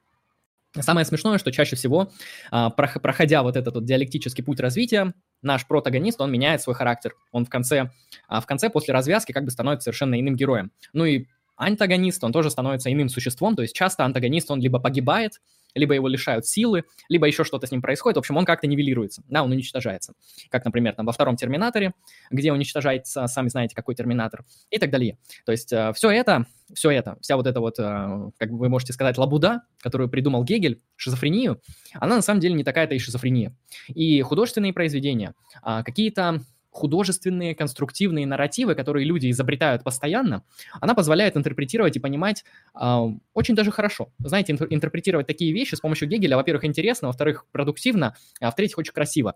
[0.73, 2.11] Самое смешное, что чаще всего,
[2.51, 7.15] а, проходя вот этот вот диалектический путь развития, наш протагонист, он меняет свой характер.
[7.31, 7.91] Он в конце,
[8.27, 10.71] а, в конце после развязки как бы становится совершенно иным героем.
[10.93, 15.41] Ну и антагонист, он тоже становится иным существом, то есть часто антагонист, он либо погибает,
[15.75, 18.17] либо его лишают силы, либо еще что-то с ним происходит.
[18.17, 20.13] В общем, он как-то нивелируется, да, он уничтожается.
[20.49, 21.93] Как, например, там во втором Терминаторе,
[22.31, 25.17] где уничтожается, сами знаете, какой Терминатор, и так далее.
[25.45, 28.93] То есть э, все это, все это, вся вот эта вот, э, как вы можете
[28.93, 31.61] сказать, лабуда, которую придумал Гегель, шизофрению,
[31.93, 33.55] она на самом деле не такая-то и шизофрения.
[33.87, 40.43] И художественные произведения, а, какие-то художественные, конструктивные нарративы, которые люди изобретают постоянно,
[40.79, 42.43] она позволяет интерпретировать и понимать
[42.79, 44.11] э, очень даже хорошо.
[44.19, 49.35] Знаете, интерпретировать такие вещи с помощью Гегеля, во-первых, интересно, во-вторых, продуктивно, а в-третьих, очень красиво.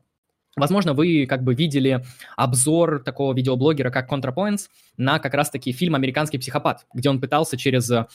[0.55, 2.03] Возможно, вы как бы видели
[2.38, 4.67] обзор такого видеоблогера, как ContraPoints,
[4.97, 8.05] на как раз-таки фильм «Американский психопат», где он пытался через э,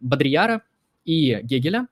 [0.00, 0.62] Бодрияра
[1.04, 1.88] и Гегеля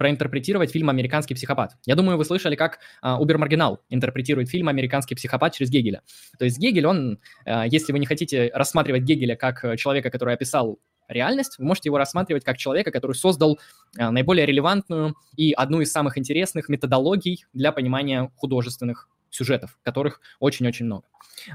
[0.00, 1.76] проинтерпретировать фильм «Американский психопат».
[1.84, 6.00] Я думаю, вы слышали, как uh, Убер Маргинал интерпретирует фильм «Американский психопат» через Гегеля.
[6.38, 10.32] То есть Гегель, он, uh, если вы не хотите рассматривать Гегеля как э, человека, который
[10.32, 13.58] описал реальность, вы можете его рассматривать как человека, который создал
[13.98, 20.86] uh, наиболее релевантную и одну из самых интересных методологий для понимания художественных сюжетов, которых очень-очень
[20.86, 21.04] много.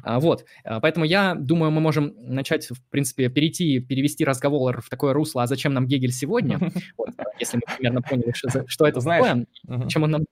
[0.03, 4.89] А, вот, а, поэтому я думаю, мы можем начать, в принципе, перейти, перевести разговор в
[4.89, 6.59] такое русло, а зачем нам Гегель сегодня,
[6.97, 7.09] вот,
[7.39, 10.25] если мы примерно поняли, что, что это Знаешь, такое, чем он нам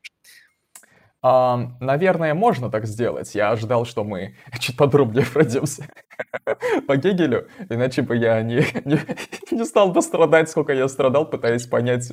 [1.23, 3.33] Uh, наверное, можно так сделать.
[3.33, 5.87] Я ожидал, что мы чуть подробнее пройдемся
[6.87, 8.99] по Гегелю, иначе бы я не, не,
[9.49, 12.11] не стал бы страдать, сколько я страдал, пытаясь понять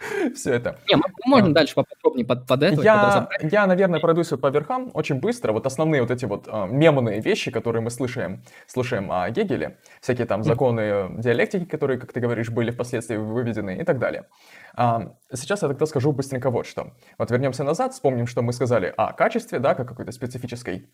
[0.34, 0.78] все это.
[0.88, 1.52] Не, можно а.
[1.52, 2.82] дальше поподробнее под, под это.
[2.82, 5.52] Я, я, наверное, пройдусь по верхам очень быстро.
[5.52, 10.26] Вот основные вот эти вот а, мемные вещи, которые мы слышаем, слушаем о Гегеле, всякие
[10.26, 14.26] там законы диалектики, которые, как ты говоришь, были впоследствии выведены и так далее.
[14.74, 16.92] А, сейчас я тогда скажу быстренько вот что.
[17.18, 20.88] Вот вернемся назад, вспомним, что мы сказали о качестве, да, как какой-то специфической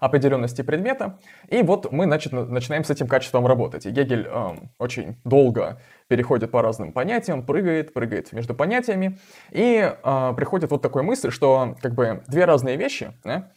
[0.00, 1.18] определенности предмета.
[1.48, 3.86] И вот мы значит, начинаем с этим качеством работать.
[3.86, 9.18] И Гегель э, очень долго переходит по разным понятиям, прыгает, прыгает между понятиями.
[9.50, 13.50] И э, приходит вот такой мысль, что как бы две разные вещи, да,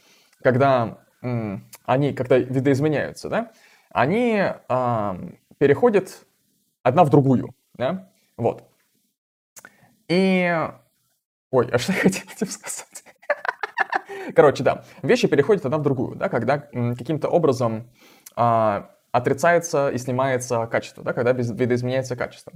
[0.43, 3.51] когда э, они когда видоизменяются, да,
[3.91, 5.15] они э,
[5.57, 6.25] переходят
[6.83, 7.53] одна в другую.
[7.75, 8.11] Да?
[8.37, 8.63] Вот.
[10.07, 10.69] И...
[11.51, 13.03] Ой, а что я хотел сказать?
[14.35, 17.89] Короче, да, вещи переходят одна в другую, да, когда каким-то образом
[18.35, 22.53] а, отрицается и снимается качество, да, когда видоизменяется качество.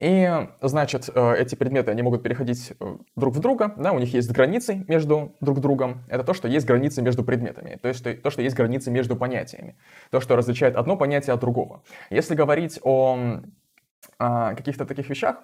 [0.00, 0.28] И,
[0.60, 4.30] значит, э, эти предметы, они могут переходить э, друг в друга, да, у них есть
[4.30, 6.04] границы между друг другом.
[6.08, 9.78] Это то, что есть границы между предметами, то есть то, что есть границы между понятиями,
[10.10, 11.84] то, что различает одно понятие от другого.
[12.10, 13.40] Если говорить о,
[14.18, 15.36] о каких-то таких вещах,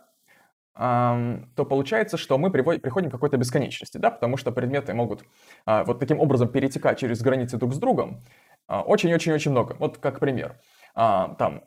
[0.75, 5.25] то получается, что мы приходим к какой-то бесконечности, да, потому что предметы могут
[5.67, 8.25] а, вот таким образом перетекать через границы друг с другом
[8.67, 9.77] а, очень-очень-очень много.
[9.79, 10.59] Вот как пример.
[10.95, 11.65] А, там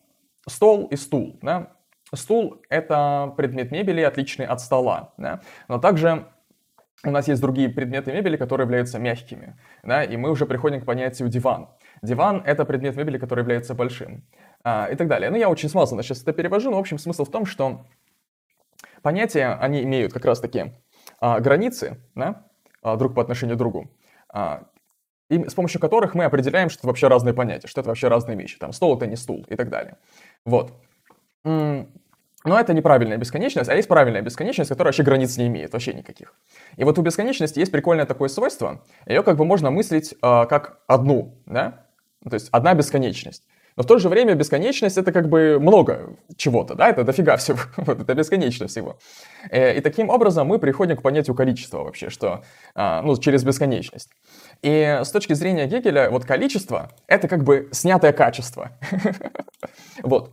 [0.48, 1.74] стол и стул, да.
[2.16, 6.28] Стул— это предмет мебели, отличный от стола, да, но также
[7.04, 10.86] у нас есть другие предметы мебели, которые являются мягкими, да, и мы уже приходим к
[10.86, 11.70] понятию диван.
[12.02, 14.24] Диван— это предмет мебели, который является большим,
[14.62, 15.30] и так далее.
[15.30, 17.86] Ну, я очень смазанно сейчас это перевожу, но, в общем, смысл в том, что
[19.04, 20.74] понятия, они имеют как раз-таки
[21.20, 22.48] а, границы, да,
[22.82, 23.92] а, друг по отношению к другу,
[24.30, 24.64] а,
[25.30, 28.38] и с помощью которых мы определяем, что это вообще разные понятия, что это вообще разные
[28.38, 28.58] вещи.
[28.58, 29.98] Там стол это не стул и так далее.
[30.46, 30.74] Вот.
[32.46, 36.36] Но это неправильная бесконечность, а есть правильная бесконечность, которая вообще границ не имеет, вообще никаких.
[36.76, 40.82] И вот у бесконечности есть прикольное такое свойство, ее как бы можно мыслить э, как
[40.88, 41.86] одну, да?
[42.30, 43.44] То есть одна бесконечность.
[43.76, 47.60] Но в то же время бесконечность это как бы много чего-то, да, это дофига всего,
[47.78, 48.98] вот это бесконечно всего.
[49.50, 52.44] Э, и таким образом мы приходим к понятию количества вообще, что,
[52.76, 54.10] а, ну, через бесконечность.
[54.62, 58.72] И с точки зрения Гегеля, вот количество— это как бы снятое качество.
[60.02, 60.32] Вот.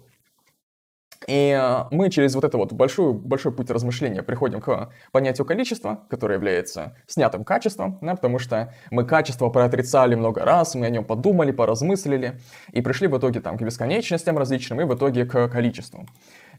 [1.26, 6.06] И э, мы через вот это вот большой, большой путь размышления приходим к понятию количества,
[6.08, 11.04] которое является снятым качеством, да, потому что мы качество проотрицали много раз, мы о нем
[11.04, 12.40] подумали, поразмыслили,
[12.72, 16.06] и пришли в итоге там к бесконечностям различным и в итоге к количеству.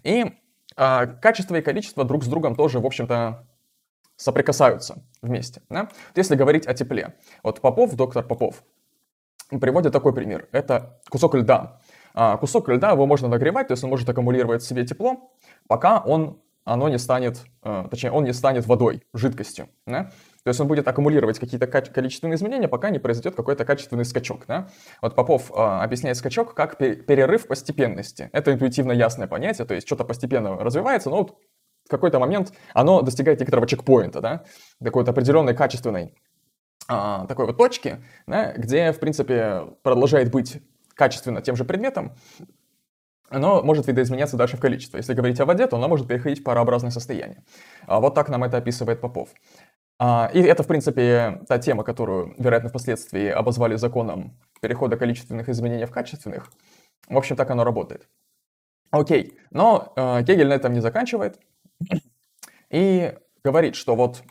[0.03, 0.31] И
[0.75, 3.47] а, качество и количество друг с другом тоже, в общем-то,
[4.15, 5.61] соприкасаются вместе.
[5.69, 5.89] Да?
[6.15, 7.15] Если говорить о тепле.
[7.43, 8.63] Вот Попов, доктор Попов,
[9.49, 10.47] приводит такой пример.
[10.51, 11.81] Это кусок льда.
[12.13, 15.31] А, кусок льда его можно нагревать, то есть он может аккумулировать в себе тепло,
[15.67, 19.69] пока он, оно не станет, э, точнее, он не станет водой, жидкостью.
[19.85, 20.11] Да?
[20.43, 24.45] То есть он будет аккумулировать какие-то количественные изменения, пока не произойдет какой-то качественный скачок.
[24.47, 24.69] Да?
[25.01, 28.29] Вот Попов э, объясняет скачок как перерыв постепенности.
[28.33, 31.37] Это интуитивно ясное понятие, то есть что-то постепенно развивается, но вот
[31.85, 34.43] в какой-то момент оно достигает некоторого чекпоинта, да?
[34.83, 36.13] такой вот определенной качественной
[36.87, 40.61] а, такой вот точки, да, где, в принципе, продолжает быть
[41.01, 42.11] качественно тем же предметом,
[43.27, 44.99] оно может видоизменяться дальше в количестве.
[44.99, 47.43] Если говорить о воде, то оно может переходить в парообразное состояние.
[47.87, 49.29] А вот так нам это описывает Попов.
[49.97, 55.85] А, и это, в принципе, та тема, которую, вероятно, впоследствии обозвали законом перехода количественных изменений
[55.85, 56.51] в качественных.
[57.09, 58.07] В общем, так оно работает.
[58.91, 61.39] Окей, но э, Гегель на этом не заканчивает
[62.69, 64.21] и говорит, что вот,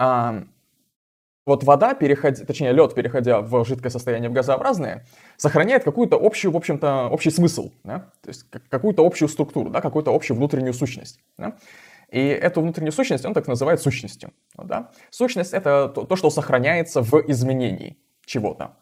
[0.00, 0.42] э,
[1.50, 5.04] вот вода, переходя, точнее лед, переходя в жидкое состояние, в газообразное,
[5.36, 8.10] сохраняет какую-то общую, в общем-то, общий смысл, да?
[8.22, 9.80] то есть какую-то общую структуру, да?
[9.80, 11.18] какую-то общую внутреннюю сущность.
[11.36, 11.56] Да?
[12.08, 14.30] И эту внутреннюю сущность он так называет сущностью.
[14.56, 14.90] Да?
[15.10, 18.76] Сущность— это то, что сохраняется в изменении чего-то.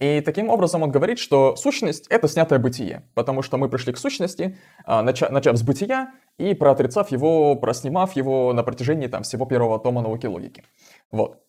[0.00, 3.98] И таким образом он говорит, что сущность— это снятое бытие, потому что мы пришли к
[3.98, 9.78] сущности, а, начав, с бытия и проотрицав его, проснимав его на протяжении там, всего первого
[9.78, 10.64] тома науки логики.
[11.12, 11.42] Вот.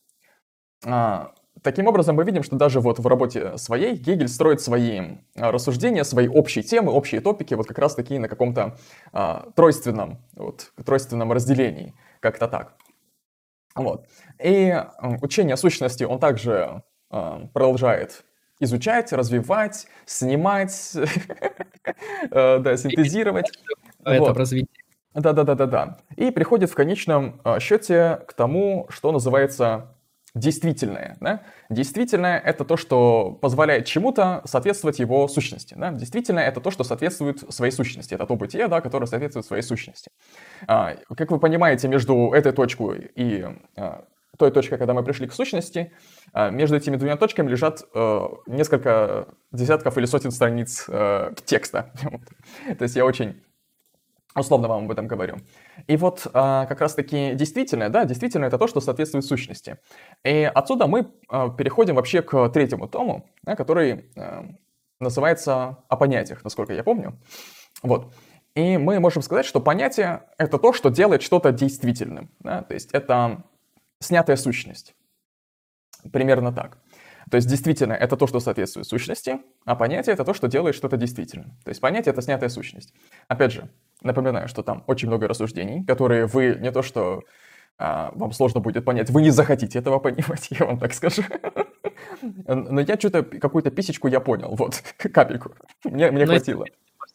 [0.86, 1.32] А,
[1.62, 5.02] таким образом, мы видим, что даже вот в работе своей Гегель строит свои
[5.36, 8.78] рассуждения, свои общие темы, общие топики, вот как раз таки на каком-то
[9.14, 12.76] а, тройственном, вот, тройственном разделении, как-то так.
[13.76, 14.08] Вот.
[14.44, 14.76] И
[15.22, 18.26] учение о сущности он также а, продолжает
[18.62, 20.94] изучать, развивать, снимать,
[22.32, 23.52] э, да, синтезировать.
[24.06, 24.70] Это развитие.
[25.14, 25.98] Да-да-да-да-да.
[26.16, 29.92] И приходит в конечном э, счете к тому, что называется
[30.34, 31.18] действительное.
[31.20, 31.42] Да?
[31.70, 35.76] Действительное— это то, что позволяет чему-то соответствовать его сущности.
[35.78, 35.92] Да?
[35.92, 38.14] Действительное— это то, что соответствует своей сущности.
[38.14, 40.12] Это то бытие, да, которое соответствует своей сущности.
[40.68, 43.46] А, как вы понимаете, между этой точкой и
[43.76, 44.06] а,
[44.38, 45.92] той точкой, когда мы пришли к сущности,
[46.34, 51.92] а, между этими двумя точками лежат э, несколько десятков или сотен страниц э, текста.
[52.78, 53.42] То есть я очень
[54.34, 55.38] условно вам об этом говорю.
[55.88, 59.78] И вот а, как раз-таки действительно, да, действительно это то, что соответствует сущности.
[60.24, 64.10] И отсюда мы а, переходим вообще к третьему тому, да, который
[65.02, 67.20] называется «О понятиях», насколько я помню.
[67.84, 68.14] Вот.
[68.56, 72.30] И мы можем сказать, что понятие— это то, что делает что-то действительным.
[72.40, 72.64] Да?
[72.64, 73.44] То есть это
[74.02, 74.96] снятая сущность.
[76.12, 76.78] Примерно так.
[77.30, 80.98] То есть действительно это то, что соответствует сущности, а понятие это то, что делает что-то
[80.98, 81.52] действительным.
[81.64, 82.94] То есть понятие это снятая сущность.
[83.28, 83.70] Опять же,
[84.02, 87.24] напоминаю, что там очень много рассуждений, которые вы не то что
[87.78, 91.24] а, вам сложно будет понять, вы не захотите этого понимать, я вам так скажу.
[92.22, 95.54] Но я что-то, какую-то писечку я понял, вот, капельку.
[95.86, 96.66] Мне, мне хватило.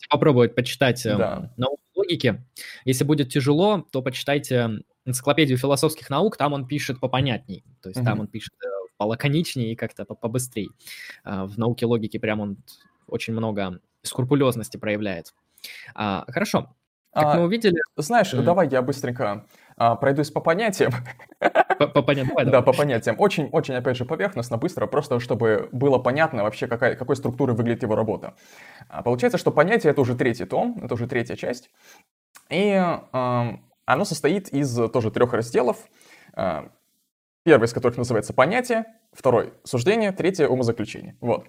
[0.08, 1.52] Попробовать почитать э, да.
[1.56, 2.44] науку логики.
[2.84, 8.04] Если будет тяжело, то почитайте энциклопедию философских наук, там он пишет попонятней, то есть mm-hmm.
[8.04, 10.68] там он пишет э, полаконичнее и как-то побыстрее.
[11.24, 12.56] А, в науке логики прям он
[13.06, 15.34] очень много скрупулезности проявляет.
[15.94, 16.74] А, хорошо.
[17.12, 17.76] Как а, мы увидели...
[17.96, 18.42] Знаешь, mm.
[18.42, 19.46] давай я быстренько
[19.76, 20.92] а, пройдусь по понятиям.
[21.78, 23.16] По, по понятиям, давай, Да, по понятиям.
[23.18, 27.82] Очень, очень, опять же, поверхностно, быстро, просто чтобы было понятно вообще, какая, какой структурой выглядит
[27.82, 28.34] его работа.
[28.88, 31.70] А, получается, что понятие— это уже третий том, это уже третья часть.
[32.48, 35.76] И э, оно состоит из тоже трех разделов.
[36.34, 36.68] Э,
[37.44, 41.16] первый из которых называется понятие, второй— суждение, третье— умозаключение.
[41.20, 41.46] Вот.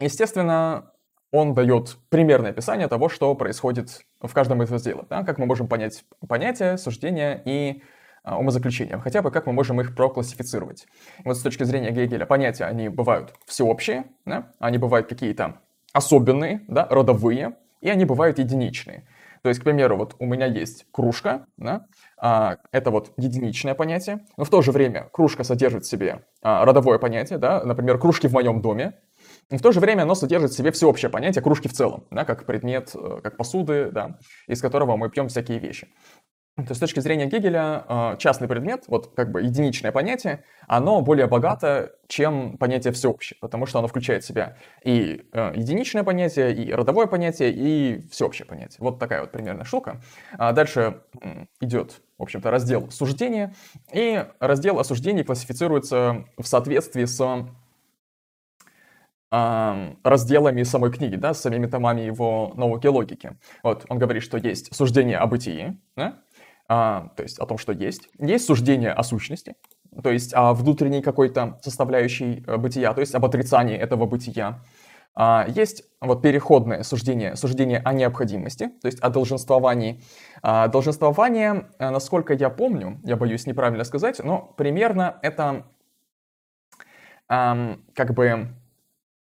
[0.00, 0.91] Естественно,
[1.32, 5.08] он дает примерное описание того, что происходит в каждом из разделов.
[5.08, 5.24] Да?
[5.24, 7.82] Как мы можем понять понятие, суждение и
[8.22, 10.86] а, умозаключения, хотя бы как мы можем их проклассифицировать.
[11.24, 14.52] Вот с точки зрения Гегеля понятия, они бывают всеобщие, да?
[14.60, 15.56] они бывают какие-то
[15.92, 19.04] особенные, да, родовые, и они бывают единичные.
[19.42, 24.20] То есть, к примеру, вот у меня есть кружка, да, а, это вот единичное понятие,
[24.36, 28.28] но в то же время кружка содержит в себе а, родовое понятие, да, например, кружки
[28.28, 29.00] в моем доме,
[29.50, 32.46] в то же время оно содержит в себе всеобщее понятие кружки в целом, да, как
[32.46, 35.88] предмет, э, как посуды, да, из которого мы пьем всякие вещи.
[36.56, 41.00] То есть с точки зрения Гегеля э, частный предмет, вот как бы единичное понятие, оно
[41.00, 46.54] более богато, чем понятие всеобщее, потому что оно включает в себя и э, единичное понятие,
[46.54, 48.76] и родовое понятие, и всеобщее понятие.
[48.80, 50.02] Вот такая вот примерная штука.
[50.36, 51.00] А дальше
[51.60, 53.54] идет, в общем-то, раздел суждения,
[53.90, 57.18] и раздел осуждений классифицируется в соответствии с
[59.32, 63.38] разделами самой книги, да, с самими томами его науки логики.
[63.62, 66.18] Вот, он говорит, что есть суждение о бытии, да,
[66.68, 68.08] а, то есть о том, что есть.
[68.18, 69.56] Есть суждение о сущности,
[70.02, 74.62] то есть о внутренней какой-то составляющей э, бытия, то есть об отрицании этого бытия.
[75.14, 80.02] А, есть вот переходное суждение, суждение о необходимости, то есть о долженствовании.
[80.40, 85.66] А, долженствование, э, насколько я помню, я боюсь неправильно сказать, но примерно это
[87.28, 88.48] как бы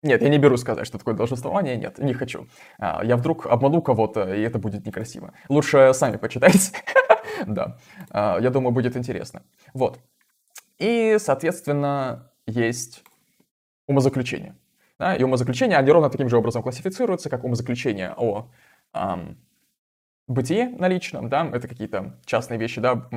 [0.01, 2.47] нет, я не беру сказать, что такое долженствование, нет, не хочу.
[2.77, 5.33] А, я вдруг обману кого-то, и это будет некрасиво.
[5.49, 6.71] Лучше сами почитайте.
[7.47, 7.77] да,
[8.09, 9.43] а, я думаю, будет интересно.
[9.73, 9.99] Вот.
[10.77, 13.03] И, соответственно, есть
[13.87, 14.55] умозаключение.
[14.97, 18.49] Да, и умозаключения, они ровно таким же образом классифицируются, как умозаключения о
[18.93, 19.37] эм,
[20.27, 23.09] бытие наличном, да, это какие-то частные вещи, да,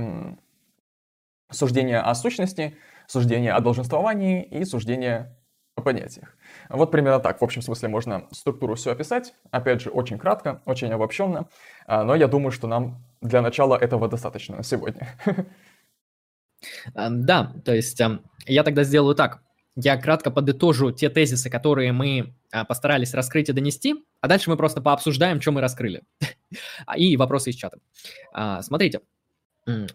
[1.51, 2.77] суждения о сущности,
[3.07, 5.37] суждения о долженствовании и суждения
[5.75, 6.37] о понятиях.
[6.69, 9.35] Вот примерно так, в общем смысле, можно структуру все описать.
[9.51, 11.49] Опять же, очень кратко, очень обобщенно,
[11.87, 15.09] а, но я думаю, что нам для начала этого достаточно на сегодня.
[16.95, 18.01] Да, то есть
[18.47, 19.43] я тогда сделаю так.
[19.75, 24.57] Я кратко подытожу те тезисы, которые мы а, постарались раскрыть и донести, а дальше мы
[24.59, 26.03] просто пообсуждаем, что мы раскрыли.
[26.97, 27.79] И вопросы из чата.
[28.35, 29.01] А, смотрите,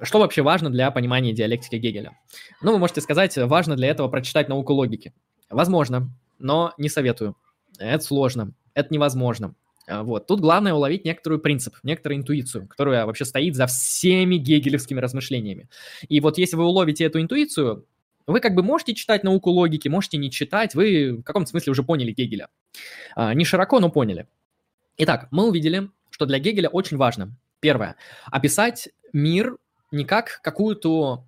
[0.02, 2.18] что вообще важно для понимания диалектики Гегеля?
[2.62, 5.14] Ну, вы можете сказать, важно для этого прочитать науку логики.
[5.50, 6.10] Возможно,
[6.40, 7.36] но не советую.
[7.80, 9.56] Это сложно, это невозможно.
[9.88, 10.28] А, вот.
[10.28, 15.70] Тут главное уловить некоторую принцип, некоторую интуицию, которая вообще стоит за всеми гегелевскими размышлениями.
[16.08, 17.86] И вот если вы уловите эту интуицию,
[18.28, 21.84] вы как бы можете читать науку логики, можете не читать, вы в каком-то смысле уже
[21.84, 22.50] поняли Гегеля.
[23.16, 24.28] А, не широко, но поняли.
[24.98, 29.58] Итак, мы увидели, что для Гегеля очень важно, первое, описать мир
[29.92, 31.24] не как какую-то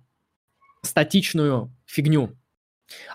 [0.82, 2.36] статичную фигню,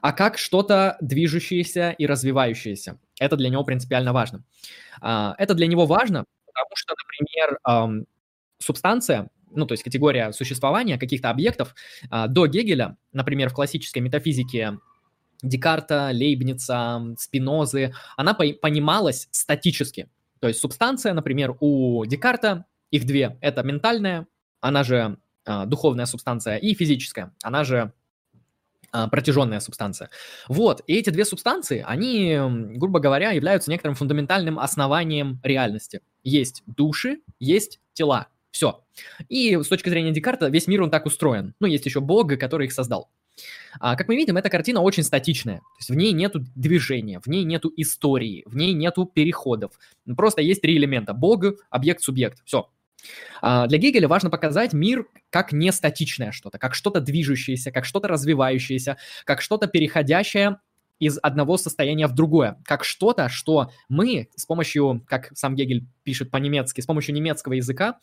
[0.01, 2.99] а как что-то движущееся и развивающееся.
[3.19, 4.43] Это для него принципиально важно.
[5.01, 7.99] А, это для него важно, потому что, например,
[8.59, 11.76] субстанция, ну, то есть категория существования каких-то объектов
[12.09, 14.80] а, до Гегеля, например, в классической метафизике
[15.41, 20.09] Декарта, Лейбница, Спинозы, она понималась статически.
[20.39, 24.28] То есть субстанция, например, у Декарта, их две, это ментальная
[24.65, 27.93] она же а, духовная субстанция, и физическая, она же
[29.11, 30.09] протяженная субстанция.
[30.47, 32.37] Вот, и эти две субстанции, они,
[32.77, 36.01] грубо говоря, являются некоторым фундаментальным основанием реальности.
[36.23, 38.27] Есть души, есть тела.
[38.51, 38.85] Все.
[39.27, 41.53] И с точки зрения Декарта, весь мир он так устроен.
[41.59, 43.09] Ну, есть еще Бог, который их создал.
[43.79, 45.57] А, как мы видим, эта картина очень статичная.
[45.57, 49.73] То есть в ней нету движения, в ней нету истории, в ней нету переходов.
[50.15, 51.13] Просто есть три элемента.
[51.13, 52.41] Бог, объект, субъект.
[52.45, 52.69] Все.
[53.41, 58.07] А, для Гегеля важно показать мир как не статичное что-то, как что-то движущееся, как что-то
[58.07, 60.57] развивающееся, как что-то переходящее
[60.99, 66.31] из одного состояния в другое, как что-то, что мы с помощью, как сам Гегель пишет
[66.31, 67.99] по-немецки, с помощью немецкого языка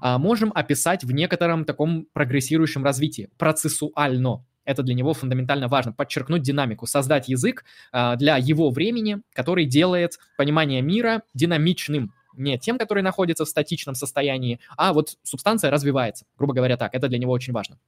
[0.00, 4.44] а, можем описать в некотором таком прогрессирующем развитии, процессуально.
[4.64, 10.18] Это для него фундаментально важно, подчеркнуть динамику, создать язык а, для его времени, который делает
[10.36, 16.54] понимание мира динамичным, не тем, который находится в статичном состоянии, а вот субстанция развивается, грубо
[16.54, 17.78] говоря так, это для него очень важно.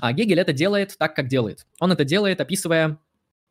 [0.00, 1.66] А Гегель это делает так, как делает.
[1.78, 2.98] Он это делает, описывая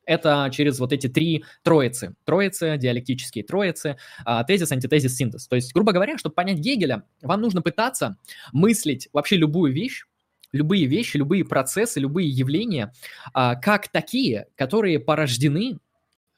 [0.06, 2.16] это через вот эти три троицы.
[2.26, 5.48] Троицы, диалектические троицы, а, тезис, антитезис, синтез.
[5.48, 8.18] То есть, грубо говоря, чтобы понять Гегеля, вам нужно пытаться
[8.52, 10.06] мыслить вообще любую вещь,
[10.52, 12.92] любые вещи, любые процессы, любые явления,
[13.34, 15.78] а, как такие, которые порождены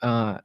[0.02, 0.42] а,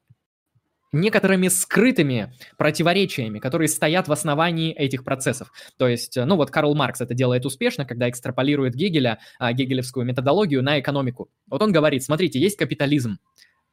[1.00, 5.52] некоторыми скрытыми противоречиями, которые стоят в основании этих процессов.
[5.78, 10.62] То есть, ну вот Карл Маркс это делает успешно, когда экстраполирует Гегеля, а, гегелевскую методологию
[10.62, 11.28] на экономику.
[11.48, 13.18] Вот он говорит, смотрите, есть капитализм.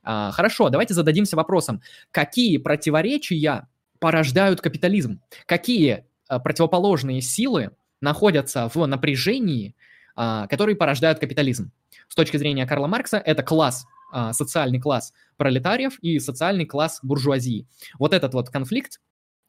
[0.03, 3.67] А, хорошо, давайте зададимся вопросом, какие противоречия
[3.99, 5.21] порождают капитализм?
[5.45, 7.71] Какие а, противоположные силы
[8.01, 9.75] находятся в напряжении,
[10.15, 11.71] которые порождают капитализм?
[12.09, 13.92] С точки зрения Карла Маркса, это класс а,
[14.31, 17.67] социальный класс пролетариев и социальный класс буржуазии.
[17.99, 18.99] Вот этот вот конфликт,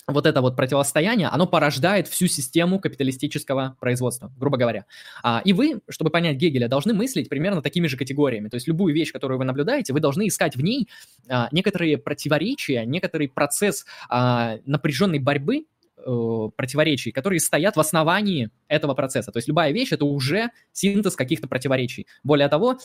[0.07, 4.85] вот это вот противостояние, оно порождает всю систему капиталистического производства, грубо говоря.
[5.23, 8.49] А, и вы, чтобы понять Гегеля, должны мыслить примерно такими же категориями.
[8.49, 10.89] То есть любую вещь, которую вы наблюдаете, вы должны искать в ней
[11.29, 15.65] а, некоторые противоречия, некоторый процесс а, напряженной борьбы
[15.97, 19.33] э, противоречий, которые стоят в основании этого процесса.
[19.33, 22.07] То есть любая вещь это уже синтез каких-то противоречий.
[22.23, 22.79] Более того,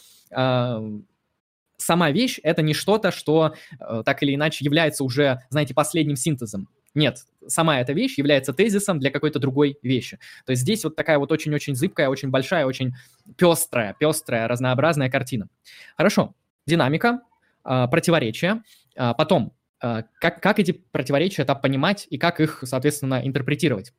[1.80, 6.70] сама вещь— это не что-то, что э, так или иначе является уже, знаете, последним синтезом.
[6.96, 10.20] Нет, сама эта вещь является тезисом для какой-то другой вещи.
[10.46, 12.94] То есть здесь вот такая вот очень-очень зыбкая, очень большая, очень
[13.38, 15.48] пестрая, пестрая, разнообразная картина.
[15.96, 16.34] Хорошо,
[16.66, 17.22] динамика,
[17.64, 18.64] э, противоречия.
[18.96, 23.94] Э, потом, э, как, как эти противоречия это понимать и как их, соответственно, интерпретировать.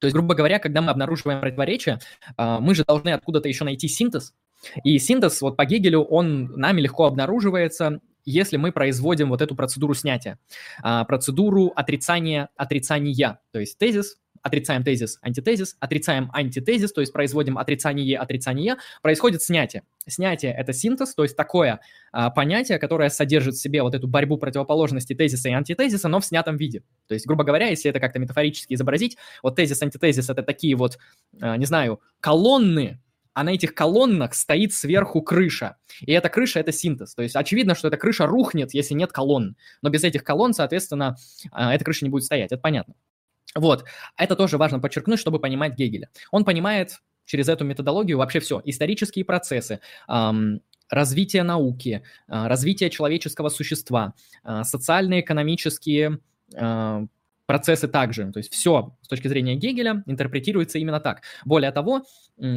[0.00, 1.98] То есть, грубо говоря, когда мы обнаруживаем противоречия,
[2.36, 4.34] мы же должны откуда-то еще найти синтез,
[4.82, 9.94] и синтез вот по Гегелю, он нами легко обнаруживается, если мы производим вот эту процедуру
[9.94, 10.38] снятия,
[10.82, 13.40] а, процедуру отрицания отрицания.
[13.52, 19.84] То есть тезис, отрицаем тезис, антитезис, отрицаем антитезис, то есть производим отрицание отрицания, происходит снятие.
[20.06, 21.80] Снятие– это синтез, то есть такое
[22.12, 26.26] а, понятие, которое содержит в себе вот эту борьбу противоположностей тезиса и антитезиса, но в
[26.26, 26.82] снятом виде.
[27.08, 30.98] То есть, грубо говоря, если это как-то метафорически изобразить, вот тезис, антитезис– это такие вот,
[31.40, 33.00] а, не знаю, колонны,
[33.34, 35.76] а на этих колоннах стоит сверху крыша.
[36.00, 37.14] И эта крыша— это синтез.
[37.14, 39.56] То есть очевидно, что эта крыша рухнет, если нет колонн.
[39.82, 41.16] Но без этих колонн, соответственно,
[41.50, 42.52] а, эта крыша не будет стоять.
[42.52, 42.94] Это понятно.
[43.54, 43.84] Вот.
[44.16, 46.08] Это тоже важно подчеркнуть, чтобы понимать Гегеля.
[46.30, 48.60] Он понимает через эту методологию вообще все.
[48.64, 49.80] Исторические процессы,
[50.90, 54.14] развитие науки, э, развитие человеческого существа,
[54.44, 56.18] э, социальные, экономические
[56.54, 57.06] э,
[57.46, 58.30] процессы также.
[58.32, 61.22] То есть все с точки зрения Гегеля интерпретируется именно так.
[61.44, 62.02] Более того,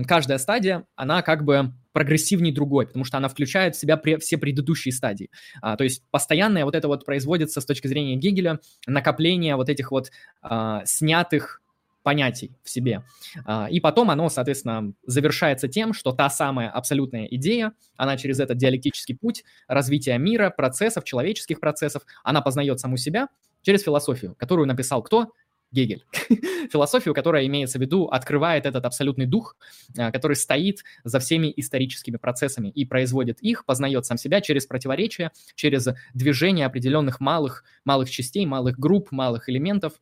[0.06, 4.92] каждая стадия, она как бы прогрессивней другой, потому что она включает в себя все предыдущие
[4.92, 5.32] стадии.
[5.62, 9.92] А, то есть постоянное вот это вот производится с точки зрения Гегеля накопление вот этих
[9.92, 10.12] вот
[10.42, 11.62] а, снятых
[12.04, 13.04] понятий в себе.
[13.46, 18.58] А, и потом оно, соответственно, завершается тем, что та самая абсолютная идея, она через этот
[18.58, 23.28] диалектический путь развития мира, процессов, человеческих процессов, она познает саму себя,
[23.68, 25.34] через философию, которую написал кто?
[25.72, 26.06] Гегель.
[26.72, 29.58] Философию, которая имеется в виду, открывает этот абсолютный дух,
[29.98, 35.34] а, который стоит за всеми историческими процессами и производит их, познает сам себя через противоречия,
[35.56, 40.00] через движение определенных малых, малых частей, малых групп, малых элементов,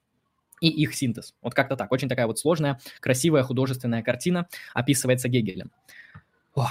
[0.62, 1.34] и их синтез.
[1.42, 1.92] Вот как-то так.
[1.92, 5.72] Очень такая вот сложная, красивая художественная картина описывается Гегелем.
[6.54, 6.70] Ох.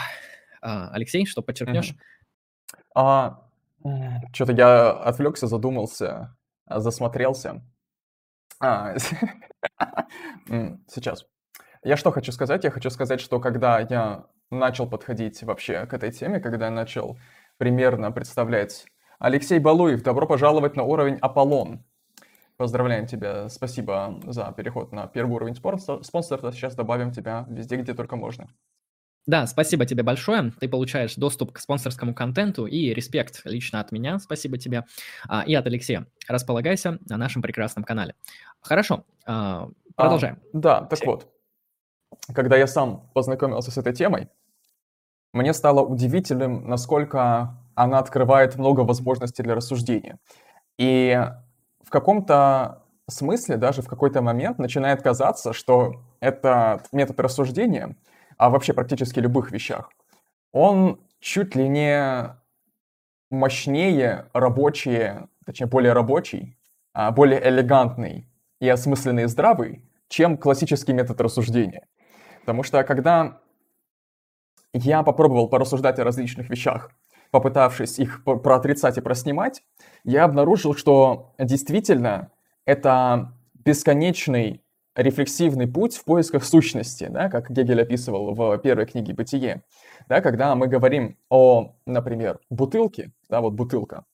[0.62, 1.96] А, Алексей, что подчеркнешь?
[2.94, 3.42] А,
[4.32, 6.36] что-то я отвлекся, задумался.
[6.66, 7.62] А, засмотрелся.
[8.60, 8.94] А,
[10.88, 11.26] сейчас.
[11.82, 12.64] Я что хочу сказать?
[12.64, 17.18] Я хочу сказать, что когда я начал подходить вообще к этой теме, когда я начал
[17.58, 18.86] примерно представлять
[19.18, 21.84] Алексей Балуев, добро пожаловать на уровень Аполлон.
[22.56, 26.52] Поздравляем тебя, спасибо за переход на первый уровень спонсора.
[26.52, 28.48] Сейчас добавим тебя везде, где только можно.
[29.26, 30.52] Да, спасибо тебе большое.
[30.60, 34.18] Ты получаешь доступ к спонсорскому контенту и респект лично от меня.
[34.18, 34.84] Спасибо тебе.
[35.28, 36.06] А, и от Алексея.
[36.28, 38.14] Располагайся на нашем прекрасном канале.
[38.60, 40.40] Хорошо, а, продолжаем.
[40.52, 41.30] А, да, так вот.
[42.34, 44.28] Когда я сам познакомился с этой темой,
[45.32, 50.18] мне стало удивительным, насколько она открывает много возможностей для рассуждения.
[50.78, 51.18] И
[51.82, 57.96] в каком-то смысле, даже в какой-то момент начинает казаться, что этот метод рассуждения—
[58.36, 59.90] а вообще практически любых вещах,
[60.52, 62.36] он чуть ли не
[63.30, 66.56] мощнее рабочие, точнее более рабочий,
[66.92, 68.28] а более элегантный
[68.60, 71.86] и осмысленный и здравый, чем классический метод рассуждения.
[72.40, 73.40] Потому что когда
[74.72, 76.90] я попробовал порассуждать о различных вещах,
[77.30, 79.62] попытавшись их проотрицать и проснимать,
[80.04, 82.30] я обнаружил, что действительно
[82.64, 84.63] это бесконечный
[84.94, 89.62] рефлексивный путь в поисках сущности, да, как Гегель описывал в первой книге «Бытие».
[90.08, 94.04] Да, когда мы говорим о, например, бутылке, да, вот бутылка.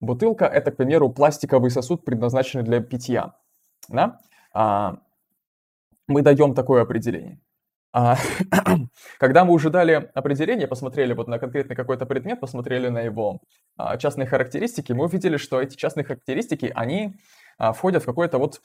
[0.00, 3.34] Бутылка– это, к примеру, пластиковый сосуд, предназначенный для питья.
[3.88, 4.18] Да?
[4.52, 4.98] А,
[6.06, 7.40] мы даем такое определение.
[7.92, 8.16] А,
[9.18, 13.40] когда мы уже дали определение, посмотрели вот на конкретный какой-то предмет, посмотрели на его
[13.76, 17.14] а, частные характеристики, мы увидели, что эти частные характеристики, они
[17.56, 18.60] а, входят в какой-то вот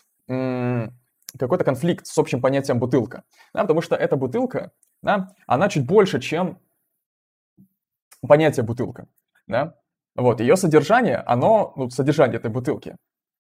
[1.38, 3.24] какой-то конфликт с общим понятием бутылка.
[3.54, 4.72] Да, потому что эта бутылка,
[5.02, 6.60] да, она чуть больше, чем
[8.28, 9.08] понятие бутылка.
[9.48, 9.76] Да?
[10.16, 12.96] Вот, ее содержание, оно, ну, содержание этой бутылки,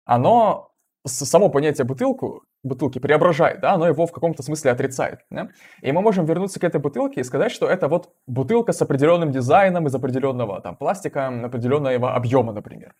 [0.05, 0.71] оно
[1.05, 5.25] само понятие бутылку, бутылки преображает, да, оно его в каком-то смысле отрицает.
[5.29, 5.49] Да?
[5.81, 9.31] И мы можем вернуться к этой бутылке и сказать, что это вот бутылка с определенным
[9.31, 12.95] дизайном из определенного там пластика, определенного объема, например.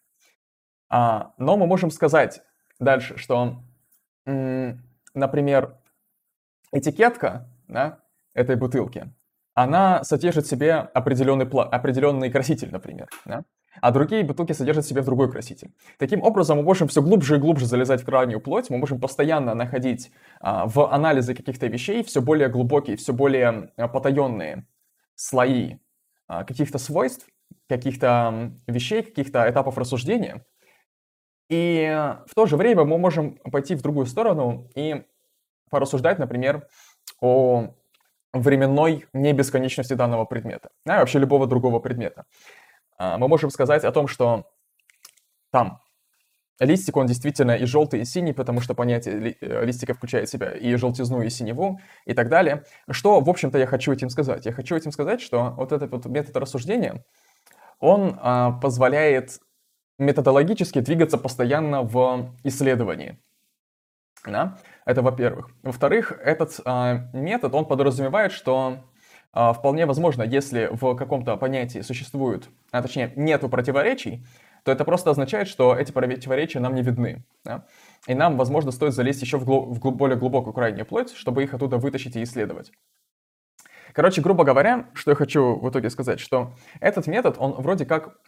[0.89, 2.41] А, но мы можем сказать
[2.79, 3.61] дальше, что
[4.25, 5.77] например,
[6.71, 7.99] этикетка да,
[8.33, 9.11] этой бутылки,
[9.53, 13.43] она содержит в себе определенный, определенный краситель, например, да?
[13.81, 15.71] а другие бутылки содержат в себе другой краситель.
[15.97, 19.53] Таким образом, мы можем все глубже и глубже залезать в крайнюю плоть, мы можем постоянно
[19.53, 24.65] находить а, в анализе каких-то вещей все более глубокие, все более а, потаенные
[25.15, 25.77] слои
[26.27, 27.27] а, каких-то свойств,
[27.67, 30.45] каких-то вещей, каких-то этапов рассуждения,
[31.49, 35.03] и в то же время мы можем пойти в другую сторону и
[35.69, 36.67] порассуждать, например,
[37.21, 37.73] о
[38.33, 42.25] временной небесконечности данного предмета, да, вообще любого другого предмета.
[42.97, 44.45] А, мы можем сказать о том, что
[45.51, 45.81] там
[46.59, 50.51] листик, он действительно и желтый, и синий, потому что понятие э, листика включает в себя
[50.51, 52.63] и желтизну, и синеву, и так далее.
[52.91, 54.45] Что, в общем-то, я хочу этим сказать?
[54.45, 57.03] Я хочу этим сказать, что вот этот вот метод рассуждения,
[57.79, 59.39] он а, позволяет
[59.99, 63.19] методологически двигаться постоянно в исследовании.
[64.25, 64.57] Да?
[64.85, 65.49] Это во-первых.
[65.63, 68.83] Во-вторых, этот э, метод, он подразумевает, что
[69.33, 74.25] э, вполне возможно, если в каком-то понятии существует, а точнее нету противоречий,
[74.63, 77.23] то это просто означает, что эти противоречия нам не видны.
[77.45, 77.65] Да?
[78.07, 81.43] И нам, возможно, стоит залезть еще в, глуб- в глуб- более глубокую крайнюю плоть, чтобы
[81.43, 82.71] их оттуда вытащить и исследовать.
[83.93, 88.19] Короче, грубо говоря, что я хочу в итоге сказать, что этот метод, он вроде как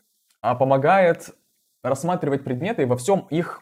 [0.42, 1.36] а, помогает
[1.84, 3.62] рассматривать предметы во всем их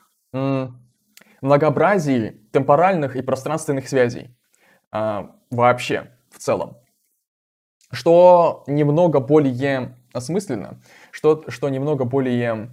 [1.42, 4.36] многообразии темпоральных и пространственных связей
[4.92, 6.78] а, вообще в целом.
[7.92, 10.82] Что немного более осмысленно,
[11.12, 12.70] что, что немного более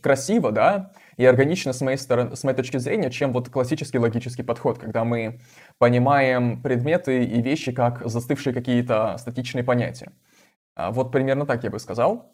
[0.00, 4.42] красиво, да, и органично с моей, стороны, с моей точки зрения, чем вот классический логический
[4.42, 5.40] подход, когда мы
[5.78, 10.12] понимаем предметы и вещи как застывшие какие-то статичные понятия.
[10.74, 12.30] А вот примерно так я бы сказал,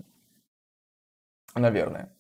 [1.55, 2.13] наверное.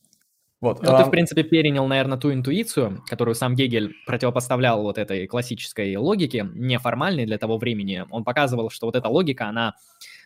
[0.60, 0.82] Вот.
[0.82, 1.02] Ну, а...
[1.02, 6.46] ты, в принципе, перенял, наверное, ту интуицию, которую сам Гегель противопоставлял вот этой классической логике,
[6.54, 8.04] неформальной для того времени.
[8.10, 9.74] Он показывал, что вот эта логика, она,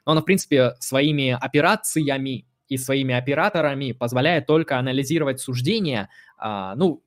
[0.04, 7.02] ну, она, в принципе, своими операциями и своими операторами позволяет только анализировать суждения, а, ну,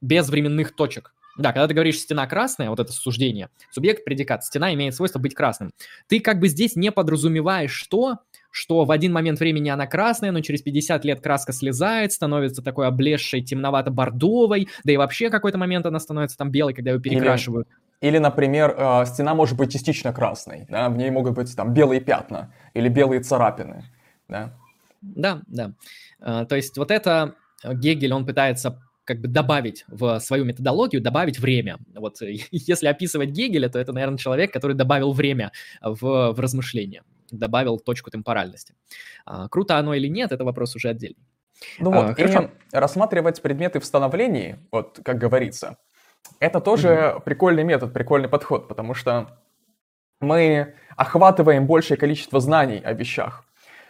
[0.00, 1.14] без временных точек.
[1.36, 5.34] Да, когда ты говоришь стена красная, вот это суждение, субъект, предикат, стена имеет свойство быть
[5.34, 5.72] красным.
[6.08, 8.18] Ты как бы здесь не подразумеваешь то,
[8.58, 12.88] что в один момент времени она красная, но через 50 лет краска слезает, становится такой
[12.88, 17.68] облезшей темновато-бордовой, да и вообще какой-то момент она становится там белой, когда ее перекрашивают.
[18.00, 21.72] Или, или например, э, стена может быть частично красной, да, в ней могут быть там
[21.72, 23.84] белые пятна или белые царапины,
[24.28, 24.52] да.
[25.00, 25.72] Да, да.
[26.20, 31.38] Э, то есть вот это Гегель, он пытается как бы добавить в свою методологию, добавить
[31.38, 31.78] время.
[31.94, 32.16] Вот
[32.50, 38.10] если описывать Гегеля, то это, наверное, человек, который добавил время в, в размышления, добавил точку
[38.10, 38.74] темпоральности.
[39.24, 41.26] А, круто оно или нет, это вопрос уже отдельный.
[41.78, 42.50] Ну а, вот, хорошо.
[42.72, 45.78] рассматривать предметы в становлении, вот как говорится,
[46.40, 47.22] это тоже mm-hmm.
[47.24, 49.38] прикольный метод, прикольный подход, потому что
[50.20, 53.44] мы охватываем большее количество знаний о вещах.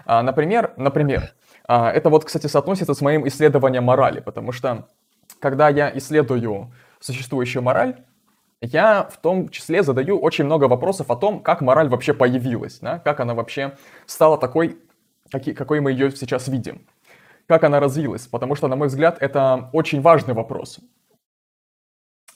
[0.04, 1.34] А, например, например,
[1.66, 4.88] а, это вот, кстати, соотносится с моим исследованием морали, потому что
[5.40, 7.96] когда я исследую существующую мораль,
[8.60, 12.98] я в том числе задаю очень много вопросов о том, как мораль вообще появилась, да?
[12.98, 13.76] как она вообще
[14.06, 14.78] стала такой,
[15.30, 16.86] какой мы ее сейчас видим,
[17.46, 20.80] как она развилась, потому что, на мой взгляд, это очень важный вопрос.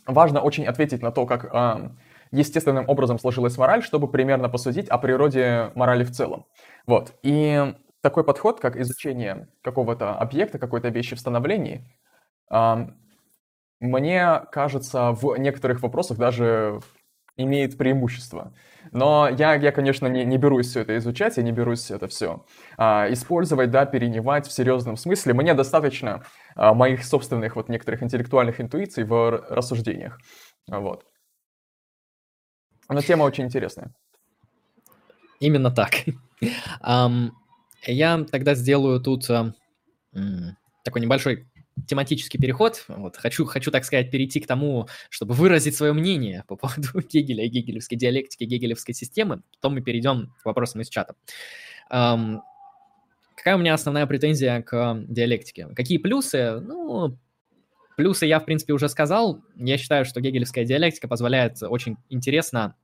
[0.07, 1.91] Важно очень ответить на то, как э,
[2.33, 6.47] естественным образом сложилась мораль, чтобы примерно посудить о природе морали в целом.
[6.87, 7.15] Вот.
[7.23, 11.87] И такой подход, как изучение какого-то объекта, какой-то вещи в становлении,
[13.83, 16.81] мне кажется, в некоторых вопросах даже
[17.37, 18.55] имеет преимущество.
[18.93, 22.47] Но я, я конечно, не, не берусь все это изучать, я не берусь это все
[22.77, 25.35] а, использовать, да, перенимать в серьезном смысле.
[25.35, 30.21] Мне достаточно а, моих собственных вот некоторых интеллектуальных интуиций в рассуждениях.
[30.69, 31.05] Вот.
[32.89, 33.93] Но тема очень интересная.
[35.41, 35.91] Именно так.
[37.85, 39.29] Я тогда сделаю тут
[40.85, 41.49] такой небольшой
[41.87, 42.85] тематический переход.
[42.89, 47.45] Вот, хочу, хочу, так сказать, перейти к тому, чтобы выразить свое мнение по поводу Гегеля
[47.45, 49.43] и гегелевской диалектики, гегелевской системы.
[49.55, 51.15] Потом мы перейдем к вопросам из чата.
[51.91, 52.41] Um,
[53.37, 55.69] какая у меня основная претензия к диалектике?
[55.75, 56.61] Какие плюсы?
[56.61, 57.19] Ну,
[57.97, 59.43] плюсы я, в принципе, уже сказал.
[59.57, 62.77] Я считаю, что гегелевская диалектика позволяет очень интересно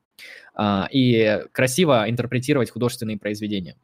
[0.58, 3.76] uh, и красиво интерпретировать художественные произведения.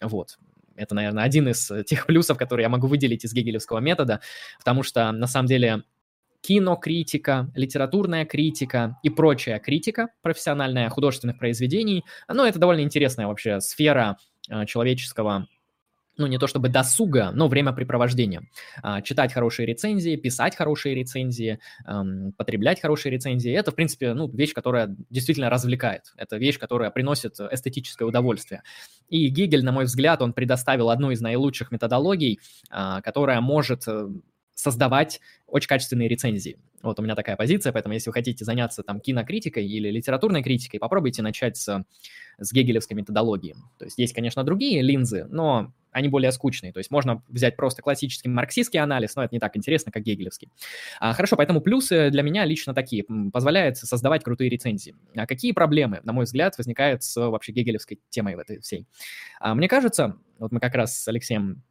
[0.00, 0.38] Вот.
[0.76, 4.20] Это, наверное, один из э, тех плюсов, которые я могу выделить из гегелевского метода,
[4.58, 5.82] потому что, на самом деле,
[6.42, 14.16] кинокритика, литературная критика и прочая критика профессиональная художественных произведений, ну, это довольно интересная вообще сфера
[14.50, 15.46] э, человеческого
[16.16, 18.42] ну, не то чтобы досуга, но времяпрепровождения.
[18.82, 21.58] А, читать хорошие рецензии, писать хорошие рецензии,
[22.36, 23.52] потреблять хорошие рецензии.
[23.52, 26.12] Это, в принципе, ну, вещь, которая действительно развлекает.
[26.16, 28.62] Это вещь, которая приносит эстетическое удовольствие.
[29.08, 32.40] И Гегель, на мой взгляд, он предоставил одну из наилучших методологий,
[32.70, 34.08] а, которая может э,
[34.54, 36.58] создавать очень качественные рецензии.
[36.82, 40.80] Вот у меня такая позиция, поэтому если вы хотите заняться там кинокритикой или литературной критикой,
[40.80, 41.84] попробуйте начать с,
[42.38, 43.54] с гегелевской методологии.
[43.78, 46.72] То есть есть, конечно, другие линзы, но они более скучные.
[46.72, 50.48] То есть можно взять просто классический марксистский анализ, но это не так интересно, как гегелевский.
[50.98, 53.04] А, хорошо, поэтому плюсы для меня лично такие.
[53.32, 54.96] Позволяет создавать крутые рецензии.
[55.14, 58.86] А какие проблемы, на мой взгляд, возникают с вообще гегелевской темой в этой всей?
[59.38, 61.62] А, мне кажется, вот мы как раз с Алексеем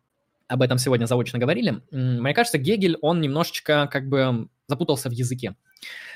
[0.47, 5.55] об этом сегодня заочно говорили, мне кажется, Гегель, он немножечко как бы запутался в языке.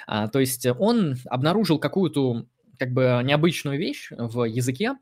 [0.08, 2.46] А, то есть он обнаружил какую-то
[2.78, 4.96] как бы необычную вещь в языке,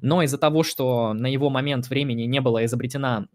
[0.00, 3.26] но из-за того, что на его момент времени не была изобретена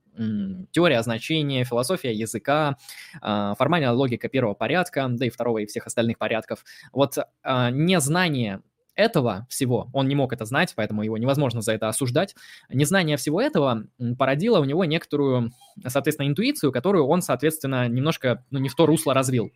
[0.72, 2.78] теория значения, философия языка,
[3.22, 8.62] а, формальная логика первого порядка, да и второго и всех остальных порядков, вот а, незнание
[8.96, 12.36] этого всего, он не мог это знать, поэтому его невозможно за это осуждать,
[12.70, 13.86] незнание всего этого
[14.18, 15.52] породило у него некоторую,
[15.88, 19.52] соответственно, интуицию, которую он, соответственно, немножко, ну, не в то русло развил,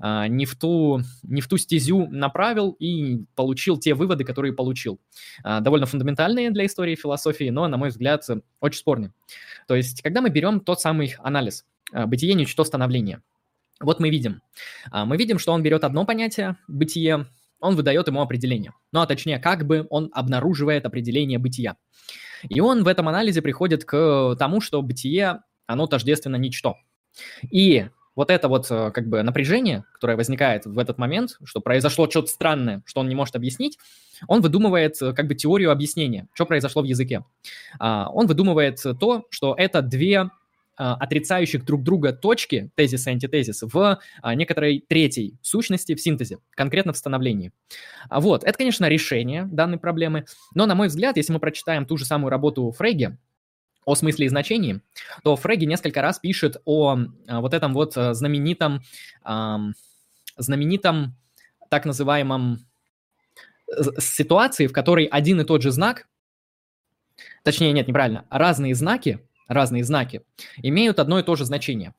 [0.00, 5.00] а, не в ту, не в ту стезю направил и получил те выводы, которые получил.
[5.42, 8.24] А, довольно фундаментальные для истории философии, но, на мой взгляд,
[8.60, 9.12] очень спорные.
[9.66, 13.22] То есть, когда мы берем тот самый анализ а, бытие, ничто, становление,
[13.78, 14.40] вот мы видим.
[14.90, 17.26] Мы видим, что он берет одно понятие, бытие,
[17.60, 18.72] он выдает ему определение.
[18.92, 21.76] Ну, а точнее, как бы он обнаруживает определение бытия.
[22.48, 26.76] И он в этом анализе приходит к тому, что бытие, оно тождественно ничто.
[27.50, 32.08] И вот это вот э, как бы напряжение, которое возникает в этот момент, что произошло
[32.08, 33.78] что-то странное, что он не может объяснить,
[34.26, 37.24] он выдумывает э, как бы теорию объяснения, что произошло в языке.
[37.78, 40.30] А, он выдумывает то, что это две
[40.76, 46.92] отрицающих друг друга точки, тезис и антитезис, в а, некоторой третьей сущности в синтезе, конкретно
[46.92, 47.52] в становлении.
[48.08, 51.96] А, вот, это, конечно, решение данной проблемы, но, на мой взгляд, если мы прочитаем ту
[51.96, 53.16] же самую работу Фрейги,
[53.84, 54.80] о смысле и значении,
[55.22, 56.98] то Фрейги несколько раз пишет о
[57.28, 58.82] вот этом вот знаменитом,
[60.36, 61.14] знаменитом
[61.70, 62.66] так называемом
[63.98, 66.08] ситуации, в которой один и тот же знак,
[67.44, 70.22] точнее, нет, неправильно, разные знаки разные знаки,
[70.62, 71.94] имеют одно и то же значение.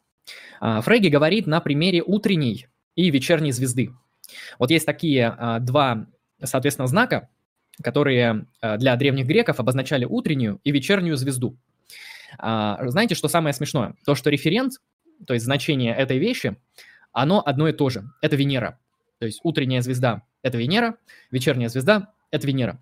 [0.59, 3.91] А, Фрейги говорит на примере утренней и вечерней звезды.
[4.59, 6.07] Вот есть такие а, два,
[6.43, 7.29] соответственно, знака,
[7.81, 11.57] которые а, для древних греков обозначали утреннюю и вечернюю звезду.
[12.39, 13.95] Знаете, что самое смешное?
[14.05, 14.73] То, что референт,
[15.25, 16.57] то есть значение этой вещи,
[17.13, 18.03] оно одно и то же.
[18.21, 18.79] Это Венера.
[19.19, 20.97] То есть утренняя звезда– это Венера,
[21.31, 22.79] вечерняя звезда– это Венера.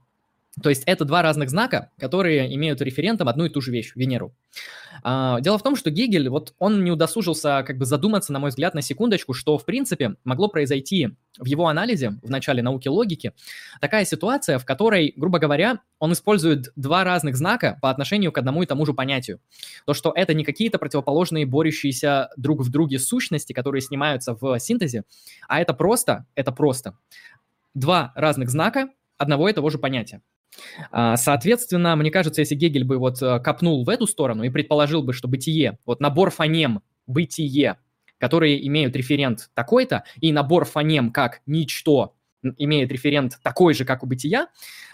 [0.61, 4.33] То есть это два разных знака, которые имеют референтом одну и ту же вещь, Венеру.
[5.03, 8.49] А, дело в том, что Гегель, вот он не удосужился как бы задуматься, на мой
[8.49, 13.33] взгляд, на секундочку, что, в принципе, могло произойти в его анализе, в начале науки логики,
[13.81, 18.63] такая ситуация, в которой, грубо говоря, он использует два разных знака по отношению к одному
[18.63, 19.41] и тому же понятию.
[19.85, 25.03] То, что это не какие-то противоположные, борющиеся друг в друге сущности, которые снимаются в синтезе,
[25.49, 26.97] а это просто, это просто
[27.73, 30.21] два разных знака одного и того же понятия.
[30.91, 35.03] А, соответственно, мне кажется, если Гегель бы вот э, копнул в эту сторону и предположил
[35.03, 37.77] бы, что бытие, вот набор фонем бытие,
[38.17, 42.15] которые имеют референт такой-то, и набор фонем как ничто
[42.57, 44.47] имеет референт такой же, как у бытия,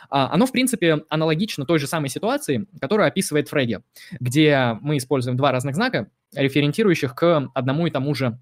[0.09, 3.79] а, оно, в принципе, аналогично той же самой ситуации, которую описывает Фрейди,
[4.19, 8.39] где мы используем два разных знака, референтирующих к одному и тому же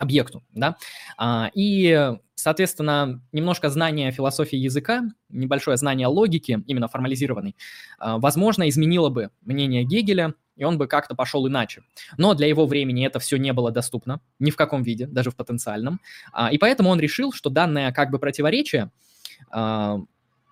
[0.00, 0.76] объекту, да,
[1.18, 7.54] а, и, соответственно, немножко знания философии языка, небольшое знание логики, именно формализированной,
[7.98, 11.82] а, возможно, изменило бы мнение Гегеля, и он бы как-то пошел иначе.
[12.16, 15.36] Но для его времени это все не было доступно, ни в каком виде, даже в
[15.36, 16.00] потенциальном,
[16.32, 18.90] а, и поэтому он решил, что данное как бы противоречие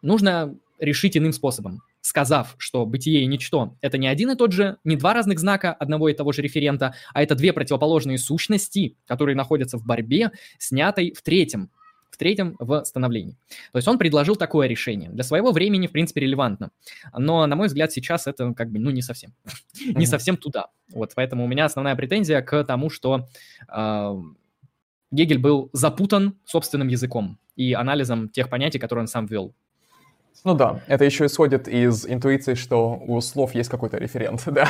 [0.01, 4.79] нужно решить иным способом сказав, что бытие и ничто– это не один и тот же,
[4.83, 9.37] не два разных знака одного и того же референта, а это две противоположные сущности, которые
[9.37, 11.71] находятся в борьбе, снятой в третьем,
[12.11, 13.37] в третьем в становлении.
[13.73, 15.11] То есть он предложил такое решение.
[15.11, 16.71] Для своего времени, в принципе, релевантно.
[17.13, 19.35] Но, на мой взгляд, сейчас это как бы, ну, не совсем.
[19.87, 20.69] не совсем туда.
[20.91, 23.29] Вот, поэтому у меня основная претензия к тому, что
[23.71, 24.23] э,
[25.11, 29.55] Гегель был запутан собственным языком и анализом тех понятий, которые он сам ввел.
[30.45, 34.69] Ну да, это еще исходит из интуиции, что у слов есть какой-то референт, да.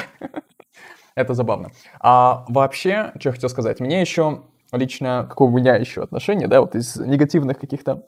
[1.14, 1.70] это забавно.
[2.00, 4.42] А вообще, что я хотел сказать, мне еще
[4.72, 8.06] лично, какое у меня еще отношение, да, вот из негативных каких-то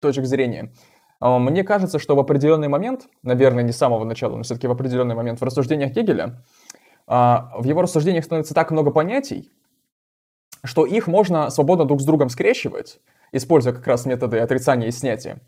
[0.00, 0.72] точек зрения.
[1.20, 4.72] А, мне кажется, что в определенный момент, наверное, не с самого начала, но все-таки в
[4.72, 6.42] определенный момент в рассуждениях Гегеля,
[7.06, 9.52] а, в его рассуждениях становится так много понятий,
[10.64, 13.00] что их можно свободно друг с другом скрещивать,
[13.32, 15.40] используя как раз методы отрицания и снятия.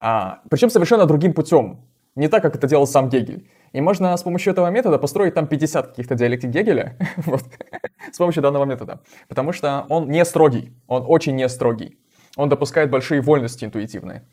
[0.00, 1.86] А, причем совершенно другим путем.
[2.14, 3.48] Не так, как это делал сам Гегель.
[3.72, 7.42] И можно с помощью этого метода построить там 50 каких-то диалектик Гегеля вот,
[8.12, 9.02] с помощью данного метода.
[9.28, 11.98] Потому что он не строгий, он очень не строгий.
[12.36, 14.26] Он допускает большие вольности интуитивные.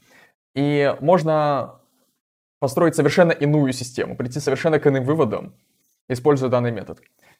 [0.55, 1.79] И можно
[2.59, 5.53] построить совершенно иную систему, прийти совершенно к иным выводам,
[6.07, 6.99] используя данный метод.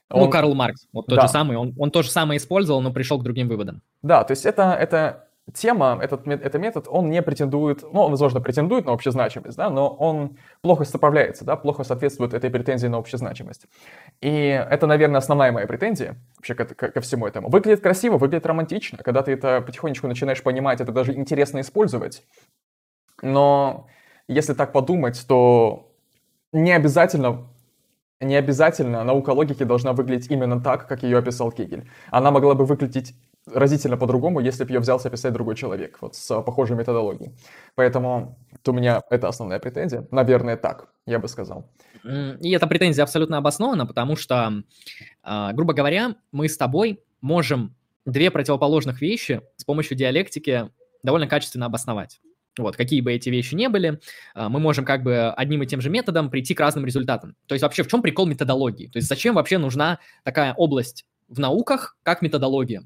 [0.10, 0.24] Ну, он...
[0.26, 1.22] Ну, Карл Маркс, вот тот да.
[1.24, 3.82] же самый, он, он то же самое использовал, но пришел к другим выводам.
[4.02, 8.40] Да, то есть это, это тема, этот, этот метод, он не претендует, ну, он, возможно,
[8.40, 13.66] претендует на общезначимость, да, но он плохо справляется, да, плохо соответствует этой претензии на общезначимость.
[14.22, 17.50] И это, наверное, основная моя претензия вообще ко, ко, ко всему этому.
[17.50, 22.24] Выглядит красиво, выглядит романтично, когда ты это потихонечку начинаешь понимать, это даже интересно использовать.
[23.22, 23.88] Но
[24.28, 25.92] если так подумать, то
[26.54, 27.50] не обязательно
[28.22, 31.90] не обязательно наука логики должна выглядеть именно так, как ее описал Кегель.
[32.10, 33.14] Она могла бы выглядеть
[33.46, 37.34] разительно по-другому, если бы ее взялся писать другой человек, вот с похожей методологией.
[37.76, 40.08] Поэтому у меня это основная претензия.
[40.12, 41.70] Наверное, так, я бы сказал.
[42.04, 44.64] И эта претензия абсолютно обоснована, потому что,
[45.24, 47.76] а, грубо говоря, мы с тобой можем
[48.06, 50.70] две противоположных вещи с помощью диалектики
[51.04, 52.20] довольно качественно обосновать.
[52.58, 54.00] Вот, какие бы эти вещи ни были,
[54.36, 57.36] а, мы можем как бы одним и тем же методом прийти к разным результатам.
[57.48, 58.88] То есть вообще в чем прикол методологии?
[58.88, 62.84] То есть зачем вообще нужна такая область в науках, как методология?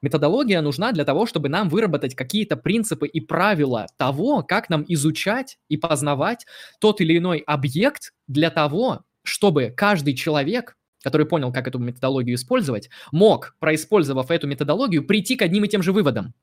[0.00, 5.58] Методология нужна для того, чтобы нам выработать какие-то принципы и правила того, как нам изучать
[5.68, 6.46] и познавать
[6.80, 12.90] тот или иной объект для того, чтобы каждый человек, который понял, как эту методологию использовать,
[13.10, 16.34] мог, происпользовав эту методологию, прийти к одним и тем же выводам.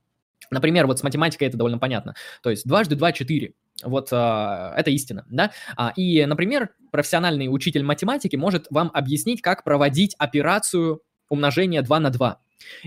[0.51, 2.15] Например, вот с математикой это довольно понятно.
[2.41, 3.53] То есть дважды два– четыре.
[3.83, 5.51] Вот а, это истина, да?
[5.77, 12.09] А, и, например, профессиональный учитель математики может вам объяснить, как проводить операцию умножения 2 на
[12.09, 12.39] 2.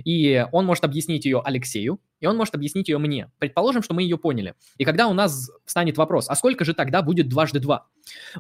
[0.05, 3.31] И он может объяснить ее Алексею, и он может объяснить ее мне.
[3.39, 4.55] Предположим, что мы ее поняли.
[4.79, 7.87] И когда у нас встанет вопрос, а сколько же тогда будет дважды два?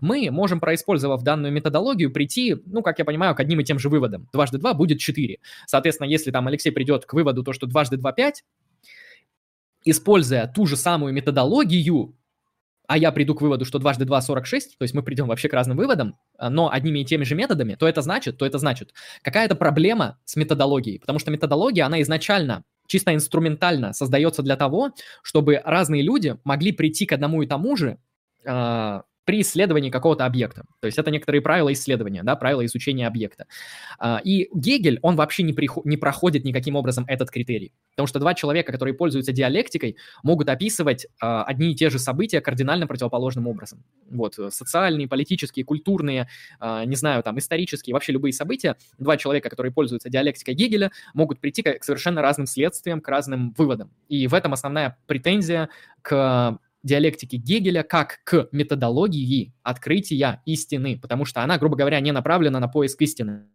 [0.00, 3.88] Мы можем, происпользовав данную методологию, прийти, ну, как я понимаю, к одним и тем же
[3.88, 4.28] выводам.
[4.32, 5.38] Дважды два будет 4.
[5.66, 8.44] Соответственно, если там Алексей придет к выводу, то, что дважды два 5,
[9.84, 12.14] используя ту же самую методологию,
[12.92, 15.54] а я приду к выводу, что дважды два 46, то есть мы придем вообще к
[15.54, 18.92] разным выводам, а, но одними и теми же методами, то это значит, то это значит
[19.22, 24.90] какая-то проблема с методологией, потому что методология, она изначально чисто инструментально создается для того,
[25.22, 27.96] чтобы разные люди могли прийти к одному и тому же
[28.44, 30.64] а, при исследовании какого-то объекта.
[30.80, 33.46] То есть это некоторые правила исследования, да, правила изучения объекта.
[33.98, 37.72] А, и Гегель, он вообще не, приход, не проходит никаким образом этот критерий.
[37.94, 42.40] Потому что два человека, которые пользуются диалектикой, могут описывать а, одни и те же события
[42.40, 43.84] кардинально противоположным образом.
[44.10, 46.28] Вот, социальные, политические, культурные,
[46.58, 51.38] а, не знаю, там, исторические, вообще любые события, два человека, которые пользуются диалектикой Гегеля, могут
[51.40, 53.90] прийти к совершенно разным следствиям, к разным выводам.
[54.08, 55.68] И в этом основная претензия
[56.02, 62.60] к диалектики Гегеля как к методологии открытия истины, потому что она, грубо говоря, не направлена
[62.60, 63.46] на поиск истины.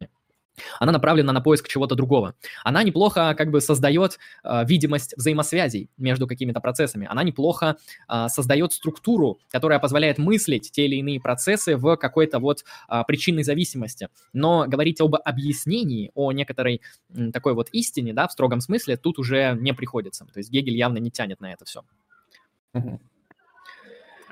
[0.79, 2.35] Она направлена на поиск чего-то другого.
[2.63, 7.07] Она неплохо как бы создает э, видимость взаимосвязей между какими-то процессами.
[7.09, 7.77] Она неплохо
[8.09, 13.43] э, создает структуру, которая позволяет мыслить те или иные процессы в какой-то вот э, причинной
[13.43, 14.09] зависимости.
[14.33, 16.81] Но говорить об объяснении, о некоторой
[17.13, 20.25] э, такой вот истине, да, в строгом смысле, тут уже не приходится.
[20.25, 21.83] То есть Гегель явно не тянет на это все.
[22.73, 22.99] Угу.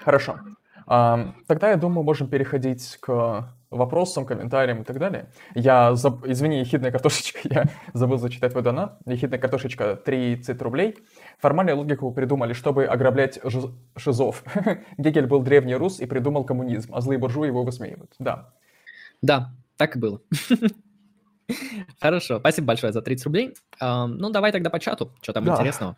[0.06, 0.40] Хорошо.
[0.86, 5.32] Тогда, я думаю, можем переходить к вопросам, комментариям и так далее.
[5.56, 6.26] Я, заб...
[6.28, 9.00] извини, ехидная картошечка, я забыл зачитать твой донат.
[9.08, 10.96] Ехидная картошечка 30 рублей.
[11.40, 13.72] Формальную логику придумали, чтобы ограблять ж...
[13.98, 14.44] шизов.
[14.98, 18.14] Гегель был древний рус и придумал коммунизм, а злые буржуи его высмеивают.
[18.20, 18.54] Да.
[19.24, 20.22] Да, так и было.
[22.00, 23.56] Хорошо, спасибо большое за 30 рублей.
[23.82, 25.54] Ну, давай тогда по чату, что там да.
[25.54, 25.98] интересного.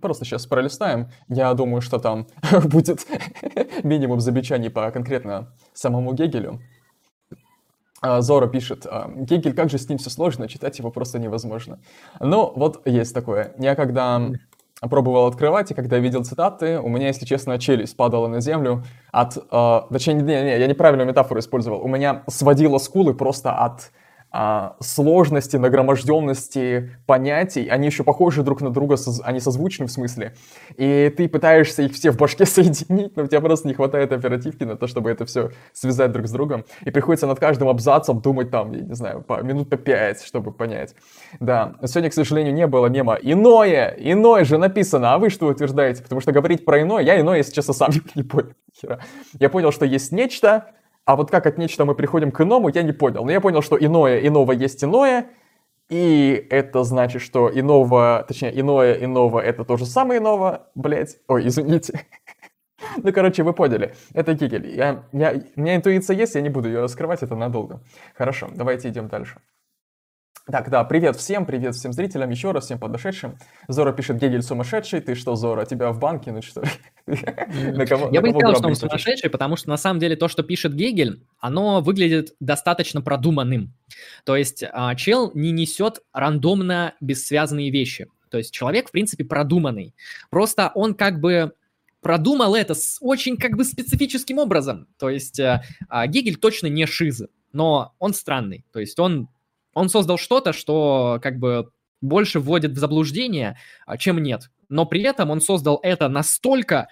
[0.00, 1.08] Просто сейчас пролистаем.
[1.28, 2.26] Я думаю, что там
[2.64, 3.06] будет
[3.82, 6.60] минимум замечаний по конкретно самому Гегелю.
[8.02, 11.78] А, Зора пишет, «А, Гегель, как же с ним все сложно, читать его просто невозможно.
[12.20, 13.54] Ну, вот есть такое.
[13.58, 14.30] Я когда
[14.80, 19.38] пробовал открывать, и когда видел цитаты, у меня, если честно, челюсть падала на землю от...
[19.50, 21.80] Э, точнее, не, не, я неправильную метафору использовал.
[21.80, 23.92] У меня сводило скулы просто от
[24.36, 30.34] а, сложности, нагроможденности понятий, они еще похожи друг на друга, они созвучны в смысле,
[30.76, 34.64] и ты пытаешься их все в башке соединить, но у тебя просто не хватает оперативки
[34.64, 38.50] на то, чтобы это все связать друг с другом, и приходится над каждым абзацем думать
[38.50, 40.96] там, я не знаю, по минут по пять, чтобы понять.
[41.38, 43.94] Да, сегодня, к сожалению, не было мема «Иное!
[43.96, 47.52] Иное же написано, а вы что утверждаете?» Потому что говорить про иное, я иное, если
[47.52, 48.50] честно, сам не понял.
[49.38, 50.72] Я понял, что есть нечто,
[51.04, 53.24] а вот как от нечто мы приходим к иному, я не понял.
[53.24, 55.30] Но я понял, что иное, иного есть иное,
[55.90, 61.18] и это значит, что иного, точнее, иное, иного это то же самое иного, блять.
[61.28, 62.00] Ой, извините.
[62.98, 63.94] Ну, короче, вы поняли.
[64.12, 64.76] Это Гегель.
[64.76, 67.80] Я, я, у меня интуиция есть, я не буду ее раскрывать, это надолго.
[68.14, 69.40] Хорошо, давайте идем дальше.
[70.50, 73.38] Так, да, привет всем, привет всем зрителям, еще раз всем подошедшим.
[73.66, 76.62] Зора пишет, Гегель сумасшедший, ты что, Зора, тебя в банке, ну что?
[77.06, 80.74] Я бы не сказал, что он сумасшедший, потому что на самом деле то, что пишет
[80.74, 83.72] Гегель, оно выглядит достаточно продуманным.
[84.24, 88.08] То есть а, чел не несет рандомно бессвязные вещи.
[88.28, 89.94] То есть человек, в принципе, продуманный.
[90.28, 91.52] Просто он как бы
[92.02, 94.88] продумал это с очень как бы специфическим образом.
[94.98, 98.66] То есть а, а, Гегель точно не шиза, но он странный.
[98.74, 99.28] То есть он
[99.74, 101.70] он создал что-то, что как бы
[102.00, 104.50] больше вводит в заблуждение, а, чем нет.
[104.68, 106.88] Но при этом он создал это настолько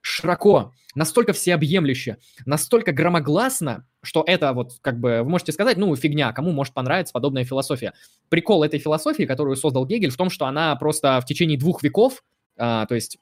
[0.00, 6.32] широко, настолько всеобъемлюще, настолько громогласно, что это вот как бы, вы можете сказать, ну, фигня,
[6.32, 7.92] кому может понравиться подобная философия.
[8.28, 12.22] Прикол этой философии, которую создал Гегель, в том, что она просто в течение двух веков,
[12.56, 13.18] а, то есть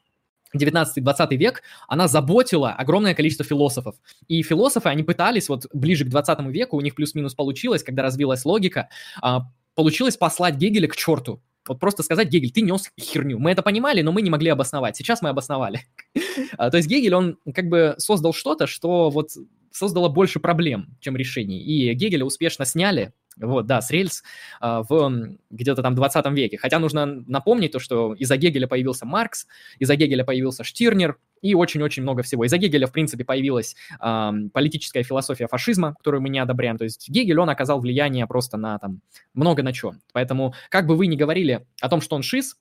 [0.56, 3.96] 19-20 век, она заботила огромное количество философов.
[4.28, 8.44] И философы, они пытались, вот ближе к 20 веку, у них плюс-минус получилось, когда развилась
[8.44, 8.88] логика,
[9.20, 9.42] а,
[9.74, 11.42] получилось послать Гегеля к черту.
[11.68, 13.38] Вот просто сказать, Гегель, ты нес херню.
[13.38, 14.96] Мы это понимали, но мы не могли обосновать.
[14.96, 15.82] Сейчас мы обосновали.
[16.56, 19.30] А, то есть Гегель, он как бы создал что-то, что вот
[19.70, 21.60] создало больше проблем, чем решений.
[21.60, 24.22] И Гегеля успешно сняли, вот, да, с рельс
[24.60, 26.58] а, в где-то там 20 веке.
[26.58, 29.46] Хотя нужно напомнить то, что из-за Гегеля появился Маркс,
[29.78, 32.44] из-за Гегеля появился Штирнер и очень-очень много всего.
[32.44, 36.78] Из-за Гегеля, в принципе, появилась а, политическая философия фашизма, которую мы не одобряем.
[36.78, 39.00] То есть Гегель, он оказал влияние просто на там
[39.34, 40.00] много на чем.
[40.12, 42.56] Поэтому, как бы вы ни говорили о том, что он шиз,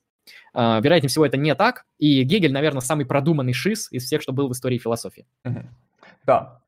[0.54, 1.86] Uh, вероятнее всего, это не так.
[1.98, 5.26] И Гегель, наверное, самый продуманный шиз из всех, что был в истории философии.
[6.26, 6.60] Да.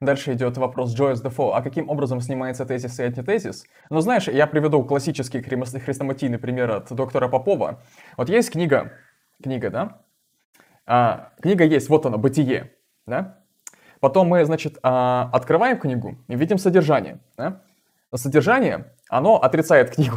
[0.00, 1.54] Дальше идет вопрос Джойс Дефо.
[1.54, 3.64] А каким образом снимается тезис и антитезис?
[3.90, 7.82] Ну, знаешь, я приведу классический хрестоматийный пример от доктора Попова.
[8.16, 8.92] Вот есть книга,
[9.42, 10.02] книга, да?
[10.86, 12.72] А, книга есть, вот она, «Бытие»,
[13.06, 13.40] да?
[14.00, 17.62] Потом мы, значит, а, открываем книгу и видим содержание, да?
[18.14, 20.16] Содержание, оно отрицает книгу.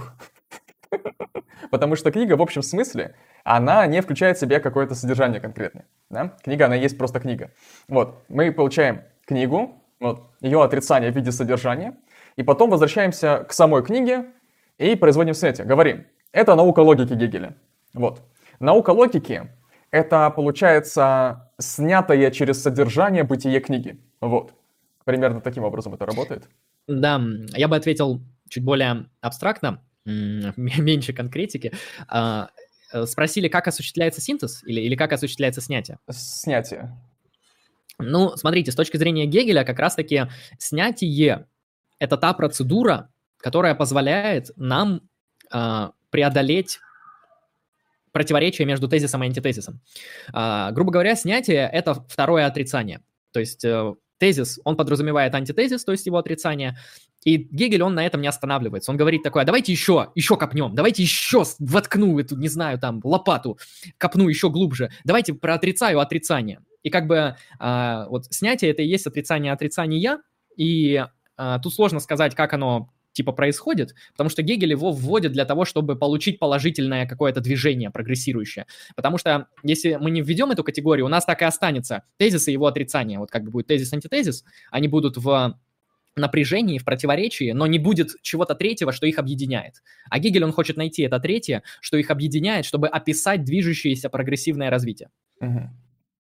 [1.71, 5.85] Потому что книга в общем смысле, она не включает в себя какое-то содержание конкретное.
[6.09, 6.37] Да?
[6.43, 7.51] Книга, она есть просто книга.
[7.87, 11.95] Вот, мы получаем книгу, вот, ее отрицание в виде содержания,
[12.35, 14.25] и потом возвращаемся к самой книге
[14.77, 15.65] и производим снятие.
[15.65, 17.55] Говорим, это наука логики Гегеля.
[17.93, 18.21] Вот.
[18.59, 19.49] Наука логики—
[19.91, 23.97] это, получается, снятое через содержание бытие книги.
[24.19, 24.53] Вот.
[25.05, 26.43] Примерно таким образом это работает.
[26.87, 27.21] Да,
[27.55, 31.71] я бы ответил чуть более абстрактно, меньше конкретики.
[32.09, 32.49] А,
[32.91, 35.99] э, спросили, как осуществляется синтез или, или как осуществляется снятие?
[36.09, 36.91] Снятие.
[38.09, 41.47] Ну, смотрите, с точки зрения Гегеля, как раз-таки снятие–
[41.99, 45.01] это та процедура, которая позволяет нам
[45.53, 46.79] э, преодолеть
[48.11, 49.81] противоречие между тезисом и антитезисом.
[50.33, 53.01] Э, грубо говоря, снятие– это второе отрицание.
[53.31, 56.77] То есть э, тезис, он подразумевает антитезис, то есть его отрицание,
[57.23, 58.91] и Гегель, он на этом не останавливается.
[58.91, 62.99] Он говорит такое, «А давайте еще, еще копнем, давайте еще воткну эту, не знаю, там,
[63.03, 63.59] лопату,
[63.97, 66.61] копну еще глубже, давайте проотрицаю отрицание.
[66.83, 70.19] И как бы а, вот снятие это и есть отрицание отрицания,
[70.57, 71.05] и
[71.37, 75.65] а, тут сложно сказать, как оно типа происходит, потому что Гегель его вводит для того,
[75.65, 78.65] чтобы получить положительное какое-то движение прогрессирующее.
[78.95, 82.53] Потому что если мы не введем эту категорию, у нас так и останется тезис и
[82.53, 83.19] его отрицание.
[83.19, 85.59] Вот как бы будет тезис-антитезис, они будут в
[86.15, 89.81] напряжении, в противоречии, но не будет чего-то третьего, что их объединяет.
[90.09, 95.09] А Гегель, он хочет найти это третье, что их объединяет, чтобы описать движущееся прогрессивное развитие.
[95.39, 95.69] Угу.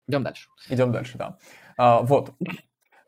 [0.09, 0.49] Идем дальше.
[0.69, 1.37] Идем дальше, да.
[1.77, 2.33] А, вот.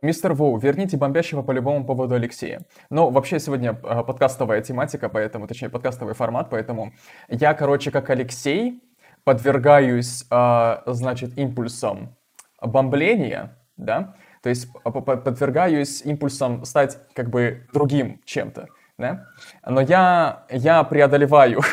[0.03, 2.61] Мистер Воу, верните бомбящего по любому поводу Алексея.
[2.91, 6.93] Ну, вообще сегодня а, подкастовая тематика, поэтому, точнее, подкастовый формат, поэтому
[7.27, 8.83] я, короче, как Алексей,
[9.23, 12.15] подвергаюсь, а, значит, импульсам
[12.61, 18.67] бомбления, да, то есть подвергаюсь импульсам стать как бы другим чем-то,
[19.01, 19.25] да,
[19.65, 21.61] но я, я преодолеваю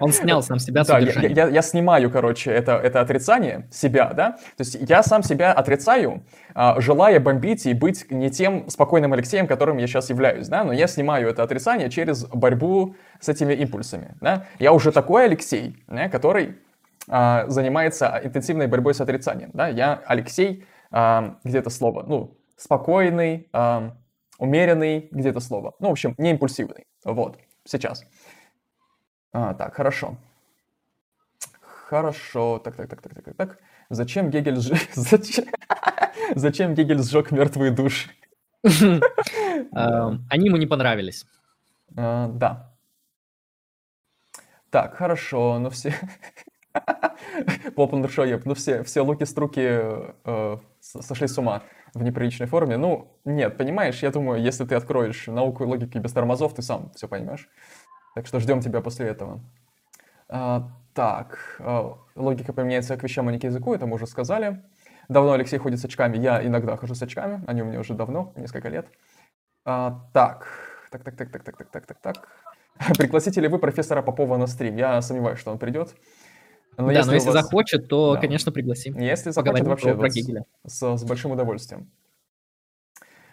[0.00, 4.32] Он снял сам себя Да, я, я, я снимаю, короче, это, это отрицание себя, да?
[4.56, 6.24] То есть я сам себя отрицаю,
[6.54, 10.64] а, желая бомбить и быть не тем спокойным Алексеем, которым я сейчас являюсь, да?
[10.64, 14.46] Но я снимаю это отрицание через борьбу с этими импульсами, да?
[14.58, 16.56] Я уже такой Алексей, да, который
[17.08, 19.68] а, занимается интенсивной борьбой с отрицанием, да?
[19.68, 23.96] Я Алексей, а, где-то слово, ну, спокойный, а,
[24.38, 25.74] умеренный, где-то слово.
[25.80, 26.86] Ну, в общем, не импульсивный.
[27.04, 28.04] Вот, сейчас.
[29.32, 30.16] А, так, хорошо.
[31.60, 32.58] Хорошо.
[32.58, 33.58] Так, так, так, так, так, так, так.
[33.90, 34.78] Зачем Гегель сжег...
[34.94, 35.44] Зачем...
[36.34, 38.10] Зачем Гегель сжег мертвые души?
[38.62, 41.26] Они ему не понравились.
[41.96, 42.76] А, да.
[44.70, 45.94] Так, хорошо, ну все...
[47.76, 49.80] Попан Шоеб, ну все, все луки-струки
[50.24, 51.62] э, сошли с ума
[51.94, 52.76] в неприличной форме.
[52.76, 56.90] Ну, нет, понимаешь, я думаю, если ты откроешь науку и логики без тормозов, ты сам
[56.94, 57.48] все поймешь.
[58.14, 59.40] Так что ждем тебя после этого.
[60.28, 64.62] А, так, а, логика поменяется к вещам, а не к языку, это мы уже сказали.
[65.08, 68.32] Давно Алексей ходит с очками, я иногда хожу с очками, они у меня уже давно,
[68.36, 68.88] несколько лет.
[69.64, 70.46] А, так,
[70.90, 72.28] так, так, так, так, так, так, так, так, так.
[72.98, 74.76] Пригласите ли вы профессора Попова на стрим?
[74.76, 75.94] Я сомневаюсь, что он придет.
[76.76, 77.44] Но да, если но если вас...
[77.44, 78.20] захочет, то, да.
[78.20, 78.98] конечно, пригласим.
[78.98, 81.90] Если захочет, вообще про, про с, с большим удовольствием.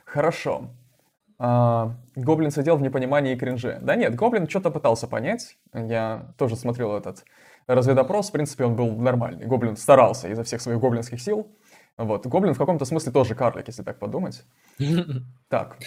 [0.05, 0.69] Хорошо.
[1.39, 3.79] А, Гоблин сидел в непонимании и кринже.
[3.81, 5.57] Да нет, Гоблин что-то пытался понять.
[5.73, 7.25] Я тоже смотрел этот
[7.67, 9.45] разведопрос, в принципе, он был нормальный.
[9.45, 11.47] Гоблин старался изо всех своих гоблинских сил.
[11.97, 12.25] Вот.
[12.27, 14.43] Гоблин в каком-то смысле тоже карлик, если так подумать.
[15.49, 15.77] Так.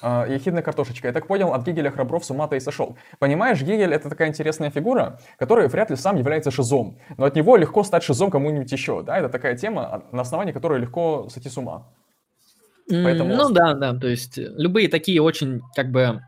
[0.00, 1.08] А, ехидная картошечка.
[1.08, 2.96] Я так понял, от Гегеля Храбров с ума-то и сошел.
[3.18, 6.98] Понимаешь, Гегель это такая интересная фигура, которая вряд ли сам является шизом.
[7.16, 9.02] Но от него легко стать шизом кому-нибудь еще.
[9.02, 9.18] Да?
[9.18, 11.86] Это такая тема, а, на основании которой легко сойти с ума.
[12.88, 13.34] Поэтому...
[13.34, 16.22] Ну да, да, то есть э, любые такие очень как бы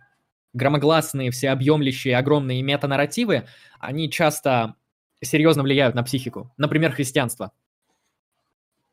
[0.53, 3.47] громогласные, всеобъемлющие, огромные метанарративы,
[3.79, 4.75] они часто
[5.23, 6.53] серьезно влияют на психику.
[6.59, 7.53] Например, христианство.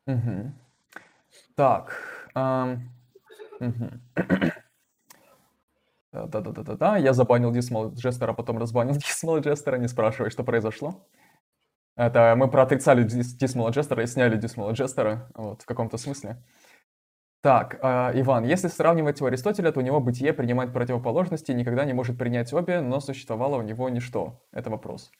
[0.05, 0.53] Угу.
[1.55, 2.29] Так.
[2.35, 2.96] Эм...
[3.59, 3.89] Угу.
[6.13, 6.97] Да-да-да-да-да.
[6.97, 9.77] Я забанил Дисмал Джестера, потом разбанил Дисмал Джестера.
[9.77, 11.05] Не спрашивай, что произошло.
[11.95, 16.43] Это мы проотрицали Дисмала Джестера и сняли Дисмала Джестера, вот, в каком-то смысле.
[17.41, 21.93] Так, э, Иван, если сравнивать у Аристотеля, то у него бытие принимает противоположности никогда не
[21.93, 24.43] может принять обе, но существовало у него ничто.
[24.51, 25.11] Это вопрос.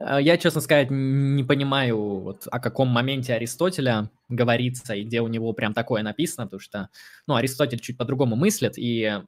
[0.00, 5.28] Э, я, честно сказать, не понимаю, вот, о каком моменте Аристотеля говорится и где у
[5.28, 6.88] него прям такое написано, потому что,
[7.26, 9.22] ну, Аристотель чуть по-другому мыслит, и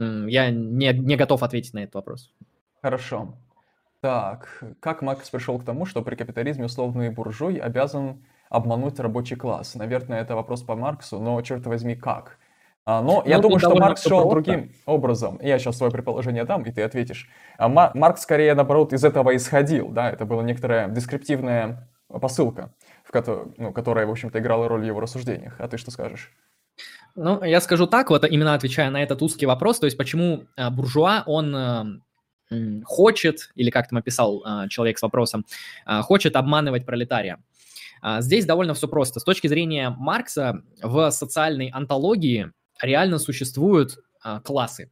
[0.00, 2.32] я не, не готов ответить на этот вопрос.
[2.82, 3.36] Хорошо.
[4.00, 9.74] Так, как Маркс пришел к тому, что при капитализме условный буржуй обязан обмануть рабочий класс?
[9.74, 12.38] Наверное, это вопрос по Марксу, но, черт возьми, как?
[12.86, 14.52] А, но ну, я думаю, что Маркс шел просто.
[14.52, 15.38] другим образом.
[15.42, 17.28] Я сейчас свое предположение дам, и ты ответишь.
[17.56, 19.88] А Маркс скорее, наоборот, из этого исходил.
[19.88, 20.10] Да?
[20.10, 25.00] Это была некоторая дескриптивная посылка, в которой, ну, которая, в общем-то, играла роль в его
[25.00, 25.56] рассуждениях.
[25.58, 26.30] А ты что скажешь?
[27.16, 30.70] Ну, я скажу так, вот именно отвечая на этот узкий вопрос, то есть почему а,
[30.70, 31.86] буржуа, он а,
[32.84, 35.46] хочет, или как там описал а, человек с вопросом,
[35.86, 37.38] хочет обманывать пролетария.
[38.18, 39.18] Здесь довольно все просто.
[39.18, 44.90] С точки зрения Маркса в социальной антологии реально существуют а, классы.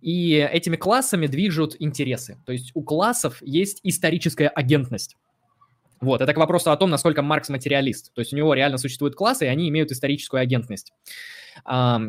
[0.00, 2.38] И этими классами движут интересы.
[2.46, 5.16] То есть у классов есть историческая агентность.
[6.00, 8.12] Вот, это к вопросу о том, насколько Маркс материалист.
[8.14, 10.92] То есть у него реально существуют классы, и они имеют историческую агентность.
[11.64, 12.00] А,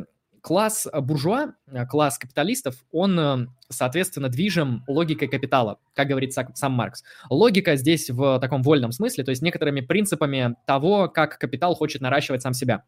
[0.41, 1.53] класс буржуа,
[1.89, 7.03] класс капиталистов, он, соответственно, движим логикой капитала, как говорит сам Маркс.
[7.29, 12.41] Логика здесь в таком вольном смысле, то есть некоторыми принципами того, как капитал хочет наращивать
[12.41, 12.83] сам себя.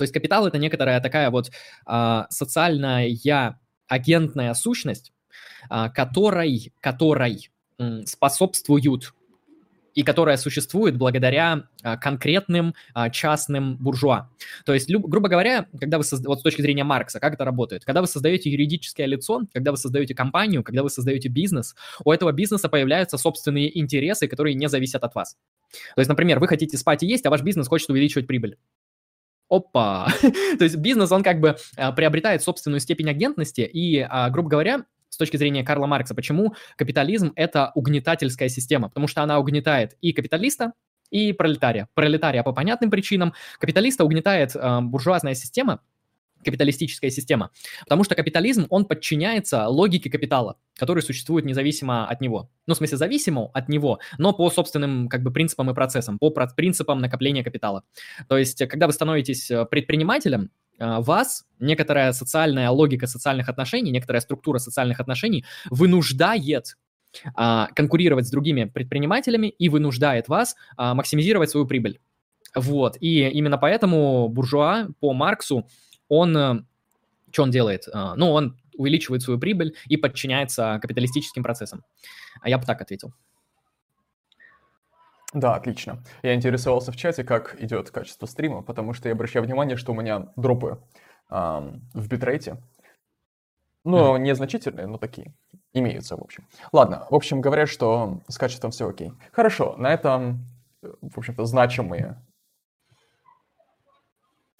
[0.00, 1.50] То есть капитал это некоторая такая вот
[1.84, 3.06] а, социальная
[3.86, 5.12] агентная сущность,
[5.68, 7.50] а, которой, которой
[8.06, 9.12] способствуют
[9.94, 14.30] и которая существует благодаря а, конкретным а, частным буржуа.
[14.64, 16.30] То есть, люб, грубо говоря, когда вы созда...
[16.30, 17.84] вот с точки зрения Маркса, как это работает?
[17.84, 22.32] Когда вы создаете юридическое лицо, когда вы создаете компанию, когда вы создаете бизнес, у этого
[22.32, 25.36] бизнеса появляются собственные интересы, которые не зависят от вас.
[25.94, 28.56] То есть, например, вы хотите спать и есть, а ваш бизнес хочет увеличивать прибыль
[29.50, 30.08] опа.
[30.58, 34.84] То есть бизнес, он как бы а, приобретает собственную степень агентности, и, а, грубо говоря,
[35.10, 38.88] с точки зрения Карла Маркса, почему капитализм– это угнетательская система?
[38.88, 40.72] Потому что она угнетает и капиталиста,
[41.10, 41.88] и пролетария.
[41.94, 43.34] Пролетария по понятным причинам.
[43.58, 45.80] Капиталиста угнетает э, буржуазная система,
[46.44, 47.50] капиталистическая система.
[47.80, 52.50] Потому что капитализм, он подчиняется логике капитала, который существует независимо от него.
[52.66, 56.30] Ну, в смысле, зависимо от него, но по собственным как бы принципам и процессам, по
[56.30, 57.84] принципам накопления капитала.
[58.28, 64.20] То есть, когда вы становитесь э, предпринимателем, э, вас некоторая социальная логика социальных отношений, некоторая
[64.20, 66.76] структура социальных отношений вынуждает
[67.34, 72.00] а, конкурировать с другими предпринимателями и вынуждает вас а, максимизировать свою прибыль.
[72.54, 75.68] Вот, и именно поэтому буржуа по Марксу
[76.10, 76.62] он, э,
[77.30, 77.88] что он делает?
[77.92, 81.82] А, ну, он увеличивает свою прибыль и подчиняется капиталистическим процессам.
[82.42, 83.14] А я бы так ответил.
[85.32, 86.02] Да, отлично.
[86.22, 89.94] Я интересовался в чате, как идет качество стрима, потому что я обращаю внимание, что у
[89.94, 90.82] меня дропы
[91.30, 92.56] эм, в битрейте.
[93.84, 94.20] Ну, mm-hmm.
[94.20, 95.32] незначительные, но такие.
[95.72, 96.48] Имеются, в общем.
[96.72, 99.12] Ладно, в общем, говорят, что с качеством все окей.
[99.30, 100.44] Хорошо, на этом,
[100.82, 102.20] в общем-то, значимые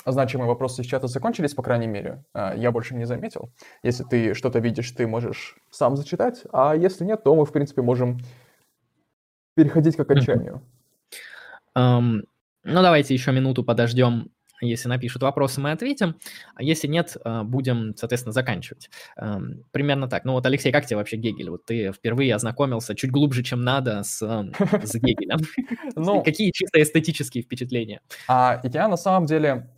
[0.06, 2.24] значимые вопросы из чата закончились, по крайней мере.
[2.32, 3.52] А, я больше не заметил.
[3.82, 7.82] Если ты что-то видишь, ты можешь сам зачитать, а если нет, то мы, в принципе,
[7.82, 8.18] можем
[9.54, 10.62] переходить к окончанию.
[11.76, 12.22] Um,
[12.64, 14.30] ну, давайте еще минуту подождем.
[14.62, 16.16] Если напишут вопросы, мы ответим.
[16.54, 18.90] А если нет, а, будем, соответственно, заканчивать.
[19.18, 20.24] Um, примерно так.
[20.24, 21.50] Ну вот, Алексей, как тебе вообще Гегель?
[21.50, 25.38] Вот ты впервые ознакомился чуть глубже, чем надо с, с Гегелем.
[25.96, 28.00] Ну, Какие чисто эстетические впечатления?
[28.28, 29.70] Я на самом деле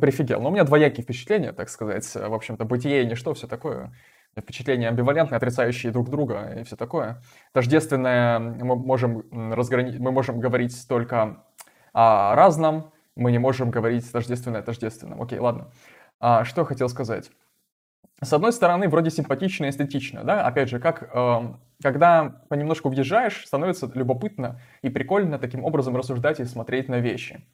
[0.00, 0.40] прифигел.
[0.40, 2.06] Но у меня двоякие впечатления, так сказать.
[2.14, 3.92] В общем-то, бытие и ничто, все такое.
[4.38, 7.22] Впечатления амбивалентные, отрицающие друг друга и все такое.
[7.52, 9.98] Тождественное мы можем, разграни...
[9.98, 11.44] мы можем говорить только
[11.92, 15.20] о разном, мы не можем говорить тождественное тождественном.
[15.20, 15.72] Окей, ладно.
[16.20, 17.30] А, что хотел сказать?
[18.20, 23.46] с одной стороны, вроде симпатично и эстетично, да, опять же, как э, когда понемножку въезжаешь,
[23.46, 27.46] становится любопытно и прикольно таким образом рассуждать и смотреть на вещи.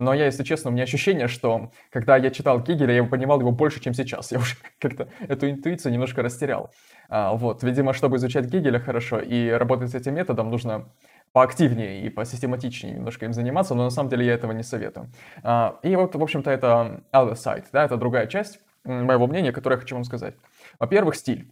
[0.00, 3.52] Но я, если честно, у меня ощущение, что когда я читал Гегеля, я понимал его
[3.52, 4.32] больше, чем сейчас.
[4.32, 6.70] Я уже как-то эту интуицию немножко растерял.
[7.10, 10.88] А, вот, видимо, чтобы изучать Гегеля хорошо и работать с этим методом, нужно
[11.32, 15.10] поактивнее и посистематичнее немножко им заниматься, но на самом деле я этого не советую.
[15.42, 19.76] А, и вот, в общем-то, это other side, да, это другая часть моего мнения, которое
[19.76, 20.34] я хочу вам сказать.
[20.78, 21.46] Во-первых, стиль.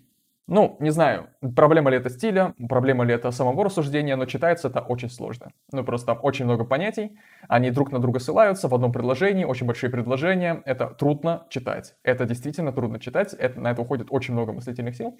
[0.49, 4.81] Ну, не знаю, проблема ли это стиля, проблема ли это самого рассуждения, но читается это
[4.81, 5.53] очень сложно.
[5.73, 7.19] Ну, просто очень много понятий,
[7.49, 11.97] они друг на друга ссылаются в одном предложении, очень большие предложения, это трудно читать.
[12.03, 15.19] Это действительно трудно читать, это, на это уходит очень много мыслительных сил,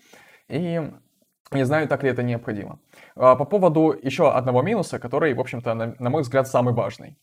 [0.49, 0.91] и
[1.53, 2.79] не знаю, так ли это необходимо.
[3.15, 7.19] А, по поводу еще одного минуса, который, в общем-то, на, на мой взгляд, самый важный.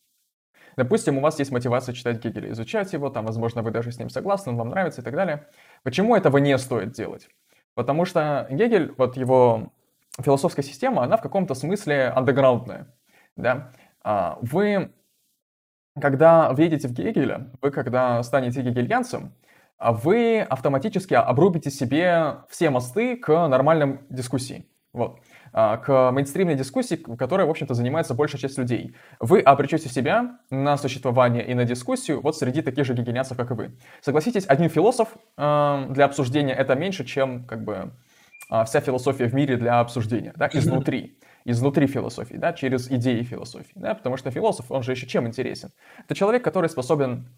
[0.78, 4.10] Допустим, у вас есть мотивация читать Гегеля, изучать его, там, возможно, вы даже с ним
[4.10, 5.48] согласны, он вам нравится и так далее.
[5.84, 7.30] Почему этого не стоит делать?
[7.76, 9.72] Потому что Гегель, вот его
[10.20, 12.88] философская система, она в каком-то смысле андеграундная.
[13.36, 13.72] Да?
[14.02, 14.94] А, вы,
[16.00, 19.34] когда въедете в Гегеля, вы, когда станете гегельянцем,
[19.78, 24.66] а вы автоматически обрубите себе все мосты к нормальным дискуссии.
[24.94, 25.20] Вот.
[25.58, 28.94] А, к мейнстримной дискуссии, которой, в общем-то, занимается большая часть людей.
[29.22, 33.54] Вы обречете себя на существование и на дискуссию вот среди таких же гегельянцев, как и
[33.54, 33.72] вы.
[34.02, 37.94] Согласитесь, один философ э, для обсуждения это меньше, чем как бы
[38.50, 43.72] а, вся философия в мире для обсуждения, да, изнутри изнутри философии, да, через идеи философии,
[43.76, 45.70] да, потому что философ, он же еще чем интересен?
[46.04, 47.30] Это человек, который способен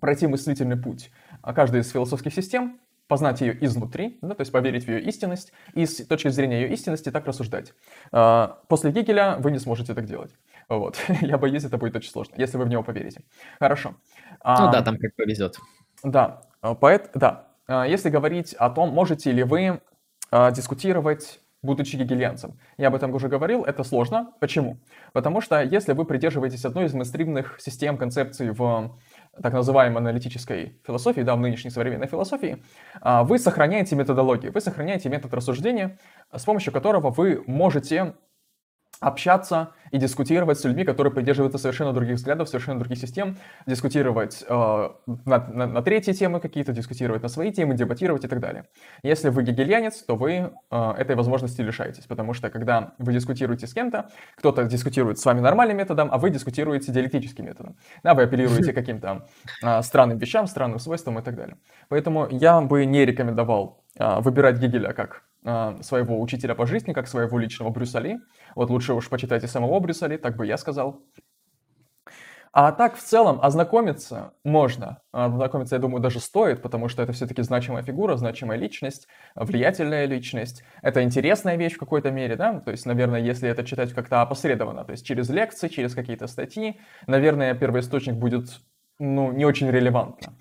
[0.00, 1.10] пройти мыслительный путь
[1.54, 2.78] каждой из философских систем,
[3.08, 6.72] познать ее изнутри, да, то есть поверить в ее истинность, и с точки зрения ее
[6.72, 7.72] истинности так рассуждать.
[8.12, 10.32] А, после Гегеля вы не сможете так делать.
[10.68, 10.98] Вот.
[11.20, 13.22] Я боюсь, это будет очень сложно, если вы в него поверите.
[13.58, 13.94] Хорошо.
[14.44, 15.58] Ну да, там как повезет.
[16.02, 17.48] Да, а, поэт, да.
[17.68, 19.80] А, если говорить о том, можете ли вы
[20.52, 22.58] дискутировать будучи гегельянцем.
[22.78, 24.32] Я об этом уже говорил, это сложно.
[24.40, 24.78] Почему?
[25.12, 28.96] Потому что если вы придерживаетесь одной из мейнстримных систем концепций в
[29.42, 32.62] так называемой аналитической философии, да, в нынешней современной философии,
[33.00, 35.98] а, вы сохраняете методологию, вы сохраняете метод рассуждения,
[36.32, 38.14] с помощью которого вы можете
[39.00, 43.36] общаться и дискутировать с людьми, которые придерживаются совершенно других взглядов, совершенно других систем,
[43.66, 44.54] дискутировать э,
[45.06, 48.66] на, на, на третьи темы какие-то, дискутировать на свои темы, дебатировать и так далее.
[49.02, 53.74] Если вы гегельянец, то вы э, этой возможности лишаетесь, потому что когда вы дискутируете с
[53.74, 57.76] кем-то, кто-то дискутирует с вами нормальным методом, а вы дискутируете диалектическим методом.
[58.02, 59.26] Да, вы апеллируете к каким-то
[59.62, 61.58] э, странным вещам, странным свойствам и так далее.
[61.88, 65.22] Поэтому я бы не рекомендовал э, выбирать Гегеля как
[65.80, 68.18] своего учителя по жизни, как своего личного Брюсали,
[68.54, 71.02] вот лучше уж почитайте самого Брюсали, так бы я сказал.
[72.58, 75.02] А так, в целом, ознакомиться можно.
[75.12, 80.64] Ознакомиться, я думаю, даже стоит, потому что это все-таки значимая фигура, значимая личность, влиятельная личность.
[80.80, 82.60] Это интересная вещь в какой-то мере, да?
[82.60, 86.80] То есть, наверное, если это читать как-то опосредованно, то есть через лекции, через какие-то статьи,
[87.06, 88.62] наверное, первоисточник будет,
[88.98, 90.32] ну, не очень релевантно.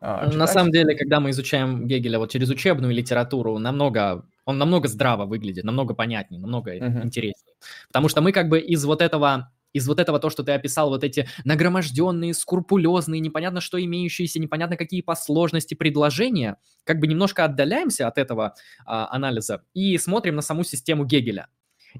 [0.00, 4.88] А, На самом деле, когда мы изучаем Гегеля вот через учебную литературу, намного он намного
[4.88, 7.04] здраво выглядит, намного понятнее, намного uh-huh.
[7.04, 7.54] интереснее.
[7.88, 10.88] Потому что мы как бы из вот этого из вот этого то, что ты описал,
[10.88, 17.44] вот эти нагроможденные, скрупулезные, непонятно что имеющиеся, непонятно какие по сложности предложения, как бы немножко
[17.44, 18.54] отдаляемся от этого
[18.86, 21.48] а, анализа и смотрим на саму систему Гегеля.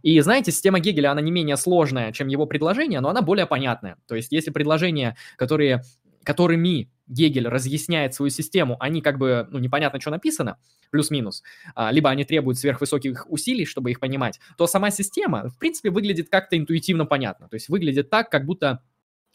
[0.03, 3.97] И знаете, система Гегеля, она не менее сложная, чем его предложения, но она более понятная.
[4.07, 5.83] То есть если предложения, которые,
[6.25, 10.59] которыми Гегель разъясняет свою систему, они как бы, ну, непонятно, что написано,
[10.91, 11.43] плюс-минус,
[11.75, 16.29] а, либо они требуют сверхвысоких усилий, чтобы их понимать, то сама система, в принципе, выглядит
[16.31, 17.49] как-то интуитивно понятно.
[17.49, 18.83] То есть выглядит так, как будто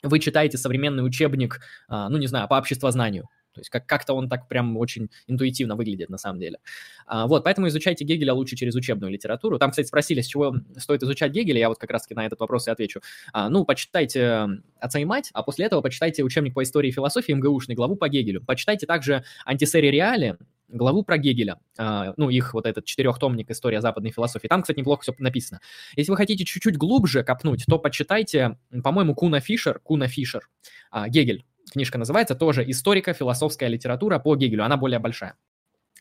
[0.02, 3.28] вы читаете современный учебник, а, ну, не знаю, по обществознанию.
[3.60, 6.60] То есть как- как-то он так прям очень интуитивно выглядит на самом деле.
[7.06, 9.60] А, вот, поэтому изучайте Гегеля лучше через учебную литературу.
[9.60, 12.68] Там, кстати, спросили, с чего стоит изучать Гегеля, я вот как раз-таки на этот вопрос
[12.68, 13.02] и отвечу.
[13.34, 14.48] А, ну, почитайте
[14.80, 18.10] «Отца и мать», а после этого почитайте учебник по истории и философии МГУшный, главу по
[18.10, 18.44] Гегелю.
[18.44, 20.38] Почитайте также «Антисери Реали»,
[20.70, 24.48] главу про Гегеля, а, ну, их вот этот четырехтомник «История западной философии».
[24.48, 25.60] Там, кстати, неплохо все написано.
[25.96, 30.48] Если вы хотите чуть-чуть глубже копнуть, то почитайте, по-моему, Куна Фишер, Куна Фишер,
[30.92, 35.36] а, Гегель, книжка называется, тоже «Историко-философская литература по Гегелю», она более большая.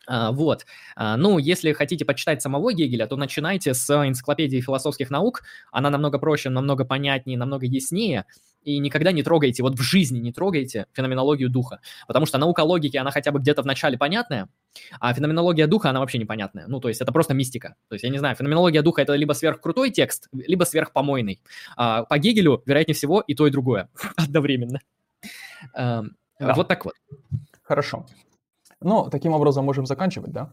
[0.08, 0.64] А, вот.
[0.96, 5.42] А, ну, если хотите почитать самого Гегеля, то начинайте с энциклопедии философских наук.
[5.70, 8.24] Она намного проще, намного понятнее, намного яснее.
[8.64, 11.80] И никогда не трогайте, вот в жизни не трогайте феноменологию духа.
[12.06, 14.48] Потому что наука логики, она хотя бы где-то в начале понятная,
[14.98, 16.66] а феноменология духа, она вообще непонятная.
[16.66, 17.76] Ну, то есть это просто мистика.
[17.88, 21.40] То есть, я не знаю, феноменология духа— это либо сверхкрутой текст, либо сверхпомойный.
[21.76, 24.80] А по Гегелю, вероятнее всего, и то, и другое одновременно.
[25.74, 26.54] Эм, да.
[26.54, 26.94] Вот так вот.
[27.62, 28.06] Хорошо.
[28.80, 30.52] Ну, таким образом можем заканчивать, да?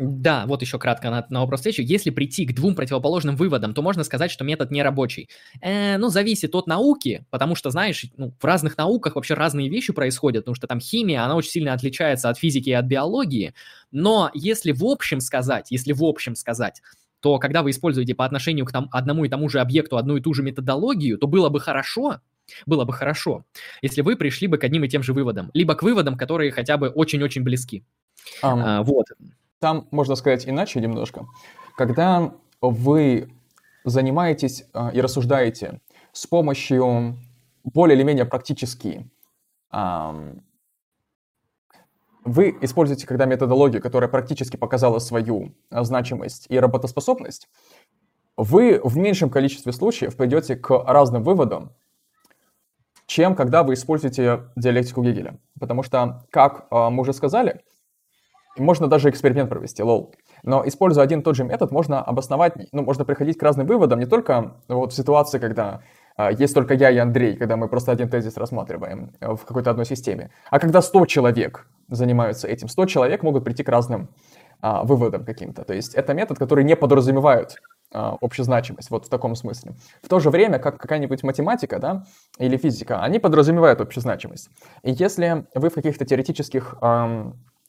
[0.00, 1.80] Да, вот еще кратко на, на вопрос встречи.
[1.80, 5.28] Если прийти к двум противоположным выводам, то можно сказать, что метод не рабочий.
[5.60, 9.92] Э, ну, зависит от науки, потому что, знаешь, ну, в разных науках вообще разные вещи
[9.92, 13.54] происходят, потому что там химия, она очень сильно отличается от физики и от биологии.
[13.90, 16.80] Но если в общем сказать, если в общем сказать,
[17.20, 20.20] то когда вы используете по отношению к там, одному и тому же объекту одну и
[20.20, 22.20] ту же методологию, то было бы хорошо,
[22.66, 23.44] было бы хорошо,
[23.82, 26.76] если вы пришли бы к одним и тем же выводам, либо к выводам, которые хотя
[26.76, 27.84] бы очень-очень близки.
[28.42, 29.06] Um, а, вот.
[29.60, 31.26] Там можно сказать иначе немножко.
[31.76, 33.28] Когда вы
[33.84, 35.80] занимаетесь э, и рассуждаете
[36.12, 37.18] с помощью
[37.64, 39.10] более или менее практически
[39.72, 40.34] э,
[42.24, 47.48] вы используете, когда методологию, которая практически показала свою а, значимость и работоспособность,
[48.36, 51.72] вы в меньшем количестве случаев пойдете к разным выводам,
[53.08, 55.38] чем когда вы используете диалектику Гегеля.
[55.58, 57.62] Потому что, как э, мы уже сказали,
[58.58, 60.14] можно даже эксперимент провести, лол.
[60.42, 63.98] Но используя один и тот же метод, можно обосновать, ну, можно приходить к разным выводам,
[63.98, 65.80] не только вот в ситуации, когда
[66.16, 69.70] а, есть только я и Андрей, когда мы просто один тезис рассматриваем э, в какой-то
[69.70, 74.10] одной системе, а когда 100 человек занимаются этим, 100 человек могут прийти к разным
[74.60, 75.64] а, выводам каким-то.
[75.64, 79.74] То есть это метод, который не подразумевает а, общезначимость, вот в таком смысле.
[80.02, 82.04] В то же время, как какая-нибудь математика, да,
[82.38, 84.50] или физика, они подразумевают общезначимость.
[84.82, 86.76] И если вы в каких-то теоретических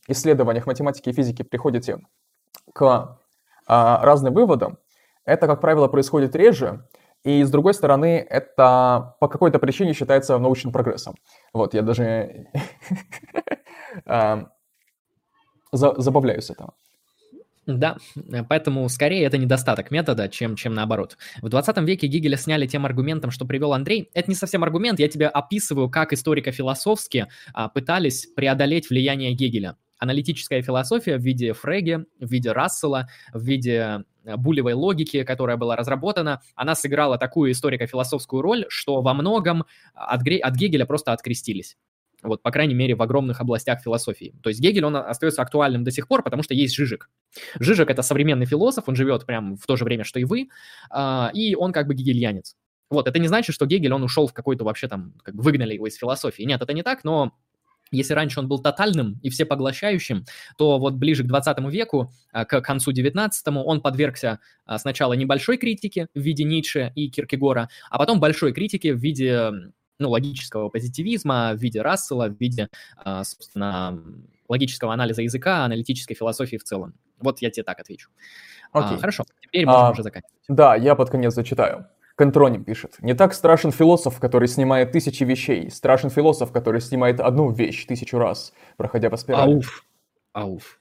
[0.07, 1.99] исследованиях математики и физики приходите
[2.73, 3.17] к
[3.67, 4.77] а, разным выводам,
[5.25, 6.87] это, как правило, происходит реже,
[7.23, 11.15] и, с другой стороны, это по какой-то причине считается научным прогрессом.
[11.53, 12.47] Вот, я даже
[14.05, 14.47] а,
[15.71, 16.73] забавляюсь этого.
[17.77, 17.97] Да,
[18.47, 21.17] поэтому скорее это недостаток метода, чем, чем наоборот.
[21.41, 24.09] В 20 веке Гегеля сняли тем аргументом, что привел Андрей.
[24.13, 30.61] Это не совсем аргумент, я тебе описываю, как историко-философски а, пытались преодолеть влияние Гегеля аналитическая
[30.61, 36.41] философия в виде Фреги, в виде Рассела, в виде э, булевой логики, которая была разработана,
[36.55, 41.77] она сыграла такую историко-философскую роль, что во многом от, Гре- от Гегеля просто открестились.
[42.21, 44.33] Вот, по крайней мере, в огромных областях философии.
[44.43, 47.09] То есть Гегель, он остается актуальным до сих пор, потому что есть Жижик.
[47.59, 50.49] Жижик— это современный философ, он живет прямо в то же время, что и вы,
[50.89, 52.55] а, и он как бы гегельянец.
[52.89, 55.75] Вот, это не значит, что Гегель, он ушел в какой-то вообще там, как бы выгнали
[55.75, 56.43] его из философии.
[56.43, 57.33] Нет, это не так, но
[57.91, 60.25] если раньше он был тотальным и всепоглощающим,
[60.57, 65.57] то вот ближе к 20 веку, а, к концу 19 он подвергся а, сначала небольшой
[65.57, 69.51] критике в виде Ницше и Киркегора, а потом большой критике в виде
[69.99, 74.01] ну, логического позитивизма, в виде Рассела, в виде, а, собственно,
[74.47, 76.93] логического анализа языка, аналитической философии в целом.
[77.19, 78.09] Вот я тебе так отвечу.
[78.71, 78.97] Окей.
[78.97, 80.33] А, хорошо, теперь можем а, уже заканчивать.
[80.47, 81.87] Да, я под конец зачитаю.
[82.15, 82.95] Контроним пишет.
[82.99, 85.69] Не так страшен философ, который снимает тысячи вещей.
[85.69, 89.53] Страшен философ, который снимает одну вещь тысячу раз, проходя по спирали.
[89.53, 89.85] Ауф.
[90.33, 90.79] Ауф.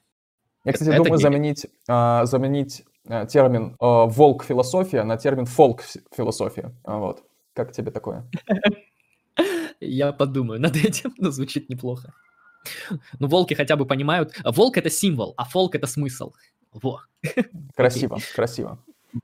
[0.65, 6.73] Я, кстати, Это думаю заменить, а, заменить а, термин а, волк-философия на термин фолк-философия.
[6.83, 7.23] А, вот.
[7.53, 8.29] Как тебе такое?
[9.79, 12.13] Я подумаю над этим, но звучит неплохо.
[13.19, 14.35] Ну, волки хотя бы понимают.
[14.43, 16.33] Волк— это символ, а фолк— это смысл.
[16.73, 17.01] Во.
[17.75, 18.77] Красиво, красиво.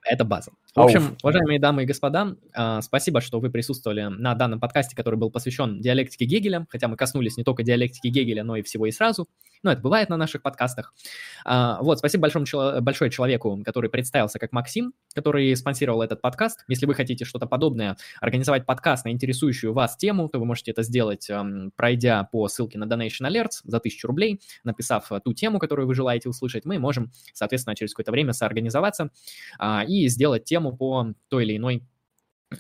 [0.03, 0.51] Это база.
[0.75, 5.15] В общем, уважаемые дамы и господа, а, спасибо, что вы присутствовали на данном подкасте, который
[5.15, 8.91] был посвящен диалектике Гегеля, хотя мы коснулись не только диалектики Гегеля, но и всего и
[8.91, 9.25] сразу.
[9.63, 10.93] Но это бывает на наших подкастах.
[11.45, 16.65] А, вот, спасибо большому, большое человеку, который представился как Максим, который спонсировал этот подкаст.
[16.67, 20.83] Если вы хотите что-то подобное, организовать подкаст на интересующую вас тему, то вы можете это
[20.83, 21.31] сделать,
[21.77, 26.27] пройдя по ссылке на Donation Alerts за 1000 рублей, написав ту тему, которую вы желаете
[26.27, 29.09] услышать, мы можем, соответственно, через какое-то время соорганизоваться
[29.57, 31.83] а, и сделать тему, тему по той или иной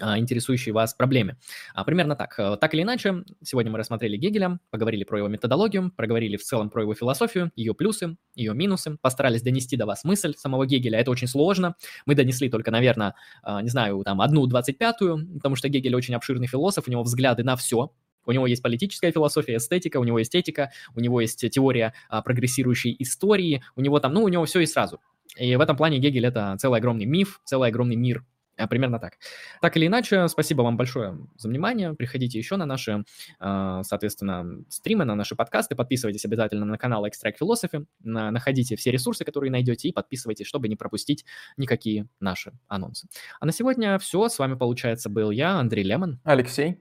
[0.01, 1.37] а, интересующей вас проблеме.
[1.73, 2.37] А, примерно так.
[2.39, 6.69] Э, так или иначе, сегодня мы рассмотрели Гегеля, поговорили про его методологию, проговорили в целом
[6.69, 10.99] про его философию, ее плюсы, ее минусы, постарались донести до вас мысль самого Гегеля.
[10.99, 11.75] Это очень сложно.
[12.05, 13.13] Мы донесли только, наверное,
[13.43, 17.03] а, не знаю, там, одну двадцать пятую, потому что Гегель очень обширный философ, у него
[17.03, 17.91] взгляды на все,
[18.25, 22.23] у него есть политическая философия, эстетика, у него есть этика, у него есть теория а,
[22.23, 24.99] прогрессирующей истории, у него там, ну, у него все и сразу.
[25.35, 28.23] И в этом плане Гегель— это целый огромный миф, целый огромный мир.
[28.57, 29.17] А, примерно так.
[29.61, 31.93] Так или иначе, спасибо вам большое за внимание.
[31.93, 33.03] Приходите еще на наши,
[33.39, 35.75] а, соответственно, стримы, на наши подкасты.
[35.75, 37.85] Подписывайтесь обязательно на канал Extract Philosophy.
[38.01, 41.25] Находите все ресурсы, которые найдете, и подписывайтесь, чтобы не пропустить
[41.57, 43.07] никакие наши анонсы.
[43.39, 44.29] А на сегодня все.
[44.29, 46.19] С вами, получается, был я, Андрей Лемон.
[46.23, 46.79] Алексей.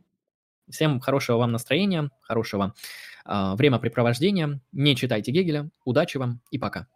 [0.71, 2.75] Всем хорошего вам настроения, хорошего
[3.27, 4.61] э, времяпрепровождения.
[4.73, 5.69] Не читайте Гегеля.
[5.85, 6.87] Удачи вам и пока.